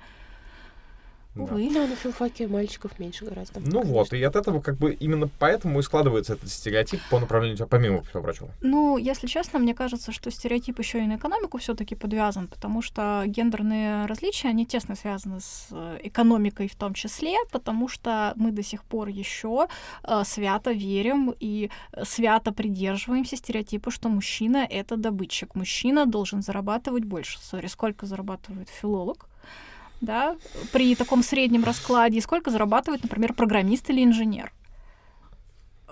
Увы. 1.36 1.70
Да, 1.72 1.86
на 1.86 1.96
филфаке 1.96 2.48
мальчиков 2.48 2.98
меньше 2.98 3.24
гораздо. 3.24 3.60
Ну 3.60 3.82
вот, 3.82 4.12
и 4.12 4.22
от 4.22 4.36
этого 4.36 4.60
как 4.60 4.76
бы 4.76 4.92
именно 4.92 5.28
поэтому 5.38 5.78
и 5.78 5.82
складывается 5.82 6.34
этот 6.34 6.50
стереотип 6.50 7.00
по 7.10 7.20
направлению, 7.20 7.66
помимо 7.66 8.02
всего 8.02 8.22
прочего. 8.22 8.48
Ну, 8.62 8.96
если 8.96 9.26
честно, 9.26 9.58
мне 9.58 9.74
кажется, 9.74 10.12
что 10.12 10.30
стереотип 10.30 10.78
еще 10.78 11.02
и 11.02 11.06
на 11.06 11.16
экономику 11.16 11.58
все-таки 11.58 11.94
подвязан, 11.94 12.48
потому 12.48 12.82
что 12.82 13.22
гендерные 13.26 14.06
различия, 14.06 14.48
они 14.48 14.66
тесно 14.66 14.96
связаны 14.96 15.40
с 15.40 15.68
э, 15.70 15.98
экономикой 16.04 16.68
в 16.68 16.76
том 16.76 16.94
числе, 16.94 17.36
потому 17.52 17.88
что 17.88 18.32
мы 18.36 18.50
до 18.50 18.62
сих 18.62 18.84
пор 18.84 19.08
еще 19.08 19.68
э, 20.02 20.22
свято 20.24 20.72
верим 20.72 21.34
и 21.38 21.70
э, 21.92 22.04
свято 22.04 22.52
придерживаемся 22.52 23.36
стереотипа, 23.36 23.90
что 23.90 24.08
мужчина— 24.08 24.66
это 24.70 24.96
добытчик. 24.96 25.54
Мужчина 25.54 26.06
должен 26.06 26.42
зарабатывать 26.42 27.04
больше. 27.04 27.38
Сори, 27.40 27.66
сколько 27.66 28.06
зарабатывает 28.06 28.68
филолог? 28.68 29.28
Да, 30.00 30.36
при 30.72 30.94
таком 30.94 31.22
среднем 31.22 31.64
раскладе, 31.64 32.18
и 32.18 32.20
сколько 32.20 32.50
зарабатывает, 32.50 33.02
например, 33.02 33.32
программист 33.32 33.88
или 33.90 34.04
инженер. 34.04 34.52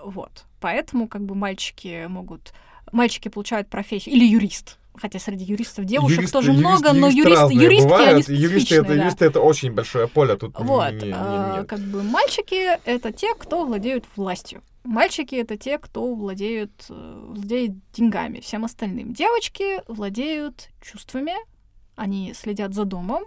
Вот. 0.03 0.45
Поэтому 0.61 1.07
как 1.07 1.23
бы 1.25 1.35
мальчики 1.35 2.05
могут... 2.07 2.53
Мальчики 2.91 3.29
получают 3.29 3.67
профессию. 3.67 4.13
Или 4.15 4.25
юрист. 4.25 4.77
Хотя 4.95 5.19
среди 5.19 5.43
юристов 5.43 5.85
девушек 5.85 6.19
Юристы- 6.19 6.31
тоже 6.31 6.51
юрист- 6.51 6.59
много, 6.59 6.93
но 6.93 7.07
юристы 7.07 7.17
юристы, 7.17 7.41
разные 7.41 7.63
юристки, 7.63 7.87
бывают. 7.87 8.29
они 8.29 8.37
юристы, 8.37 8.75
это, 8.75 8.87
да. 8.87 8.93
юристы 8.93 9.25
это 9.25 9.41
очень 9.41 9.71
большое 9.73 10.07
поле, 10.07 10.35
тут 10.37 10.57
не- 10.57 10.65
Вот, 10.65 10.93
не- 10.93 11.07
не- 11.07 11.13
а, 11.13 11.57
нет. 11.57 11.67
как 11.67 11.79
бы 11.79 12.03
мальчики— 12.03 12.79
это 12.85 13.11
те, 13.11 13.33
кто 13.33 13.65
владеют 13.65 14.05
властью. 14.15 14.61
Мальчики— 14.85 15.35
это 15.35 15.57
те, 15.57 15.79
кто 15.79 16.13
владеют, 16.13 16.71
э, 16.89 17.23
владеет 17.27 17.71
деньгами, 17.91 18.39
всем 18.39 18.63
остальным. 18.63 19.13
Девочки 19.13 19.81
владеют 19.89 20.69
чувствами, 20.81 21.33
они 21.97 22.33
следят 22.33 22.73
за 22.73 22.85
домом. 22.85 23.25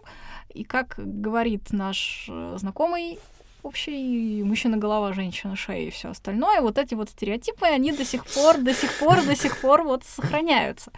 И 0.54 0.64
как 0.64 0.94
говорит 0.96 1.72
наш 1.72 2.26
э, 2.28 2.56
знакомый 2.58 3.18
общий 3.62 4.42
мужчина 4.44 4.76
голова, 4.76 5.12
женщина 5.12 5.56
шея 5.56 5.88
и 5.88 5.90
все 5.90 6.10
остальное, 6.10 6.60
вот 6.60 6.78
эти 6.78 6.94
вот 6.94 7.10
стереотипы, 7.10 7.66
они 7.66 7.92
до 7.92 8.04
сих 8.04 8.24
пор, 8.26 8.58
до 8.58 8.72
сих 8.72 8.98
пор, 8.98 9.22
до 9.24 9.36
сих 9.36 9.60
пор 9.60 9.82
вот 9.82 10.04
сохраняются. 10.04 10.92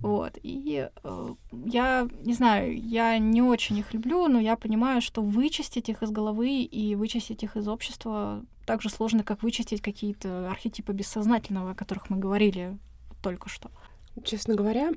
Вот. 0.00 0.32
И 0.42 0.88
э, 1.02 1.28
я 1.64 2.06
не 2.22 2.34
знаю, 2.34 2.78
я 2.78 3.18
не 3.18 3.42
очень 3.42 3.78
их 3.78 3.94
люблю, 3.94 4.28
но 4.28 4.38
я 4.38 4.56
понимаю, 4.56 5.00
что 5.00 5.22
вычистить 5.22 5.88
их 5.88 6.02
из 6.02 6.10
головы 6.10 6.62
и 6.62 6.94
вычистить 6.94 7.42
их 7.42 7.56
из 7.56 7.66
общества 7.66 8.42
так 8.66 8.82
же 8.82 8.90
сложно, 8.90 9.22
как 9.22 9.42
вычистить 9.42 9.80
какие-то 9.80 10.50
архетипы 10.50 10.92
бессознательного, 10.92 11.70
о 11.70 11.74
которых 11.74 12.10
мы 12.10 12.18
говорили 12.18 12.76
только 13.22 13.48
что. 13.48 13.70
Честно 14.24 14.54
говоря, 14.54 14.92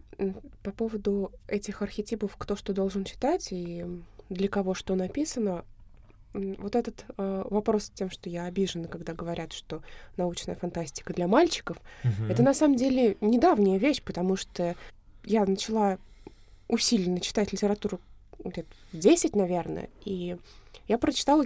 по 0.64 0.72
поводу 0.72 1.32
этих 1.48 1.82
архетипов, 1.82 2.36
кто 2.38 2.56
что 2.56 2.74
должен 2.74 3.04
читать 3.04 3.50
и 3.52 3.86
для 4.30 4.48
кого 4.48 4.74
что 4.74 4.96
написано, 4.96 5.66
вот 6.34 6.76
этот 6.76 7.06
э, 7.18 7.44
вопрос 7.50 7.86
с 7.86 7.90
тем, 7.90 8.10
что 8.12 8.30
я 8.30 8.46
обижена, 8.46 8.88
когда 8.88 9.14
говорят, 9.14 9.52
что 9.52 9.82
научная 10.16 10.56
фантастика 10.56 11.12
для 11.14 11.28
мальчиков, 11.28 11.78
Мгм. 12.04 12.30
это 12.32 12.44
на 12.44 12.54
самом 12.54 12.76
деле 12.76 13.18
недавняя 13.20 13.80
вещь, 13.80 14.02
потому 14.04 14.36
что 14.36 14.76
я 15.26 15.46
начала 15.46 15.98
усиленно 16.68 17.20
читать 17.20 17.52
литературу 17.52 18.00
где-то 18.44 18.70
в 18.94 18.98
10, 18.98 19.36
наверное, 19.36 19.90
и 20.06 20.38
я 20.88 20.98
прочитала 21.00 21.46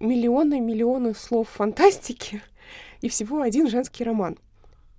миллионы-миллионы 0.00 1.14
слов 1.14 1.48
фантастики 1.50 2.42
и 3.02 3.08
всего 3.08 3.42
один 3.42 3.68
женский 3.68 4.02
роман, 4.02 4.38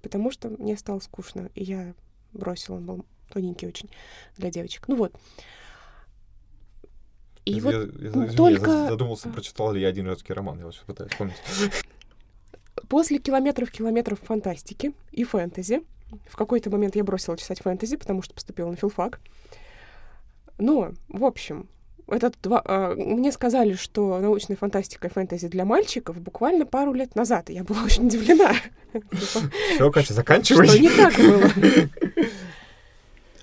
потому 0.08 0.32
что 0.32 0.50
мне 0.50 0.78
стало 0.78 1.00
скучно, 1.00 1.50
и 1.54 1.64
я 1.66 1.94
бросила, 2.32 2.76
он 2.78 2.86
был 2.86 3.06
тоненький 3.30 3.68
очень 3.68 3.90
для 4.38 4.50
девочек. 4.50 4.88
Ну 4.88 4.96
вот. 4.96 5.14
И 7.44 7.52
Я- 7.54 7.62
вот 7.62 7.72
я, 7.74 7.80
я- 7.80 7.86
извини, 7.86 8.26
я 8.28 8.32
только- 8.34 8.72
зад- 8.72 8.90
задумался, 8.90 9.30
прочитал 9.30 9.74
ли 9.74 9.82
я 9.82 9.90
один 9.90 10.06
женский 10.06 10.34
роман. 10.34 10.60
Я 10.60 10.66
вот 10.66 10.82
пытаюсь 10.86 11.12
вспомнить. 11.12 11.36
после 12.90 13.20
километров-километров 13.20 14.20
фантастики 14.22 14.94
и 15.12 15.24
фэнтези, 15.26 15.82
в 16.30 16.36
какой-то 16.38 16.70
момент 16.70 16.96
я 16.96 17.04
бросила 17.04 17.38
читать 17.38 17.62
фэнтези, 17.62 17.98
потому 17.98 18.22
что 18.22 18.34
поступила 18.34 18.70
на 18.70 18.78
филфак. 18.78 19.20
Но, 20.58 20.94
в 21.10 21.24
общем, 21.26 21.68
этот 22.10 22.36
два, 22.42 22.62
а, 22.66 22.96
мне 22.96 23.32
сказали, 23.32 23.74
что 23.74 24.20
научная 24.20 24.56
фантастика 24.58 25.08
и 25.08 25.12
фэнтези 25.12 25.48
для 25.48 25.66
мальчиков 25.66 26.20
буквально 26.20 26.66
пару 26.66 26.94
лет 26.94 27.16
назад. 27.16 27.50
и 27.50 27.54
Я 27.54 27.64
была 27.64 27.84
очень 27.84 28.08
удивлена. 28.08 28.54
Все, 29.76 29.92
Катя, 29.92 30.14
заканчивай. 30.14 30.68
Что 30.68 30.80
не 30.80 30.90
так 30.90 31.16
было? 31.18 31.52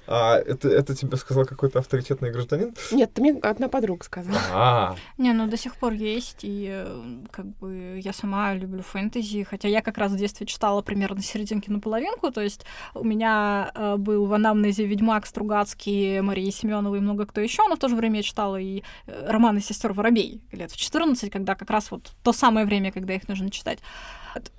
А 0.07 0.36
это, 0.36 0.68
это 0.68 0.94
тебе 0.94 1.16
сказал 1.16 1.46
какой-то 1.46 1.78
авторитетный 1.78 2.30
гражданин? 2.30 2.74
Нет, 2.92 3.11
это 3.12 3.20
мне 3.20 3.32
одна 3.40 3.68
подруга 3.68 4.05
сказала. 4.05 4.38
А, 4.52 4.96
Не, 5.18 5.32
ну 5.32 5.46
до 5.46 5.57
сих 5.57 5.76
пор 5.76 5.92
есть, 5.92 6.40
и 6.42 6.68
э, 6.70 7.24
как 7.30 7.46
бы 7.46 8.00
я 8.02 8.12
сама 8.12 8.55
люблю 8.55 8.82
фэнтези, 8.82 9.44
хотя 9.44 9.68
я 9.68 9.82
как 9.82 9.98
раз 9.98 10.12
в 10.12 10.16
детстве 10.16 10.46
читала 10.46 10.82
примерно 10.82 11.22
серединки 11.22 11.70
на 11.70 11.80
половинку, 11.80 12.30
то 12.30 12.40
есть 12.40 12.64
у 12.94 13.05
меня 13.05 13.70
э, 13.74 13.96
был 13.96 14.26
в 14.26 14.32
анамнезе 14.34 14.84
Ведьмак, 14.84 15.26
Стругацкий, 15.26 16.20
Мария 16.20 16.50
Семенова 16.50 16.94
и 16.96 17.00
много 17.00 17.26
кто 17.26 17.40
еще, 17.40 17.66
но 17.68 17.76
в 17.76 17.78
то 17.78 17.88
же 17.88 17.96
время 17.96 18.16
я 18.16 18.22
читала 18.22 18.57
и 18.61 18.82
э, 19.07 19.26
романы 19.28 19.61
сестер 19.61 19.92
Воробей 19.92 20.42
лет 20.52 20.70
в 20.70 20.76
14, 20.76 21.30
когда 21.30 21.55
как 21.55 21.70
раз 21.70 21.90
вот 21.90 22.12
то 22.22 22.32
самое 22.32 22.66
время, 22.66 22.92
когда 22.92 23.14
их 23.14 23.28
нужно 23.28 23.50
читать. 23.50 23.78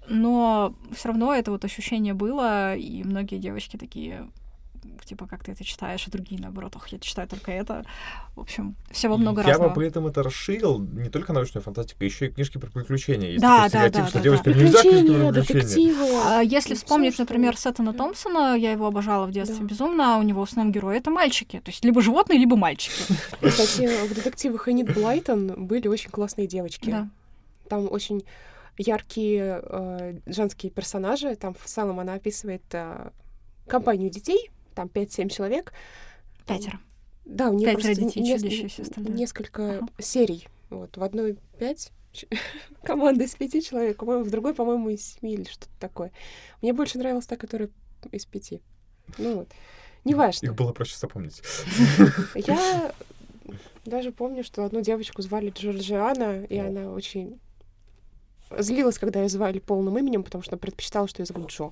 Но 0.07 0.73
все 0.95 1.09
равно 1.09 1.33
это 1.33 1.51
вот 1.51 1.65
ощущение 1.65 2.13
было, 2.13 2.75
и 2.75 3.03
многие 3.03 3.37
девочки 3.37 3.77
такие 3.77 4.29
типа, 5.03 5.27
как 5.27 5.43
ты 5.43 5.51
это 5.51 5.63
читаешь, 5.63 6.05
а 6.07 6.11
другие, 6.11 6.39
наоборот, 6.39 6.75
ох, 6.75 6.87
я 6.89 6.99
читаю 6.99 7.27
только 7.27 7.51
это. 7.51 7.83
В 8.35 8.39
общем, 8.41 8.75
всего 8.91 9.17
много 9.17 9.41
я 9.41 9.47
разного. 9.49 9.69
бы 9.69 9.75
при 9.75 9.87
этом 9.87 10.07
это 10.07 10.23
расширил 10.23 10.79
не 10.79 11.09
только 11.09 11.33
научную 11.33 11.63
фантастику, 11.63 12.03
еще 12.03 12.27
и 12.27 12.29
книжки 12.29 12.57
про 12.57 12.69
приключения. 12.69 13.31
Есть 13.31 13.41
Да, 13.41 13.69
такой 13.69 13.71
да, 13.71 13.89
стереотип, 13.89 14.01
да, 14.01 14.07
что 14.07 14.17
да, 14.17 14.23
девочкам 14.23 14.53
да. 14.53 14.59
нельзя 14.59 14.81
Приключения, 14.81 15.31
детективы. 15.31 16.05
А 16.25 16.41
если 16.41 16.69
Ну, 16.71 16.75
вспомнить, 16.75 17.13
что- 17.13 17.23
например, 17.23 17.57
Сеттона. 17.57 17.93
Томпсона, 17.93 18.55
я 18.55 18.71
его 18.71 18.85
обожала 18.87 19.25
в 19.25 19.31
детстве 19.31 19.59
Да. 19.61 19.65
безумно, 19.65 20.15
а 20.15 20.19
у 20.19 20.23
него 20.23 20.45
в 20.45 20.49
основном 20.49 20.71
герои— 20.71 20.97
это 20.99 21.09
мальчики. 21.11 21.59
То 21.59 21.71
есть 21.71 21.83
либо 21.83 22.01
животные, 22.01 22.37
либо 22.39 22.55
мальчики. 22.55 22.93
Кстати, 23.41 24.07
в 24.07 24.13
детективах 24.13 24.67
Энит 24.69 24.93
Блайтон 24.93 25.65
были 25.65 25.87
очень 25.87 26.09
классные 26.11 26.47
девочки. 26.47 26.89
Да. 26.89 27.09
Там 27.69 27.87
очень 27.91 28.23
яркие 28.77 29.61
э, 29.63 30.17
женские 30.25 30.71
персонажи. 30.71 31.35
Там 31.35 31.53
в 31.53 31.65
целом 31.65 31.99
она 31.99 32.13
описывает 32.13 32.63
э, 32.73 33.09
компанию 33.67 34.09
детей, 34.09 34.51
там 34.76 34.88
5-7 34.88 35.30
человек. 35.30 35.73
Пятеро. 36.45 36.80
Да, 37.26 37.49
у 37.49 37.53
нее 37.53 37.71
Пятеро 37.73 37.82
просто 37.93 38.05
детей, 38.05 38.21
нес- 38.23 38.41
чудище 38.41 38.82
остальное. 38.84 39.13
несколько 39.13 39.78
Ага. 39.80 39.88
серий. 39.99 40.47
Вот, 40.69 40.97
в 40.97 41.03
одной 41.03 41.38
5 41.59 41.91
команда 42.84 43.23
из 43.23 43.36
пяти 43.36 43.63
человек, 43.63 43.97
по-моему, 43.97 44.23
в 44.23 44.30
другой, 44.30 44.53
по-моему, 44.53 44.89
из 44.89 45.03
семи 45.13 45.34
или 45.34 45.43
что-то 45.45 45.71
такое. 45.80 46.11
Мне 46.61 46.73
больше 46.73 46.97
нравилась 46.97 47.26
та, 47.26 47.36
которая 47.36 47.69
из 48.11 48.26
пяти. 48.26 48.61
Ну 49.17 49.36
вот. 49.38 49.49
Неважно. 50.03 50.45
Их 50.47 50.55
было 50.55 50.71
проще 50.71 50.97
запомнить. 50.97 51.41
Я 52.36 52.93
даже 53.86 54.11
помню, 54.11 54.43
что 54.43 54.63
одну 54.63 54.82
девочку 54.82 55.21
звали 55.21 55.49
Джорджиана, 55.49 56.43
и 56.45 56.57
она 56.57 56.91
очень 56.91 57.39
злилась, 58.59 58.99
когда 58.99 59.21
ее 59.21 59.30
звали 59.30 59.59
полным 59.59 59.97
именем, 59.97 60.23
потому 60.23 60.43
что 60.43 60.57
предпочитала, 60.57 61.07
что 61.07 61.21
ее 61.21 61.26
зовут 61.26 61.49
Джо. 61.51 61.71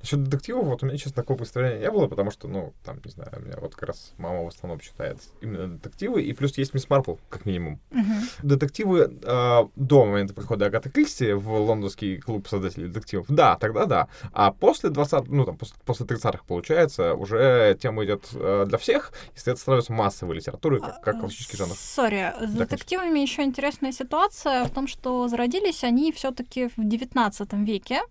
Насчет 0.00 0.22
детективов, 0.22 0.66
вот 0.66 0.82
у 0.82 0.86
меня, 0.86 0.96
честно, 0.96 1.22
такого 1.22 1.38
представления 1.38 1.80
не 1.80 1.90
было, 1.90 2.06
потому 2.06 2.30
что, 2.30 2.48
ну, 2.48 2.72
там, 2.84 3.00
не 3.04 3.10
знаю, 3.10 3.30
у 3.36 3.40
меня 3.40 3.56
вот 3.60 3.74
как 3.74 3.88
раз 3.88 4.12
мама 4.18 4.44
в 4.44 4.48
основном 4.48 4.80
читает 4.80 5.18
именно 5.40 5.68
детективы, 5.68 6.22
и 6.22 6.32
плюс 6.32 6.56
есть 6.58 6.74
Мисс 6.74 6.88
Марпл, 6.88 7.14
как 7.28 7.46
минимум. 7.46 7.80
Мгм. 7.90 8.20
Детективы 8.42 9.18
э, 9.22 9.60
до 9.76 10.04
момента 10.04 10.34
прихода 10.34 10.66
Агаты 10.66 10.90
Кристи 10.90 11.32
в 11.32 11.50
лондонский 11.50 12.18
клуб 12.18 12.48
создателей 12.48 12.88
детективов, 12.88 13.26
да, 13.28 13.56
тогда 13.56 13.86
да. 13.86 14.08
А 14.32 14.52
после 14.52 14.90
20 14.90 15.28
ну, 15.28 15.44
там, 15.44 15.56
после, 15.56 15.76
после 15.84 16.06
30-х, 16.06 16.44
получается, 16.46 17.14
уже 17.14 17.76
тема 17.80 18.04
идет 18.04 18.28
э, 18.34 18.64
для 18.68 18.78
всех, 18.78 19.12
и 19.34 19.40
это 19.50 19.56
становится 19.56 19.92
массовой 19.92 20.36
литературой, 20.36 20.80
как, 20.80 21.00
как 21.02 21.20
классический 21.20 21.56
жанр. 21.56 21.74
Сори, 21.74 22.32
с 22.40 22.52
Да, 22.52 22.64
детективами 22.64 23.20
еще 23.20 23.42
интересная 23.42 23.92
ситуация 23.92 24.64
в 24.64 24.70
том, 24.70 24.86
что 24.86 25.28
зародились 25.28 25.84
они 25.84 26.12
все-таки 26.12 26.68
в 26.68 26.78
XIX 26.78 27.64
веке. 27.64 28.02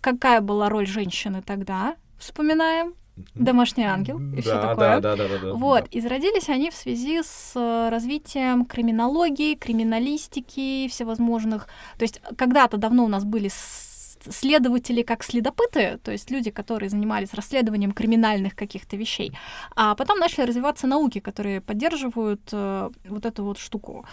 Какая 0.00 0.40
была 0.40 0.68
роль 0.68 0.86
женщины 1.20 1.42
тогда? 1.42 1.96
Вспоминаем. 2.18 2.94
Домашний 3.34 3.84
ангел 3.84 4.18
и 4.34 4.40
все 4.40 4.58
такое. 4.58 4.98
да, 4.98 5.00
да, 5.00 5.16
да, 5.16 5.28
да, 5.28 5.38
да. 5.42 5.52
Вот, 5.52 5.86
и 5.90 6.00
зародились 6.00 6.48
они 6.48 6.70
в 6.70 6.74
связи 6.74 7.20
с 7.22 7.52
э, 7.54 7.88
развитием 7.90 8.64
криминологии, 8.64 9.56
криминалистики, 9.56 10.88
всевозможных. 10.88 11.66
То 11.98 12.04
есть 12.04 12.22
когда-то 12.38 12.78
давно 12.78 13.04
у 13.04 13.08
нас 13.08 13.24
были 13.24 13.50
с- 14.20 14.32
следователи 14.40 15.02
как 15.02 15.22
следопыты, 15.24 15.98
то 16.02 16.10
есть 16.12 16.30
люди, 16.30 16.50
которые 16.50 16.88
занимались 16.90 17.34
расследованием 17.34 17.92
криминальных 17.92 18.54
каких-то 18.54 18.96
вещей. 18.96 19.32
А 19.76 19.94
потом 19.94 20.18
начали 20.18 20.46
развиваться 20.46 20.86
науки, 20.86 21.20
которые 21.20 21.60
поддерживают 21.60 22.40
э, 22.52 22.90
вот 23.08 23.26
эту 23.26 23.44
вот 23.44 23.58
штуку. 23.58 24.04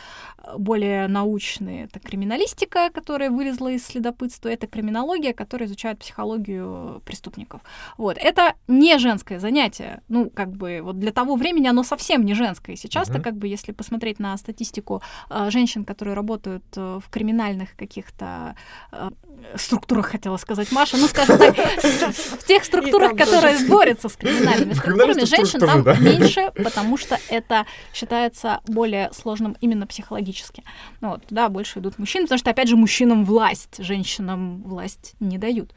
Более 0.57 1.07
научные 1.07 1.85
это 1.85 1.99
криминалистика, 1.99 2.89
которая 2.93 3.29
вылезла 3.29 3.69
из 3.71 3.85
следопытства, 3.85 4.49
это 4.49 4.67
криминология, 4.67 5.33
которая 5.33 5.67
изучает 5.67 5.99
психологию 5.99 7.01
преступников. 7.05 7.61
Вот. 7.97 8.17
Это 8.17 8.53
не 8.67 8.97
женское 8.99 9.39
занятие. 9.39 10.01
Ну, 10.09 10.29
как 10.29 10.51
бы, 10.51 10.79
вот 10.83 10.99
для 10.99 11.11
того 11.11 11.35
времени 11.35 11.67
оно 11.67 11.83
совсем 11.83 12.25
не 12.25 12.33
женское. 12.33 12.75
Сейчас-то, 12.75 13.15
Мгм. 13.15 13.23
как 13.23 13.35
бы, 13.35 13.47
если 13.47 13.71
посмотреть 13.73 14.19
на 14.19 14.37
статистику 14.37 15.01
э, 15.29 15.49
женщин, 15.51 15.85
которые 15.85 16.15
работают 16.15 16.63
э, 16.75 16.99
в 17.03 17.09
криминальных 17.09 17.75
каких-то 17.75 18.55
э, 18.91 19.09
структурах, 19.55 20.07
хотела 20.07 20.37
сказать 20.37 20.71
Маша, 20.71 20.97
ну, 20.97 21.07
скажем 21.07 21.37
так, 21.37 21.55
в 21.55 22.45
тех 22.45 22.63
структурах, 22.63 23.15
которые 23.15 23.67
борются 23.67 24.09
с 24.09 24.15
криминальными 24.15 24.73
структурами, 24.73 25.25
женщин 25.25 25.59
там 25.59 25.83
меньше, 26.03 26.51
потому 26.55 26.97
что 26.97 27.17
это 27.29 27.65
считается 27.93 28.61
более 28.67 29.11
сложным 29.13 29.55
именно 29.61 29.87
психологически. 29.87 30.63
Ну, 31.01 31.09
вот, 31.09 31.25
туда 31.25 31.49
больше 31.49 31.79
идут 31.79 31.97
мужчины, 31.99 32.25
потому 32.25 32.39
что, 32.39 32.49
опять 32.49 32.67
же, 32.67 32.75
мужчинам 32.75 33.25
власть, 33.25 33.77
женщинам 33.83 34.61
власть 34.63 35.13
не 35.19 35.37
дают. 35.37 35.73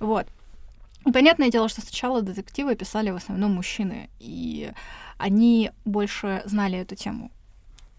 Вот. 0.00 0.26
И 1.06 1.10
понятное 1.12 1.50
дело, 1.50 1.68
что 1.68 1.80
сначала 1.80 2.22
детективы 2.22 2.76
писали 2.76 3.10
в 3.10 3.16
основном 3.16 3.52
мужчины, 3.54 4.08
и 4.20 4.70
они 5.18 5.70
больше 5.84 6.42
знали 6.44 6.78
эту 6.78 6.94
тему. 6.94 7.30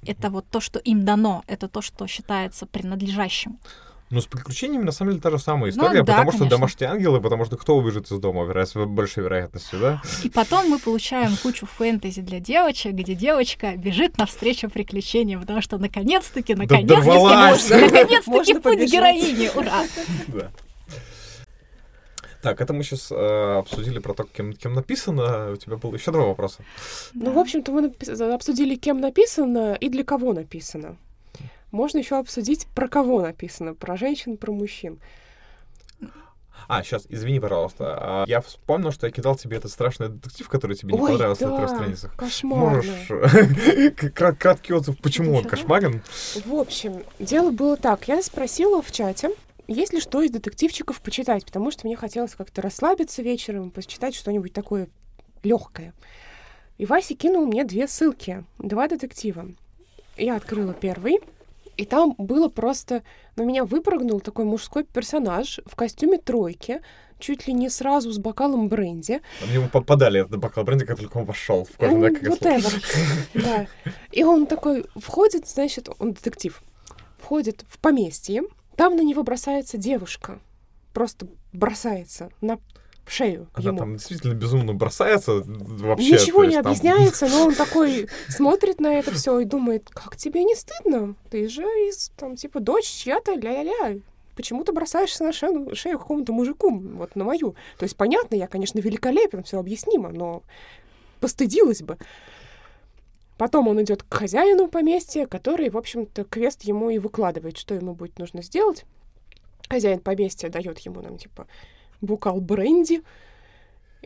Это 0.06 0.30
вот 0.30 0.46
то, 0.50 0.60
что 0.60 0.80
им 0.80 1.06
дано, 1.06 1.44
это 1.48 1.68
то, 1.68 1.82
что 1.82 2.08
считается 2.08 2.66
принадлежащим. 2.66 3.60
Ну, 4.14 4.22
с 4.22 4.28
приключениями, 4.28 4.84
на 4.84 4.92
самом 4.92 5.14
деле, 5.14 5.22
та 5.24 5.32
же 5.32 5.40
самая 5.40 5.72
история, 5.72 6.02
Ну 6.02 6.06
да, 6.06 6.14
потому 6.14 6.32
что 6.32 6.40
конечно. 6.42 6.58
домашние 6.58 6.90
ангелы, 6.92 7.20
потому 7.20 7.46
что 7.46 7.58
кто 7.58 7.76
убежит 7.76 8.12
из 8.12 8.20
дома, 8.20 8.44
вероятно, 8.44 8.84
с 8.84 8.86
большой 8.86 9.24
вероятностью, 9.24 9.80
да? 9.80 10.02
И 10.22 10.30
потом 10.30 10.70
мы 10.70 10.78
получаем 10.78 11.36
кучу 11.42 11.66
фэнтези 11.66 12.22
для 12.22 12.40
девочек, 12.40 12.94
где 12.94 13.16
девочка 13.16 13.76
бежит 13.76 14.20
навстречу 14.20 14.70
приключениям, 14.70 15.42
потому 15.42 15.62
что 15.62 15.80
наконец-таки, 15.80 16.54
наконец-таки, 16.54 17.10
наконец-таки 17.72 18.60
путь 18.60 18.92
героини, 18.92 19.50
ура! 19.56 19.82
Да. 20.28 20.52
Так, 22.44 22.62
это 22.62 22.72
мы 22.74 22.84
сейчас 22.84 23.12
обсудили 23.12 23.98
про 23.98 24.14
то, 24.14 24.26
кем, 24.26 24.54
кем 24.54 24.74
написано. 24.74 25.54
У 25.54 25.56
тебя 25.56 25.78
было 25.78 25.96
еще 25.96 26.12
два 26.12 26.26
вопроса. 26.26 26.64
Ну, 27.14 27.32
в 27.32 27.40
общем-то, 27.40 27.72
мы 27.72 27.92
обсудили, 28.32 28.76
кем 28.76 29.00
написано 29.02 29.74
и 29.74 29.90
для 29.90 30.04
кого 30.04 30.34
написано. 30.34 30.98
Можно 31.74 31.98
еще 31.98 32.20
обсудить, 32.20 32.68
про 32.76 32.88
кого 32.88 33.20
написано, 33.22 33.74
про 33.74 33.98
женщин, 33.98 34.38
про 34.38 34.52
мужчин. 34.54 35.00
А, 36.68 36.84
сейчас, 36.84 37.06
извини, 37.10 37.40
пожалуйста. 37.40 37.98
А, 38.00 38.26
Я 38.28 38.42
вспомнил, 38.42 38.92
что 38.92 39.08
я 39.08 39.12
кидал 39.12 39.36
тебе 39.36 39.58
этот 39.58 39.72
страшный 39.72 40.08
детектив, 40.10 40.48
который 40.48 40.76
тебе 40.78 40.94
не 40.94 41.00
Ой, 41.00 41.12
понравился 41.12 41.46
на 41.48 41.50
да, 41.50 41.58
трех 41.58 41.70
страницах. 41.72 42.16
кошмарно. 42.16 42.76
Можешь 42.78 43.08
крат- 44.14 44.38
краткий 44.38 44.74
отзыв, 44.74 44.98
почему 45.00 45.34
он 45.36 45.46
кошмарен? 45.46 46.04
В 46.46 46.54
общем, 46.54 47.04
дело 47.20 47.50
было 47.50 47.76
так. 47.76 48.08
Я 48.08 48.22
спросила 48.22 48.84
в 48.84 48.92
чате, 48.92 49.32
есть 49.68 49.94
ли 49.94 50.00
что 50.00 50.22
из 50.22 50.30
детективчиков 50.30 51.02
почитать, 51.02 51.44
потому 51.44 51.72
что 51.72 51.88
мне 51.88 51.98
хотелось 51.98 52.36
как-то 52.36 52.62
расслабиться 52.62 53.24
вечером, 53.24 53.72
почитать 53.72 54.14
что-нибудь 54.14 54.54
такое 54.54 54.90
легкое. 55.42 55.94
И 56.78 56.86
Вася 56.86 57.16
кинул 57.16 57.48
мне 57.48 57.66
две 57.66 57.88
ссылки, 57.88 58.46
два 58.60 58.88
детектива. 58.88 59.48
Я 60.18 60.36
открыла 60.36 60.74
первый, 60.74 61.20
и 61.78 61.86
там 61.86 62.16
было 62.18 62.50
просто... 62.50 63.04
На 63.36 63.44
меня 63.44 63.66
выпрыгнул 63.66 64.20
такой 64.20 64.46
мужской 64.46 64.84
персонаж 64.84 65.60
в 65.66 65.76
костюме 65.76 66.18
тройки, 66.20 66.82
чуть 67.20 67.48
ли 67.48 67.54
не 67.54 67.70
сразу 67.70 68.12
с 68.12 68.18
бокалом 68.18 68.68
бренди. 68.68 69.22
Ему 69.52 69.70
по- 69.70 69.82
подали 69.82 70.22
этот 70.22 70.40
бокал 70.40 70.64
бренди, 70.64 70.86
как 70.86 71.00
только 71.00 71.18
он 71.18 71.26
вошел 71.26 71.66
в 71.66 71.78
кресло. 71.78 71.98
whatever. 71.98 72.84
Да. 73.34 73.68
И 74.12 74.24
он 74.24 74.46
такой 74.46 74.86
входит, 74.96 75.48
значит, 75.48 75.90
он 76.00 76.14
детектив, 76.14 76.62
входит 77.18 77.66
в 77.68 77.80
поместье, 77.80 78.44
там 78.76 78.96
на 78.96 79.02
него 79.02 79.24
бросается 79.24 79.78
девушка, 79.78 80.40
просто 80.94 81.28
бросается 81.54 82.30
на 82.42 82.60
шею 83.06 83.48
Она 83.54 83.70
ему. 83.70 83.78
там 83.78 83.96
действительно 83.98 84.34
безумно 84.34 84.74
бросается 84.74 85.44
вообще. 85.46 86.12
Ничего 86.14 86.42
то 86.42 86.46
не 86.48 86.54
есть 86.54 86.64
там- 86.64 86.72
объясняется, 86.72 87.28
но 87.28 87.48
он 87.48 87.56
такой 87.56 88.08
смотрит 88.30 88.80
на 88.80 88.94
это 88.96 89.12
все 89.12 89.40
и 89.40 89.46
думает, 89.46 89.90
как 89.90 90.16
тебе 90.16 90.44
не 90.44 90.56
стыдно? 90.56 91.16
Ты 91.30 91.48
же 91.50 91.64
из, 91.64 92.12
там, 92.18 92.36
типа, 92.36 92.60
дочь 92.60 92.86
чья-то, 92.88 93.34
ля-ля-ля. 93.36 94.00
Почему 94.36 94.64
ты 94.64 94.72
бросаешься 94.72 95.24
на 95.24 95.32
шею, 95.32 95.76
шею 95.76 96.00
какому-то 96.00 96.34
мужику, 96.34 96.76
вот 96.76 97.16
на 97.16 97.24
мою? 97.24 97.56
То 97.78 97.84
есть, 97.84 97.96
понятно, 97.96 98.36
я, 98.36 98.48
конечно, 98.48 98.80
великолепен, 98.80 99.44
все 99.44 99.60
объяснимо, 99.60 100.10
но 100.10 100.42
постыдилась 101.20 101.82
бы. 101.84 101.98
Потом 103.38 103.68
он 103.68 103.82
идет 103.82 104.04
к 104.04 104.14
хозяину 104.14 104.68
поместья, 104.68 105.26
который, 105.26 105.70
в 105.70 105.78
общем-то, 105.78 106.24
квест 106.24 106.64
ему 106.64 106.90
и 106.90 107.00
выкладывает, 107.00 107.58
что 107.58 107.76
ему 107.76 107.94
будет 107.94 108.18
нужно 108.20 108.42
сделать. 108.42 108.86
Хозяин 109.70 110.00
поместья 110.00 110.50
дает 110.50 110.80
ему, 110.80 111.02
нам, 111.02 111.18
типа, 111.18 111.48
бокал 112.04 112.40
бренди, 112.40 113.02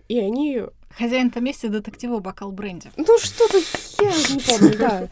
и 0.08 0.20
они 0.20 0.64
Хозяин 0.98 1.30
поместья 1.32 1.70
детектива 1.70 2.20
бокал 2.20 2.52
бренди. 2.52 2.92
ну, 2.96 3.18
что-то 3.20 3.58
я 4.02 4.10
не 4.10 4.40
помню, 4.40 4.78
да. 4.78 5.10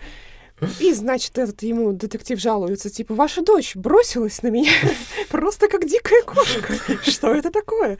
И, 0.79 0.93
значит, 0.93 1.37
этот 1.37 1.61
ему 1.63 1.91
детектив 1.91 2.39
жалуется, 2.39 2.89
типа, 2.89 3.13
ваша 3.13 3.43
дочь 3.43 3.75
бросилась 3.75 4.41
на 4.41 4.47
меня 4.47 4.71
просто 5.29 5.67
как 5.67 5.85
дикая 5.85 6.23
кошка. 6.23 6.73
Что 7.03 7.33
это 7.33 7.51
такое? 7.51 7.97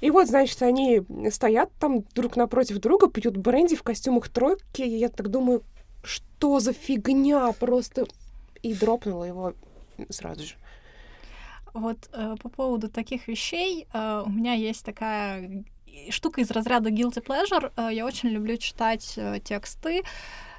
И 0.00 0.10
вот, 0.10 0.28
значит, 0.28 0.60
они 0.62 1.02
стоят 1.30 1.70
там 1.78 2.04
друг 2.14 2.36
напротив 2.36 2.78
друга, 2.78 3.08
пьют 3.08 3.36
бренди 3.36 3.76
в 3.76 3.82
костюмах 3.82 4.28
тройки, 4.28 4.82
и 4.82 4.96
я 4.96 5.08
так 5.08 5.28
думаю, 5.28 5.62
что 6.02 6.58
за 6.58 6.72
фигня 6.72 7.52
просто... 7.52 8.06
И 8.62 8.72
дропнула 8.72 9.24
его 9.24 9.52
сразу 10.08 10.42
же. 10.42 10.54
Вот 11.74 12.08
э, 12.12 12.36
по 12.40 12.48
поводу 12.48 12.88
таких 12.88 13.28
вещей 13.28 13.86
э, 13.92 14.22
у 14.24 14.30
меня 14.30 14.54
есть 14.54 14.84
такая 14.84 15.64
штука 16.10 16.40
из 16.40 16.50
разряда 16.50 16.90
guilty 16.90 17.24
pleasure. 17.24 17.72
Э, 17.76 17.92
я 17.92 18.06
очень 18.06 18.30
люблю 18.30 18.56
читать 18.56 19.14
э, 19.16 19.40
тексты 19.40 20.02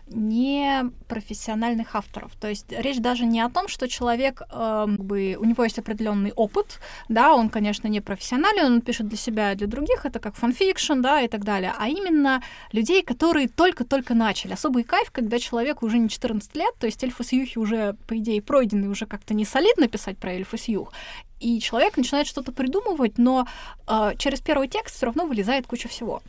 не 0.07 0.91
профессиональных 1.07 1.95
авторов. 1.95 2.31
То 2.39 2.47
есть 2.47 2.65
речь 2.71 2.99
даже 2.99 3.25
не 3.25 3.41
о 3.41 3.49
том, 3.49 3.67
что 3.67 3.87
человек, 3.87 4.41
э, 4.41 4.45
как 4.51 5.03
бы, 5.03 5.35
у 5.39 5.45
него 5.45 5.63
есть 5.63 5.79
определенный 5.79 6.31
опыт, 6.31 6.79
да, 7.09 7.33
он, 7.33 7.49
конечно, 7.49 7.87
не 7.87 8.01
профессионален, 8.01 8.65
он 8.65 8.81
пишет 8.81 9.07
для 9.07 9.17
себя 9.17 9.53
и 9.53 9.55
для 9.55 9.67
других, 9.67 10.05
это 10.05 10.19
как 10.19 10.35
fanfiction, 10.35 11.01
да, 11.01 11.21
и 11.21 11.27
так 11.27 11.43
далее, 11.43 11.73
а 11.77 11.87
именно 11.87 12.41
людей, 12.71 13.01
которые 13.01 13.47
только-только 13.47 14.13
начали. 14.13 14.53
Особый 14.53 14.83
кайф, 14.83 15.09
когда 15.11 15.39
человеку 15.39 15.85
уже 15.85 15.97
не 15.97 16.09
14 16.09 16.55
лет, 16.55 16.73
то 16.79 16.85
есть 16.85 17.03
эльфы-сьюхи 17.03 17.57
уже, 17.57 17.95
по 18.07 18.17
идее, 18.17 18.41
пройдены, 18.41 18.89
уже 18.89 19.05
как-то 19.07 19.33
не 19.33 19.45
солидно 19.45 19.87
писать 19.87 20.17
про 20.17 20.33
эльфы-сьюх, 20.33 20.91
и 21.39 21.59
человек 21.59 21.97
начинает 21.97 22.27
что-то 22.27 22.51
придумывать, 22.51 23.17
но 23.17 23.47
э, 23.87 24.13
через 24.17 24.39
первый 24.39 24.67
текст 24.67 24.95
все 24.95 25.07
равно 25.07 25.25
вылезает 25.25 25.67
куча 25.67 25.87
всего. 25.87 26.21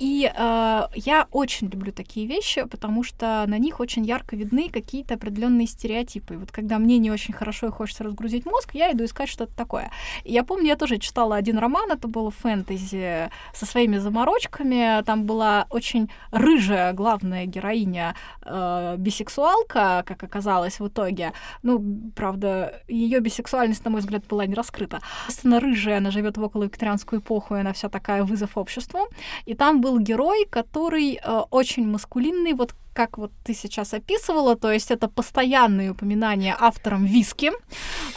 И 0.00 0.32
э, 0.34 0.82
я 0.94 1.28
очень 1.30 1.68
люблю 1.68 1.92
такие 1.92 2.26
вещи, 2.26 2.64
потому 2.64 3.04
что 3.04 3.44
на 3.46 3.58
них 3.58 3.80
очень 3.80 4.02
ярко 4.04 4.34
видны 4.34 4.70
какие-то 4.70 5.14
определенные 5.14 5.66
стереотипы. 5.66 6.34
И 6.34 6.36
вот 6.38 6.50
когда 6.50 6.78
мне 6.78 6.96
не 6.96 7.10
очень 7.10 7.34
хорошо 7.34 7.66
и 7.66 7.70
хочется 7.70 8.04
разгрузить 8.04 8.46
мозг, 8.46 8.70
я 8.72 8.92
иду 8.92 9.04
искать 9.04 9.28
что-то 9.28 9.54
такое. 9.54 9.90
И 10.24 10.32
я 10.32 10.42
помню, 10.42 10.68
я 10.68 10.76
тоже 10.76 10.96
читала 10.96 11.36
один 11.36 11.58
роман, 11.58 11.92
это 11.92 12.08
было 12.08 12.30
фэнтези 12.30 13.30
со 13.52 13.66
своими 13.66 13.98
заморочками. 13.98 15.02
Там 15.04 15.26
была 15.26 15.66
очень 15.68 16.10
рыжая 16.30 16.94
главная 16.94 17.44
героиня, 17.44 18.14
э, 18.42 18.94
бисексуалка, 18.96 20.02
как 20.06 20.22
оказалось 20.22 20.80
в 20.80 20.88
итоге. 20.88 21.34
Ну, 21.62 22.10
правда, 22.16 22.82
ее 22.88 23.20
бисексуальность, 23.20 23.84
на 23.84 23.90
мой 23.90 24.00
взгляд, 24.00 24.26
была 24.26 24.46
не 24.46 24.54
раскрыта. 24.54 25.00
Естественно, 25.26 25.60
рыжая, 25.60 25.98
она 25.98 26.10
живет 26.10 26.38
в 26.38 26.42
около 26.42 26.64
викторианскую 26.64 27.20
эпоху, 27.20 27.56
и 27.56 27.60
она 27.60 27.74
вся 27.74 27.90
такая 27.90 28.24
вызов 28.24 28.56
обществу. 28.56 29.00
И 29.44 29.54
там 29.54 29.82
был 29.82 29.89
был 29.90 29.98
герой, 29.98 30.46
который 30.50 31.14
э, 31.22 31.42
очень 31.50 31.86
маскулинный, 31.88 32.54
вот 32.54 32.74
как 32.92 33.18
вот 33.18 33.32
ты 33.44 33.54
сейчас 33.54 33.94
описывала, 33.94 34.56
то 34.56 34.70
есть 34.72 34.90
это 34.90 35.08
постоянные 35.08 35.90
упоминания 35.90 36.56
автором 36.58 37.04
виски 37.06 37.52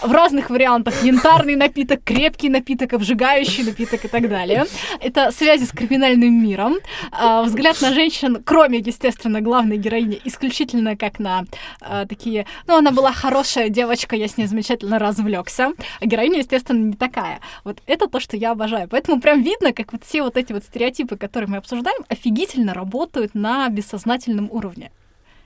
в 0.04 0.12
разных 0.12 0.49
вариантах. 0.49 1.04
Янтарный 1.04 1.56
напиток, 1.56 2.04
крепкий 2.04 2.49
напиток, 2.49 2.93
обжигающий 2.93 3.64
напиток 3.64 4.06
и 4.06 4.08
так 4.08 4.30
далее. 4.30 4.66
Это 4.99 5.32
связи 5.32 5.66
с 5.66 5.72
криминальным 5.72 6.43
миром. 6.43 6.76
А, 7.12 7.43
взгляд 7.43 7.82
на 7.82 7.93
женщин, 7.93 8.43
кроме, 8.43 8.80
естественно, 8.80 9.41
главной 9.41 9.78
героини, 9.78 10.20
исключительно 10.26 10.95
как 10.95 11.20
на 11.20 11.45
а, 11.82 12.06
такие... 12.06 12.45
Ну, 12.68 12.78
она 12.78 12.91
была 12.91 13.12
хорошая 13.12 13.70
девочка, 13.70 14.16
я 14.16 14.28
с 14.28 14.38
ней 14.38 14.47
замечательно 14.47 14.99
развлекся. 14.99 15.72
А 15.99 16.06
героиня, 16.06 16.39
естественно, 16.39 16.80
не 16.80 16.93
такая. 16.93 17.39
Вот 17.64 17.80
это 17.86 18.08
то, 18.08 18.20
что 18.20 18.38
я 18.38 18.51
обожаю. 18.51 18.88
Поэтому 18.89 19.22
прям 19.22 19.41
видно, 19.41 19.74
как 19.74 19.93
вот 19.93 20.04
все 20.04 20.22
вот 20.22 20.38
эти 20.38 20.54
вот 20.54 20.64
стереотипы, 20.64 21.18
которые 21.18 21.49
мы 21.49 21.58
обсуждаем, 21.58 22.04
офигительно 22.10 22.74
работают 22.74 23.36
на 23.36 23.70
бессознательном 23.70 24.49
уровне. 24.51 24.91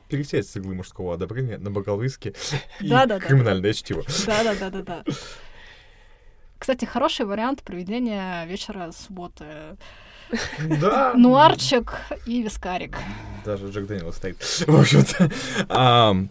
Пересесть 0.08 0.51
с 0.51 0.55
иглы 0.55 0.76
мужского 0.76 1.14
одобрения 1.14 1.58
на 1.58 1.72
бокал 1.72 1.99
виски 1.99 2.34
и 2.80 2.88
криминальное 2.88 3.74
чтиво. 3.74 4.03
Да-да-да-да-да. 4.26 5.03
Кстати, 6.60 6.86
хороший 6.86 7.26
вариант 7.26 7.64
проведения 7.64 8.45
вечера 8.45 8.91
субботы. 8.91 9.45
Да. 10.60 11.14
Нуарчик 11.16 11.93
и 12.26 12.41
вискарик. 12.41 12.97
Даже 13.45 13.70
Джек 13.70 13.88
Дэниел 13.88 14.12
стоит. 14.12 14.41
В 14.41 14.80
общем-то. 14.80 16.28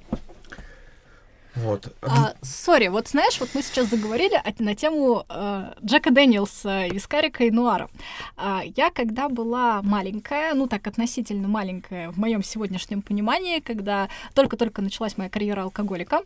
Вот. 1.56 1.92
А, 2.02 2.34
сори, 2.42 2.88
вот 2.88 3.08
знаешь, 3.08 3.40
вот 3.40 3.50
мы 3.54 3.62
сейчас 3.62 3.88
заговорили 3.88 4.40
на 4.58 4.74
тему 4.74 5.24
э, 5.28 5.72
Джека 5.82 6.10
Дэниелса, 6.10 6.88
Вискарика 6.88 7.44
и 7.44 7.50
Нуара. 7.50 7.88
А, 8.36 8.62
я 8.76 8.90
когда 8.90 9.28
была 9.28 9.80
маленькая, 9.82 10.52
ну 10.54 10.66
так 10.66 10.86
относительно 10.86 11.48
маленькая 11.48 12.10
в 12.10 12.18
моем 12.18 12.42
сегодняшнем 12.44 13.00
понимании, 13.00 13.60
когда 13.60 14.08
только-только 14.34 14.82
началась 14.82 15.16
моя 15.16 15.30
карьера 15.30 15.62
алкоголика, 15.62 16.20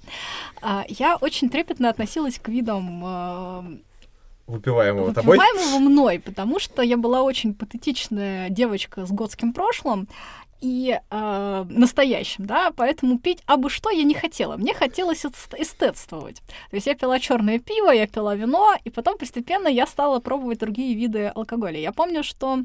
а, 0.62 0.84
я 0.88 1.16
очень 1.16 1.48
трепетно 1.48 1.88
относилась 1.88 2.38
к 2.40 2.48
видам 2.48 3.02
э, 3.04 3.78
выпиваемого 4.50 5.14
тобой? 5.14 5.38
Выпиваемого 5.38 5.78
мной, 5.78 6.18
потому 6.18 6.58
что 6.58 6.82
я 6.82 6.96
была 6.96 7.22
очень 7.22 7.54
патетичная 7.54 8.50
девочка 8.50 9.06
с 9.06 9.10
готским 9.10 9.52
прошлым, 9.52 10.08
и 10.60 10.98
э, 11.10 11.64
настоящим, 11.68 12.46
да, 12.46 12.70
поэтому 12.74 13.18
пить 13.18 13.42
абы 13.46 13.70
что 13.70 13.90
я 13.90 14.02
не 14.02 14.14
хотела. 14.14 14.56
Мне 14.56 14.74
хотелось 14.74 15.24
эстетствовать. 15.24 16.42
То 16.70 16.76
есть 16.76 16.86
я 16.86 16.94
пила 16.94 17.18
черное 17.18 17.58
пиво, 17.58 17.90
я 17.90 18.06
пила 18.06 18.34
вино, 18.34 18.74
и 18.84 18.90
потом 18.90 19.18
постепенно 19.18 19.68
я 19.68 19.86
стала 19.86 20.20
пробовать 20.20 20.58
другие 20.58 20.94
виды 20.94 21.26
алкоголя. 21.34 21.78
Я 21.78 21.92
помню, 21.92 22.22
что 22.22 22.58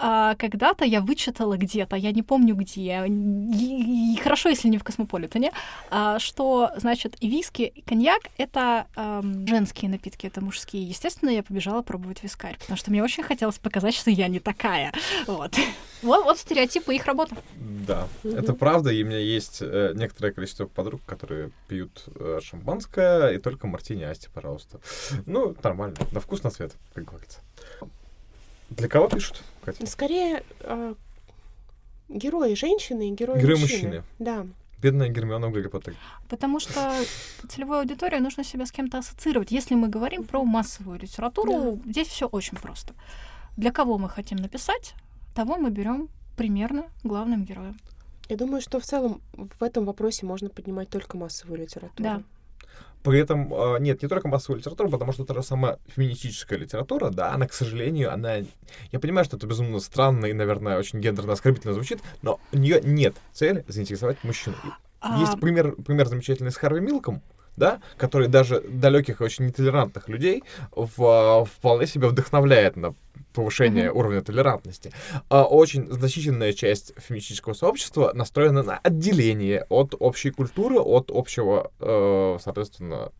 а, 0.00 0.34
когда-то 0.36 0.84
я 0.84 1.02
вычитала 1.02 1.56
где-то, 1.56 1.94
я 1.94 2.10
не 2.12 2.22
помню 2.22 2.54
где, 2.54 3.04
и, 3.06 4.14
и 4.14 4.16
хорошо, 4.16 4.48
если 4.48 4.68
не 4.68 4.78
в 4.78 4.84
Космополитене, 4.84 5.52
а, 5.90 6.18
что, 6.18 6.70
значит, 6.76 7.16
и 7.20 7.28
виски, 7.28 7.62
и 7.62 7.82
коньяк— 7.82 8.22
это 8.38 8.86
а, 8.96 9.22
женские 9.46 9.90
напитки, 9.90 10.26
это 10.26 10.40
мужские. 10.40 10.84
Естественно, 10.84 11.28
я 11.28 11.42
побежала 11.42 11.82
пробовать 11.82 12.22
вискарь, 12.22 12.56
потому 12.58 12.78
что 12.78 12.90
мне 12.90 13.04
очень 13.04 13.22
хотелось 13.22 13.58
показать, 13.58 13.94
что 13.94 14.10
я 14.10 14.28
не 14.28 14.40
такая. 14.40 14.92
Вот. 15.26 15.54
Вот, 16.02 16.24
вот 16.24 16.38
стереотипы, 16.38 16.94
их 16.94 17.04
работа. 17.04 17.36
Да, 17.56 18.08
mm-hmm. 18.22 18.38
это 18.38 18.54
правда, 18.54 18.90
и 18.90 19.02
у 19.02 19.06
меня 19.06 19.18
есть 19.18 19.58
э, 19.60 19.92
некоторое 19.94 20.32
количество 20.32 20.64
подруг, 20.64 21.02
которые 21.04 21.50
пьют 21.68 22.04
э, 22.14 22.40
шампанское, 22.42 23.32
и 23.32 23.38
только 23.38 23.66
мартини 23.66 24.04
асти, 24.04 24.28
пожалуйста. 24.32 24.80
Ну, 25.26 25.54
нормально, 25.62 25.96
на 26.12 26.20
вкус, 26.20 26.42
на 26.42 26.50
цвет, 26.50 26.72
как 26.94 27.04
говорится. 27.04 27.40
Для 28.70 28.88
кого 28.88 29.08
пишут, 29.08 29.42
Катя? 29.64 29.86
Скорее, 29.86 30.44
э, 30.60 30.94
герои 32.08 32.54
женщины 32.54 33.08
и 33.08 33.12
герои, 33.12 33.40
герои 33.40 33.60
мужчины. 33.60 33.86
мужчины. 33.86 34.04
Да. 34.18 34.46
Бедная 34.80 35.10
Гермиона 35.10 35.48
в 35.48 35.52
Гарри 35.52 35.68
Поттере. 35.68 35.96
Потому 36.28 36.58
что 36.58 36.94
целевую 37.48 37.80
аудиторию 37.80 38.22
нужно 38.22 38.44
себя 38.44 38.64
с 38.64 38.72
кем-то 38.72 38.98
ассоциировать. 38.98 39.50
Если 39.50 39.74
мы 39.74 39.88
говорим 39.88 40.24
про 40.24 40.42
массовую 40.42 40.98
литературу, 40.98 41.78
да. 41.84 41.90
здесь 41.90 42.08
все 42.08 42.26
очень 42.26 42.56
просто. 42.56 42.94
Для 43.58 43.72
кого 43.72 43.98
мы 43.98 44.08
хотим 44.08 44.38
написать, 44.38 44.94
того 45.34 45.56
мы 45.56 45.70
берем 45.70 46.08
примерно 46.36 46.84
главным 47.04 47.44
героем. 47.44 47.76
Я 48.30 48.36
думаю, 48.36 48.62
что 48.62 48.80
в 48.80 48.84
целом 48.84 49.20
в 49.34 49.62
этом 49.62 49.84
вопросе 49.84 50.24
можно 50.24 50.48
поднимать 50.48 50.88
только 50.88 51.18
массовую 51.18 51.60
литературу. 51.60 52.02
Да. 52.02 52.22
При 53.02 53.18
этом 53.18 53.52
а, 53.54 53.78
нет, 53.78 54.02
не 54.02 54.08
только 54.08 54.28
массовая 54.28 54.58
литература, 54.58 54.88
потому 54.88 55.12
что 55.12 55.24
та 55.24 55.34
же 55.34 55.42
самая 55.42 55.78
феминистическая 55.88 56.58
литература, 56.58 57.10
да, 57.10 57.32
она, 57.32 57.46
к 57.46 57.52
сожалению, 57.52 58.12
она... 58.12 58.36
Я 58.92 59.00
понимаю, 59.00 59.24
что 59.24 59.36
это 59.36 59.46
безумно 59.46 59.80
странно 59.80 60.26
и, 60.26 60.32
наверное, 60.32 60.78
очень 60.78 61.00
гендерно 61.00 61.32
оскорбительно 61.32 61.72
звучит, 61.72 62.00
но 62.22 62.40
у 62.52 62.58
нее 62.58 62.80
нет 62.82 63.16
цели 63.32 63.64
заинтересовать 63.68 64.22
мужчину. 64.22 64.56
А... 65.00 65.18
Есть 65.20 65.40
пример, 65.40 65.72
пример 65.76 66.06
замечательный 66.08 66.50
с 66.50 66.56
Харви 66.56 66.80
Милком, 66.80 67.22
да, 67.60 67.80
который 67.96 68.26
даже 68.26 68.60
далеких 68.60 69.20
и 69.20 69.24
очень 69.24 69.46
нетолерантных 69.46 70.08
людей 70.08 70.42
в, 70.72 70.94
а, 70.98 71.44
вполне 71.44 71.86
себя 71.86 72.08
вдохновляет 72.08 72.76
на 72.76 72.94
повышение 73.32 73.86
mm-hmm. 73.86 73.98
уровня 73.98 74.22
толерантности. 74.22 74.92
А 75.28 75.44
очень 75.44 75.86
значительная 75.92 76.52
часть 76.52 76.92
феминистического 76.98 77.52
сообщества 77.52 78.10
настроена 78.14 78.62
на 78.62 78.78
отделение 78.78 79.66
от 79.68 79.94
общей 80.00 80.30
культуры, 80.30 80.80
от 80.80 81.10
общего, 81.12 81.70
э, 81.78 82.38
соответственно, 82.42 83.12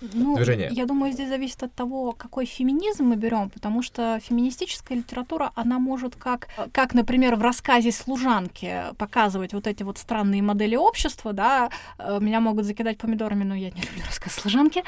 ну, 0.00 0.36
движения. 0.36 0.68
Я 0.70 0.86
думаю, 0.86 1.12
здесь 1.12 1.28
зависит 1.28 1.62
от 1.62 1.72
того, 1.74 2.12
какой 2.12 2.46
феминизм 2.46 3.04
мы 3.04 3.16
берем, 3.16 3.50
потому 3.50 3.82
что 3.82 4.18
феминистическая 4.22 4.98
литература, 4.98 5.52
она 5.54 5.78
может 5.78 6.16
как, 6.16 6.48
как, 6.72 6.94
например, 6.94 7.36
в 7.36 7.42
рассказе 7.42 7.92
служанки 7.92 8.84
показывать 8.98 9.52
вот 9.52 9.66
эти 9.66 9.82
вот 9.82 9.98
странные 9.98 10.42
модели 10.42 10.76
общества, 10.76 11.32
да, 11.32 11.70
э, 11.98 12.18
меня 12.20 12.40
могут 12.40 12.64
закидать 12.64 12.98
помидорами, 12.98 13.44
но 13.44 13.54
я 13.54 13.70
не 13.70 13.80
люблю 13.80 14.02
рассказ 14.06 14.34
служанки, 14.34 14.84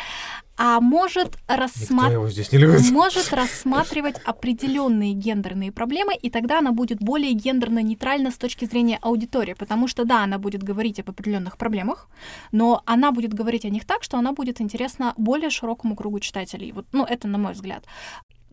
а 0.59 0.81
может, 0.81 1.39
рассма... 1.47 2.11
может 2.91 3.33
рассматривать 3.33 4.17
определенные 4.25 5.13
гендерные 5.13 5.71
проблемы, 5.71 6.17
и 6.17 6.31
тогда 6.31 6.59
она 6.59 6.73
будет 6.73 6.99
более 6.99 7.33
гендерно 7.33 7.79
нейтральна 7.81 8.33
с 8.33 8.37
точки 8.37 8.65
зрения 8.65 8.99
аудитории, 9.01 9.55
потому 9.55 9.87
что 9.87 10.05
да, 10.05 10.25
она 10.25 10.39
будет 10.39 10.65
говорить 10.65 10.99
об 10.99 11.11
определенных 11.11 11.57
проблемах, 11.59 12.09
но 12.51 12.83
она 12.87 13.13
будет 13.13 13.33
говорить 13.33 13.65
о 13.65 13.69
них 13.69 13.85
так, 13.85 14.03
что 14.03 14.19
она 14.19 14.33
будет 14.33 14.61
интересна 14.61 15.15
более 15.17 15.51
широкому 15.51 15.95
кругу 15.95 16.19
читателей. 16.19 16.73
Вот, 16.73 16.87
ну, 16.93 17.05
это 17.05 17.29
на 17.29 17.39
мой 17.39 17.53
взгляд 17.53 17.85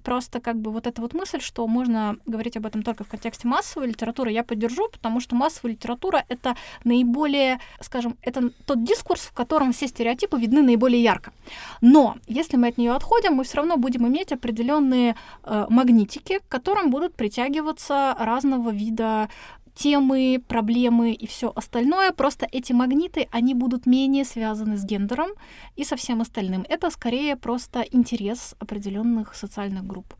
просто 0.05 0.39
как 0.39 0.55
бы 0.55 0.71
вот 0.71 0.87
эта 0.87 1.01
вот 1.01 1.13
мысль, 1.13 1.41
что 1.41 1.67
можно 1.67 2.17
говорить 2.27 2.55
об 2.57 2.65
этом 2.65 2.83
только 2.83 3.03
в 3.03 3.07
контексте 3.07 3.47
массовой 3.47 3.87
литературы, 3.87 4.31
я 4.31 4.43
поддержу, 4.43 4.87
потому 4.89 5.19
что 5.19 5.35
массовая 5.35 5.73
литература— 5.73 6.23
это 6.29 6.55
наиболее, 6.83 7.59
скажем, 7.81 8.15
это 8.21 8.51
тот 8.65 8.83
дискурс, 8.83 9.21
в 9.21 9.33
котором 9.33 9.73
все 9.73 9.87
стереотипы 9.87 10.39
видны 10.39 10.61
наиболее 10.61 11.01
ярко. 11.01 11.33
Но 11.81 12.17
если 12.27 12.57
мы 12.57 12.67
от 12.67 12.77
нее 12.77 12.93
отходим, 12.93 13.33
мы 13.33 13.43
все 13.43 13.57
равно 13.57 13.77
будем 13.77 14.07
иметь 14.07 14.31
определенные 14.31 15.15
э, 15.43 15.65
магнитики, 15.69 16.39
к 16.39 16.47
которым 16.47 16.91
будут 16.91 17.15
притягиваться 17.15 18.15
разного 18.19 18.69
вида 18.69 19.29
темы, 19.75 20.41
проблемы 20.47 21.13
и 21.13 21.27
все 21.27 21.51
остальное. 21.55 22.11
Просто 22.11 22.47
эти 22.51 22.73
магниты, 22.73 23.27
они 23.31 23.53
будут 23.53 23.85
менее 23.85 24.25
связаны 24.25 24.77
с 24.77 24.85
гендером 24.85 25.29
и 25.75 25.83
со 25.83 25.95
всем 25.95 26.21
остальным. 26.21 26.65
Это 26.69 26.89
скорее 26.89 27.35
просто 27.35 27.81
интерес 27.91 28.55
определенных 28.59 29.35
социальных 29.35 29.85
групп. 29.85 30.15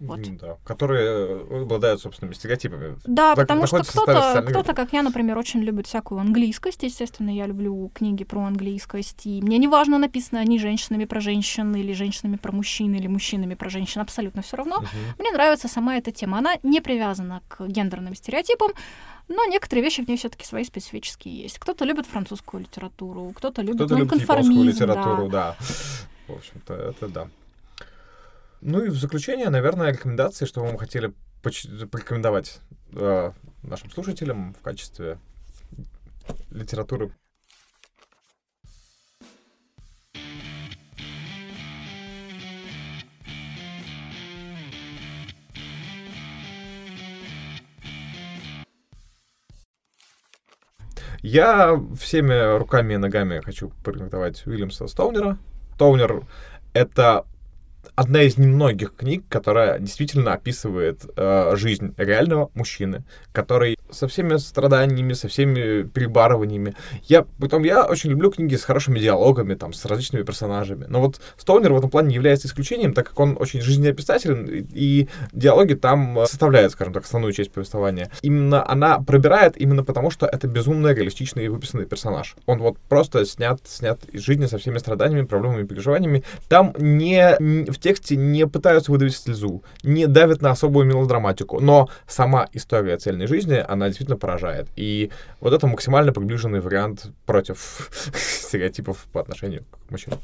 Вот. 0.00 0.20
Да, 0.36 0.56
которые 0.64 1.06
э, 1.06 1.62
обладают 1.62 2.00
собственными 2.00 2.34
стереотипами. 2.34 2.96
Да, 3.04 3.34
так, 3.34 3.46
потому 3.46 3.66
что 3.66 3.82
кто-то, 3.82 4.44
кто-то, 4.48 4.72
как 4.72 4.92
я, 4.92 5.02
например, 5.02 5.36
очень 5.36 5.60
любит 5.60 5.88
всякую 5.88 6.20
английскость. 6.20 6.84
Естественно, 6.84 7.30
я 7.30 7.46
люблю 7.46 7.90
книги 7.92 8.22
про 8.22 8.42
английскость. 8.42 9.26
И 9.26 9.42
мне 9.42 9.58
не 9.58 9.66
важно, 9.66 9.98
написано 9.98 10.40
они 10.40 10.60
женщинами 10.60 11.04
про 11.04 11.20
женщин, 11.20 11.74
или 11.74 11.92
женщинами 11.92 12.36
про 12.36 12.52
мужчин, 12.52 12.94
или 12.94 13.08
мужчинами 13.08 13.54
про 13.54 13.70
женщин, 13.70 14.00
абсолютно 14.00 14.42
все 14.42 14.56
равно. 14.56 14.76
Угу. 14.76 14.86
Мне 15.18 15.32
нравится 15.32 15.66
сама 15.66 15.96
эта 15.96 16.12
тема. 16.12 16.38
Она 16.38 16.54
не 16.62 16.80
привязана 16.80 17.42
к 17.48 17.66
гендерным 17.66 18.14
стереотипам, 18.14 18.70
но 19.26 19.44
некоторые 19.46 19.84
вещи 19.84 20.02
в 20.02 20.08
ней 20.08 20.16
все-таки 20.16 20.44
свои 20.44 20.62
специфические 20.64 21.42
есть. 21.42 21.58
Кто-то 21.58 21.84
любит 21.84 22.06
французскую 22.06 22.62
литературу, 22.62 23.32
кто-то 23.34 23.62
любит 23.62 23.86
кто-то 23.86 23.96
любит 23.96 24.12
литературу, 24.74 25.28
да. 25.28 25.56
В 26.28 26.34
общем-то, 26.34 26.74
это 26.74 27.08
да. 27.08 27.28
Ну 28.60 28.84
и 28.84 28.88
в 28.88 28.96
заключение, 28.96 29.50
наверное, 29.50 29.92
рекомендации, 29.92 30.44
что 30.44 30.64
мы 30.64 30.78
хотели 30.78 31.12
порекомендовать 31.42 32.60
э, 32.92 33.32
нашим 33.62 33.90
слушателям 33.90 34.54
в 34.54 34.62
качестве 34.62 35.18
литературы 36.50 37.12
Я 51.20 51.78
всеми 51.98 52.56
руками 52.56 52.94
и 52.94 52.96
ногами 52.96 53.40
хочу 53.40 53.72
порекомендовать 53.84 54.46
Уильямса 54.46 54.86
Стоунера. 54.86 55.36
Стоунер— 55.74 56.22
это 56.74 57.26
одна 57.98 58.22
из 58.22 58.38
немногих 58.38 58.94
книг, 58.94 59.24
которая 59.28 59.80
действительно 59.80 60.32
описывает 60.32 61.04
э, 61.16 61.56
жизнь 61.56 61.94
реального 61.96 62.48
мужчины, 62.54 63.02
который 63.32 63.76
со 63.90 64.08
всеми 64.08 64.36
страданиями, 64.36 65.12
со 65.12 65.28
всеми 65.28 65.82
перебарываниями. 65.82 66.74
Я, 67.04 67.24
потом, 67.38 67.64
я 67.64 67.84
очень 67.84 68.10
люблю 68.10 68.30
книги 68.30 68.54
с 68.54 68.64
хорошими 68.64 68.98
диалогами, 68.98 69.54
там, 69.54 69.72
с 69.72 69.84
различными 69.84 70.22
персонажами. 70.22 70.86
Но 70.88 71.00
вот 71.00 71.20
Стоунер 71.36 71.72
в 71.72 71.78
этом 71.78 71.90
плане 71.90 72.08
не 72.08 72.14
является 72.14 72.48
исключением, 72.48 72.94
так 72.94 73.08
как 73.08 73.20
он 73.20 73.36
очень 73.38 73.60
жизнеописателен, 73.60 74.66
и 74.72 75.08
диалоги 75.32 75.74
там 75.74 76.18
составляют, 76.26 76.72
скажем 76.72 76.92
так, 76.92 77.04
основную 77.04 77.32
часть 77.32 77.52
повествования. 77.52 78.10
Именно 78.22 78.68
она 78.68 78.98
пробирает 79.00 79.56
именно 79.56 79.84
потому, 79.84 80.10
что 80.10 80.26
это 80.26 80.46
безумно 80.46 80.88
реалистичный 80.88 81.44
и 81.44 81.48
выписанный 81.48 81.86
персонаж. 81.86 82.36
Он 82.46 82.58
вот 82.58 82.78
просто 82.88 83.24
снят, 83.24 83.60
снят 83.64 83.98
из 84.12 84.22
жизни 84.22 84.46
со 84.46 84.58
всеми 84.58 84.78
страданиями, 84.78 85.26
проблемами, 85.26 85.66
переживаниями. 85.66 86.24
Там 86.48 86.74
не 86.78 87.36
в 87.70 87.78
тексте 87.78 88.16
не 88.16 88.46
пытаются 88.46 88.90
выдавить 88.90 89.16
слезу, 89.16 89.62
не 89.82 90.06
давят 90.06 90.42
на 90.42 90.50
особую 90.50 90.86
мелодраматику, 90.86 91.60
но 91.60 91.88
сама 92.06 92.48
история 92.52 92.96
цельной 92.98 93.26
жизни, 93.26 93.64
она 93.66 93.77
действительно 93.86 94.16
поражает. 94.16 94.68
И 94.76 95.10
вот 95.40 95.52
это 95.52 95.66
максимально 95.66 96.12
приближенный 96.12 96.60
вариант 96.60 97.12
против 97.26 97.90
стереотипов 98.14 99.06
по 99.12 99.20
отношению 99.20 99.64
к 99.86 99.90
мужчинам. 99.90 100.20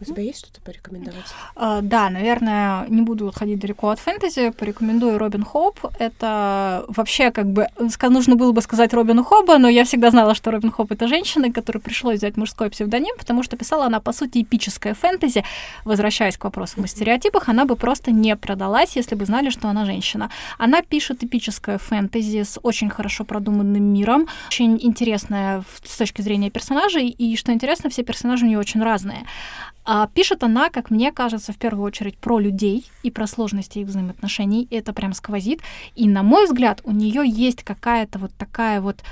У 0.00 0.04
тебя 0.04 0.22
есть 0.22 0.40
что-то 0.40 0.60
порекомендовать? 0.60 1.24
Uh, 1.56 1.82
да, 1.82 2.10
наверное, 2.10 2.86
не 2.88 3.02
буду 3.02 3.28
отходить 3.28 3.58
далеко 3.58 3.90
от 3.90 3.98
фэнтези. 3.98 4.50
Порекомендую 4.50 5.18
Робин 5.18 5.44
Хоуп. 5.44 5.80
Это 5.98 6.84
вообще 6.88 7.30
как 7.30 7.46
бы... 7.46 7.66
Нужно 8.02 8.36
было 8.36 8.52
бы 8.52 8.62
сказать 8.62 8.94
Робину 8.94 9.24
Хоба, 9.24 9.58
но 9.58 9.68
я 9.68 9.84
всегда 9.84 10.10
знала, 10.10 10.34
что 10.34 10.50
Робин 10.50 10.70
Хоуп— 10.70 10.92
это 10.92 11.08
женщина, 11.08 11.52
которой 11.52 11.78
пришлось 11.78 12.18
взять 12.18 12.36
мужской 12.36 12.70
псевдоним, 12.70 13.14
потому 13.18 13.42
что 13.42 13.56
писала 13.56 13.86
она, 13.86 14.00
по 14.00 14.12
сути, 14.12 14.42
эпическое 14.42 14.94
фэнтези. 14.94 15.44
Возвращаясь 15.84 16.36
к 16.36 16.44
вопросам 16.44 16.84
о 16.84 16.86
стереотипах, 16.86 17.48
она 17.48 17.64
бы 17.64 17.76
просто 17.76 18.10
не 18.10 18.36
продалась, 18.36 18.96
если 18.96 19.14
бы 19.14 19.24
знали, 19.24 19.50
что 19.50 19.68
она 19.68 19.84
женщина. 19.84 20.30
Она 20.58 20.82
пишет 20.82 21.24
эпическое 21.24 21.78
фэнтези 21.78 22.42
с 22.42 22.58
очень 22.62 22.90
хорошо 22.90 23.24
продуманным 23.24 23.82
миром, 23.82 24.28
очень 24.48 24.78
интересное 24.80 25.64
с 25.84 25.96
точки 25.96 26.22
зрения 26.22 26.50
персонажей, 26.50 27.08
и, 27.08 27.36
что 27.36 27.52
интересно, 27.52 27.90
все 27.90 28.02
персонажи 28.02 28.44
у 28.44 28.48
нее 28.48 28.58
очень 28.58 28.82
разные. 28.82 29.24
А, 29.90 30.06
пишет 30.06 30.44
она, 30.44 30.68
как 30.68 30.90
мне 30.90 31.12
кажется, 31.12 31.54
в 31.54 31.56
первую 31.56 31.86
очередь 31.86 32.18
про 32.18 32.38
людей 32.38 32.84
и 33.02 33.10
про 33.10 33.26
сложности 33.26 33.78
их 33.78 33.86
взаимоотношений. 33.86 34.68
Это 34.70 34.92
прям 34.92 35.14
сквозит. 35.14 35.62
И, 35.94 36.06
на 36.06 36.22
мой 36.22 36.44
взгляд, 36.44 36.82
у 36.84 36.90
нее 36.90 37.22
есть 37.26 37.62
какая-то 37.62 38.18
вот 38.18 38.30
такая 38.36 38.82
вот 38.82 39.02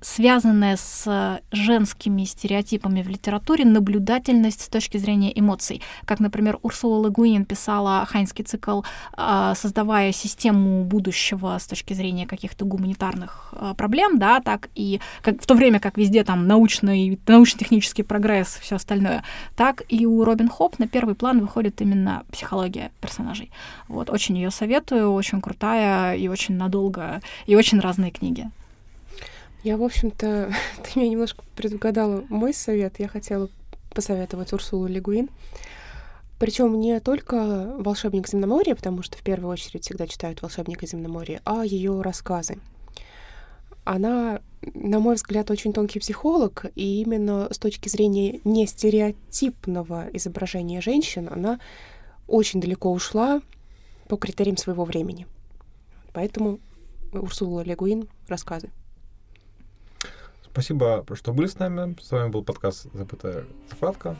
связанная 0.00 0.76
с 0.76 1.40
женскими 1.50 2.24
стереотипами 2.24 3.02
в 3.02 3.08
литературе 3.08 3.64
наблюдательность 3.64 4.62
с 4.62 4.68
точки 4.68 4.98
зрения 4.98 5.32
эмоций. 5.38 5.82
Как, 6.04 6.20
например, 6.20 6.58
Урсула 6.62 7.06
Легуин 7.06 7.44
писала 7.44 8.04
Хайнский 8.06 8.44
цикл, 8.44 8.82
а, 9.12 9.54
создавая 9.54 10.12
систему 10.12 10.84
будущего 10.84 11.56
с 11.58 11.66
точки 11.66 11.94
зрения 11.94 12.26
каких-то 12.26 12.64
гуманитарных 12.64 13.54
а, 13.56 13.74
проблем, 13.74 14.18
да, 14.18 14.40
так 14.40 14.68
и 14.74 15.00
как, 15.22 15.40
в 15.42 15.46
то 15.46 15.54
время 15.54 15.80
как 15.80 15.96
везде 15.96 16.24
там 16.24 16.46
научный, 16.46 17.18
научно-технический 17.26 18.02
прогресс, 18.02 18.58
все 18.60 18.76
остальное, 18.76 19.24
так 19.56 19.82
и 19.88 20.06
у 20.06 20.24
Робин 20.24 20.48
Хоп 20.48 20.78
на 20.78 20.86
первый 20.86 21.14
план 21.14 21.40
выходит 21.40 21.80
именно 21.80 22.24
психология 22.30 22.90
персонажей. 23.00 23.50
Вот, 23.88 24.10
очень 24.10 24.36
ее 24.36 24.50
советую, 24.50 25.12
очень 25.12 25.40
крутая 25.40 26.16
и 26.16 26.28
очень 26.28 26.56
надолго, 26.56 27.20
и 27.46 27.56
очень 27.56 27.80
разные 27.80 28.10
книги. 28.10 28.50
Я, 29.62 29.76
в 29.76 29.84
общем-то, 29.84 30.52
ты 30.82 30.98
меня 30.98 31.10
немножко 31.10 31.44
предугадала 31.54 32.24
мой 32.28 32.52
совет. 32.52 32.98
Я 32.98 33.08
хотела 33.08 33.48
посоветовать 33.94 34.52
Урсулу 34.52 34.86
Легуин. 34.86 35.28
Причем 36.38 36.80
не 36.80 36.98
только 36.98 37.76
«Волшебник 37.78 38.28
земноморья», 38.28 38.74
потому 38.74 39.02
что 39.02 39.16
в 39.16 39.22
первую 39.22 39.52
очередь 39.52 39.84
всегда 39.84 40.08
читают 40.08 40.42
«Волшебника 40.42 40.86
земноморья», 40.86 41.40
а 41.44 41.64
ее 41.64 42.00
рассказы. 42.02 42.58
Она, 43.84 44.40
на 44.74 44.98
мой 44.98 45.14
взгляд, 45.14 45.52
очень 45.52 45.72
тонкий 45.72 46.00
психолог, 46.00 46.66
и 46.74 47.02
именно 47.02 47.48
с 47.52 47.58
точки 47.58 47.88
зрения 47.88 48.40
не 48.42 48.66
стереотипного 48.66 50.08
изображения 50.14 50.80
женщин 50.80 51.28
она 51.30 51.60
очень 52.26 52.60
далеко 52.60 52.90
ушла 52.90 53.40
по 54.08 54.16
критериям 54.16 54.56
своего 54.56 54.84
времени. 54.84 55.28
Поэтому 56.12 56.58
Урсула 57.12 57.60
Легуин 57.62 58.08
рассказы. 58.26 58.70
Спасибо, 60.52 61.04
что 61.14 61.32
были 61.32 61.46
с 61.46 61.58
нами. 61.58 61.96
С 61.98 62.10
вами 62.10 62.28
был 62.28 62.44
подкаст 62.44 62.86
«Забытая 62.92 63.46
закладка». 63.70 64.16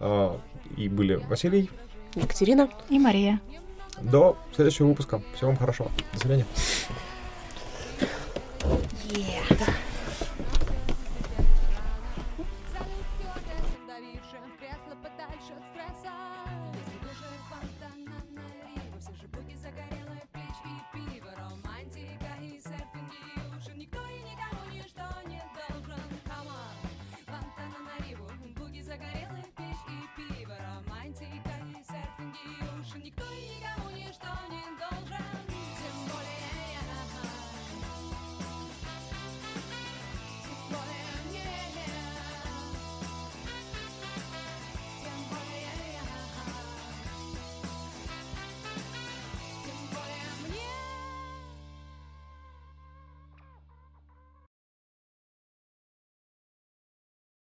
А, 0.00 0.40
и 0.76 0.88
были 0.88 1.14
Василий, 1.14 1.70
Екатерина 2.16 2.68
и 2.88 2.98
Мария. 2.98 3.40
До 4.00 4.36
следующего 4.54 4.88
выпуска. 4.88 5.22
Всего 5.36 5.50
вам 5.50 5.56
хорошо. 5.56 5.88
До 6.12 6.18
свидания. 6.18 6.46
Yeah. 9.10 9.67